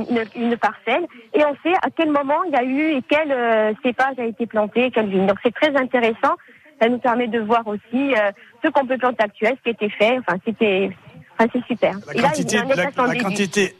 [0.09, 3.31] une, une parcelle, et on sait à quel moment il y a eu et quel
[3.31, 5.27] euh, cépage a été planté, quelle vigne.
[5.27, 6.35] Donc c'est très intéressant.
[6.79, 8.31] Ça nous permet de voir aussi euh,
[8.63, 10.19] ce qu'on peut planter actuel, ce qui a été fait.
[10.19, 10.91] Enfin, c'était,
[11.37, 11.97] enfin, c'est super.
[12.07, 12.63] La Et là, quantité, il y a
[13.03, 13.75] un la, quantité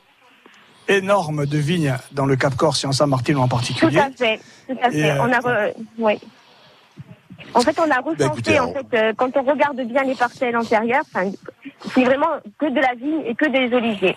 [0.87, 3.99] énorme de vignes dans le Cap Corse et en Saint-Martin en Tout particulier.
[3.99, 5.11] à fait, tout à fait.
[5.11, 6.19] euh, on a, re- ouais.
[7.53, 10.15] En fait, on a recensé, écoutez, en on- fait, euh, quand on regarde bien les
[10.15, 11.29] parcelles antérieures, enfin,
[11.93, 14.15] c'est vraiment que de la vigne et que des oliviers.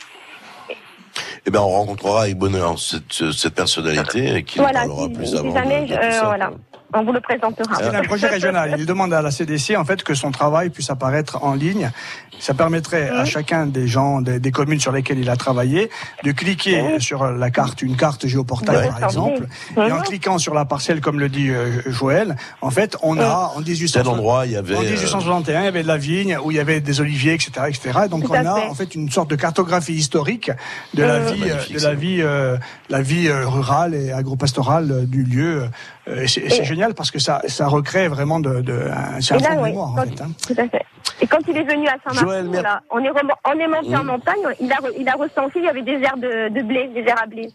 [1.47, 5.27] Eh ben, on rencontrera avec bonheur cette, cette personnalité qui Voilà, nous parlera si- plus
[5.27, 5.55] si avant.
[5.55, 6.51] jamais, de- de euh, tout ça, voilà.
[6.93, 7.75] On vous le présentera.
[7.77, 8.75] C'est un projet régional.
[8.79, 11.91] Il demande à la CDC en fait que son travail puisse apparaître en ligne.
[12.39, 15.91] Ça permettrait à chacun des gens des, des communes sur lesquelles il a travaillé
[16.25, 18.89] de cliquer sur la carte, une carte géoportail Ouais.
[18.89, 19.47] par exemple,
[19.77, 23.53] et en cliquant sur la parcelle, comme le dit euh, Joël, en fait, on a
[23.55, 25.97] en 1860 Tel endroit, il y avait, en euh, 1861, il y avait de la
[25.99, 28.01] vigne où il y avait des oliviers, etc., etc.
[28.07, 28.69] Et donc on a fait.
[28.69, 30.51] en fait une sorte de cartographie historique
[30.95, 32.57] de la Euh, vie, de la vie, euh,
[32.89, 35.65] la vie rurale et agropastorale du lieu.
[36.11, 39.43] Euh, c'est génial parce que ça, ça recrée vraiment de, de un, c'est un Et
[39.43, 40.21] là, fond de oui, en fait.
[40.23, 40.29] hein.
[40.47, 40.83] tout à fait.
[41.23, 43.11] Et quand il est venu à Saint-Martin, mer- on est,
[43.45, 44.07] on est monté en Mm.
[44.07, 47.01] montagne, il a, il a recensé, il y avait des aires de, de blé, des
[47.09, 47.49] aires à blé.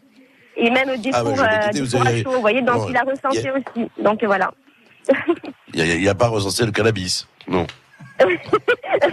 [0.57, 2.95] Et même des Ah fours, vais euh, des vous à chaud, vous voyez, donc il
[2.95, 3.05] a a-
[3.57, 3.89] aussi.
[4.01, 4.51] Donc voilà.
[5.73, 7.27] Il n'y a, pas recensé le cannabis.
[7.47, 7.67] Non.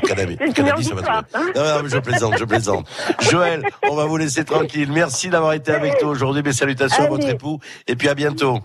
[0.06, 0.36] Cannabis.
[0.54, 1.52] Cannabis, ça va histoire, très bien.
[1.62, 2.88] Non, non, mais je plaisante, je plaisante.
[3.20, 4.90] Joël, on va vous laisser tranquille.
[4.92, 6.42] Merci d'avoir été avec nous aujourd'hui.
[6.44, 7.58] Mes salutations à votre époux.
[7.88, 8.60] Et puis à bientôt.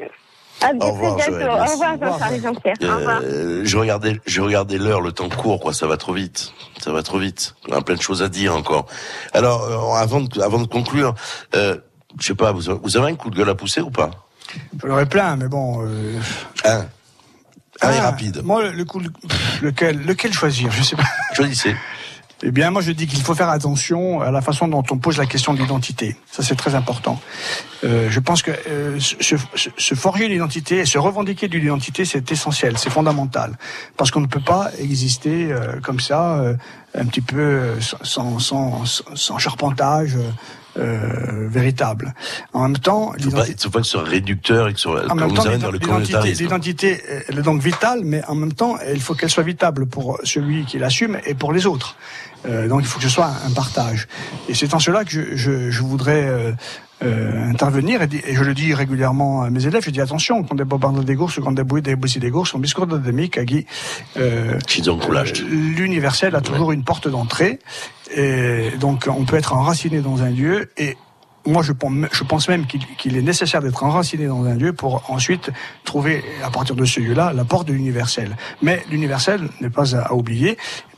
[0.61, 1.31] À Au revoir, bientôt.
[1.31, 2.75] Joël, Au revoir, Jean-Charles et Jean-Pierre.
[2.81, 3.21] Au revoir.
[3.23, 5.73] Euh, je regardais, je regardais l'heure, le temps court, quoi.
[5.73, 6.53] Ça va trop vite.
[6.81, 7.55] Ça va trop vite.
[7.69, 8.87] On a plein de choses à dire encore.
[9.33, 11.13] Alors, euh, avant de, avant de conclure,
[11.55, 11.77] euh,
[12.19, 14.09] je sais pas, vous, vous avez un coup de gueule à pousser ou pas?
[14.81, 15.85] J'en aurais plein, mais bon.
[15.85, 16.19] Euh...
[16.65, 16.85] Un.
[17.81, 18.41] Un ah, rapide.
[18.43, 18.99] Moi, le, coup,
[19.61, 20.71] lequel, lequel choisir?
[20.71, 21.03] Je sais pas.
[21.33, 21.75] Choisissez.
[22.43, 25.17] Eh bien, moi, je dis qu'il faut faire attention à la façon dont on pose
[25.17, 26.15] la question de l'identité.
[26.31, 27.19] Ça, c'est très important.
[27.83, 29.15] Euh, je pense que euh, se,
[29.55, 33.57] se- se forger une identité et se revendiquer d'une identité, c'est essentiel, c'est fondamental.
[33.97, 36.53] Parce qu'on ne peut pas exister euh, comme ça, euh,
[36.93, 40.29] un petit peu euh, sans, sans, sans, charpentage euh,
[40.77, 42.13] véritable.
[42.53, 45.11] En même temps, Il il faut pas que ce soit réducteur et que ce soit,
[45.11, 48.53] en même vous temps, savez, dans le l'identité, elle est donc vitale, mais en même
[48.53, 51.95] temps, il faut qu'elle soit vitable pour celui qui l'assume et pour les autres.
[52.47, 54.07] Euh, donc, il faut que ce soit un partage.
[54.47, 56.51] Et c'est en cela que je, je, je voudrais euh,
[57.03, 60.63] euh, intervenir, et, je le dis régulièrement à mes élèves, je dis attention, quand des
[60.63, 63.67] bobardons des gourses, quand des bouilles des bouilles des gourses, on biscourt de demi, qui
[64.17, 64.57] euh,
[65.47, 67.59] l'universel a toujours une porte d'entrée,
[68.15, 70.97] et donc on peut être enraciné dans un lieu, et
[71.47, 71.71] moi, je
[72.23, 75.49] pense, même qu'il est nécessaire d'être enraciné dans un lieu pour ensuite
[75.85, 78.35] trouver, à partir de ce lieu-là, la porte de l'universel.
[78.61, 80.57] Mais l'universel n'est pas à oublier,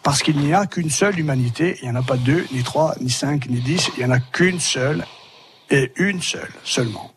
[0.10, 1.78] parce qu'il n'y a qu'une seule humanité.
[1.84, 3.92] Il n'y en a pas deux, ni trois, ni cinq, ni dix.
[3.96, 5.06] Il n'y en a qu'une seule,
[5.70, 7.12] et une seule seulement.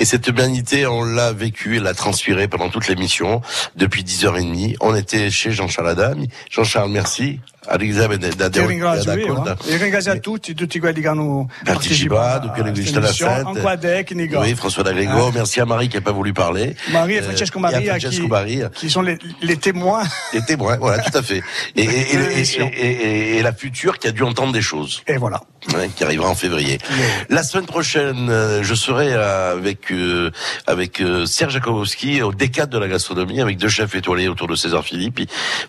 [0.00, 3.42] Et cette humanité, on l'a vécue et l'a transpirée pendant toute l'émission,
[3.76, 4.76] depuis 10h30.
[4.80, 6.28] On était chez Jean-Charles Adami.
[6.50, 7.38] Jean-Charles, merci.
[7.68, 9.76] Elisabeth da Ti ringrazio io, eh.
[9.76, 14.40] ringrazio a tutti, tutti quelli che hanno partecipato la.
[14.40, 15.26] Oui, François Dagrego.
[15.26, 15.32] Hein?
[15.34, 16.74] Merci à Marie qui n'a pas voulu parler.
[16.90, 18.70] Marie et Euh, Francesco et Maria Francesco qui, Maria.
[18.70, 20.04] qui sont les, les témoins.
[20.32, 21.42] Les témoins, voilà, tout à fait.
[21.76, 25.02] Et, la future qui a dû entendre des choses.
[25.06, 25.42] Et voilà.
[25.74, 26.78] Ouais, qui arrivera en février.
[27.28, 29.56] La semaine prochaine, euh, je serai euh,
[29.90, 30.30] avec euh,
[30.66, 34.54] avec euh, Serge Jakobowski au décade de la gastronomie avec deux chefs étoilés autour de
[34.54, 35.20] César Philippe.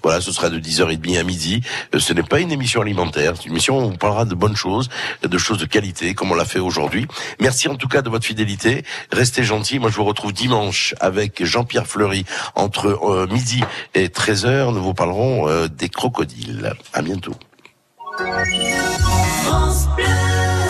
[0.03, 1.61] Voilà, ce sera de 10h30 à midi.
[1.95, 4.55] Euh, ce n'est pas une émission alimentaire, c'est une émission où on parlera de bonnes
[4.55, 4.89] choses,
[5.23, 7.07] de choses de qualité, comme on l'a fait aujourd'hui.
[7.39, 8.83] Merci en tout cas de votre fidélité.
[9.11, 9.79] Restez gentils.
[9.79, 12.25] Moi, je vous retrouve dimanche avec Jean-Pierre Fleury
[12.55, 14.73] entre midi et 13h.
[14.73, 16.73] Nous vous parlerons des crocodiles.
[16.93, 17.35] À bientôt.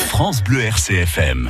[0.08, 1.40] France Bleu RCFM.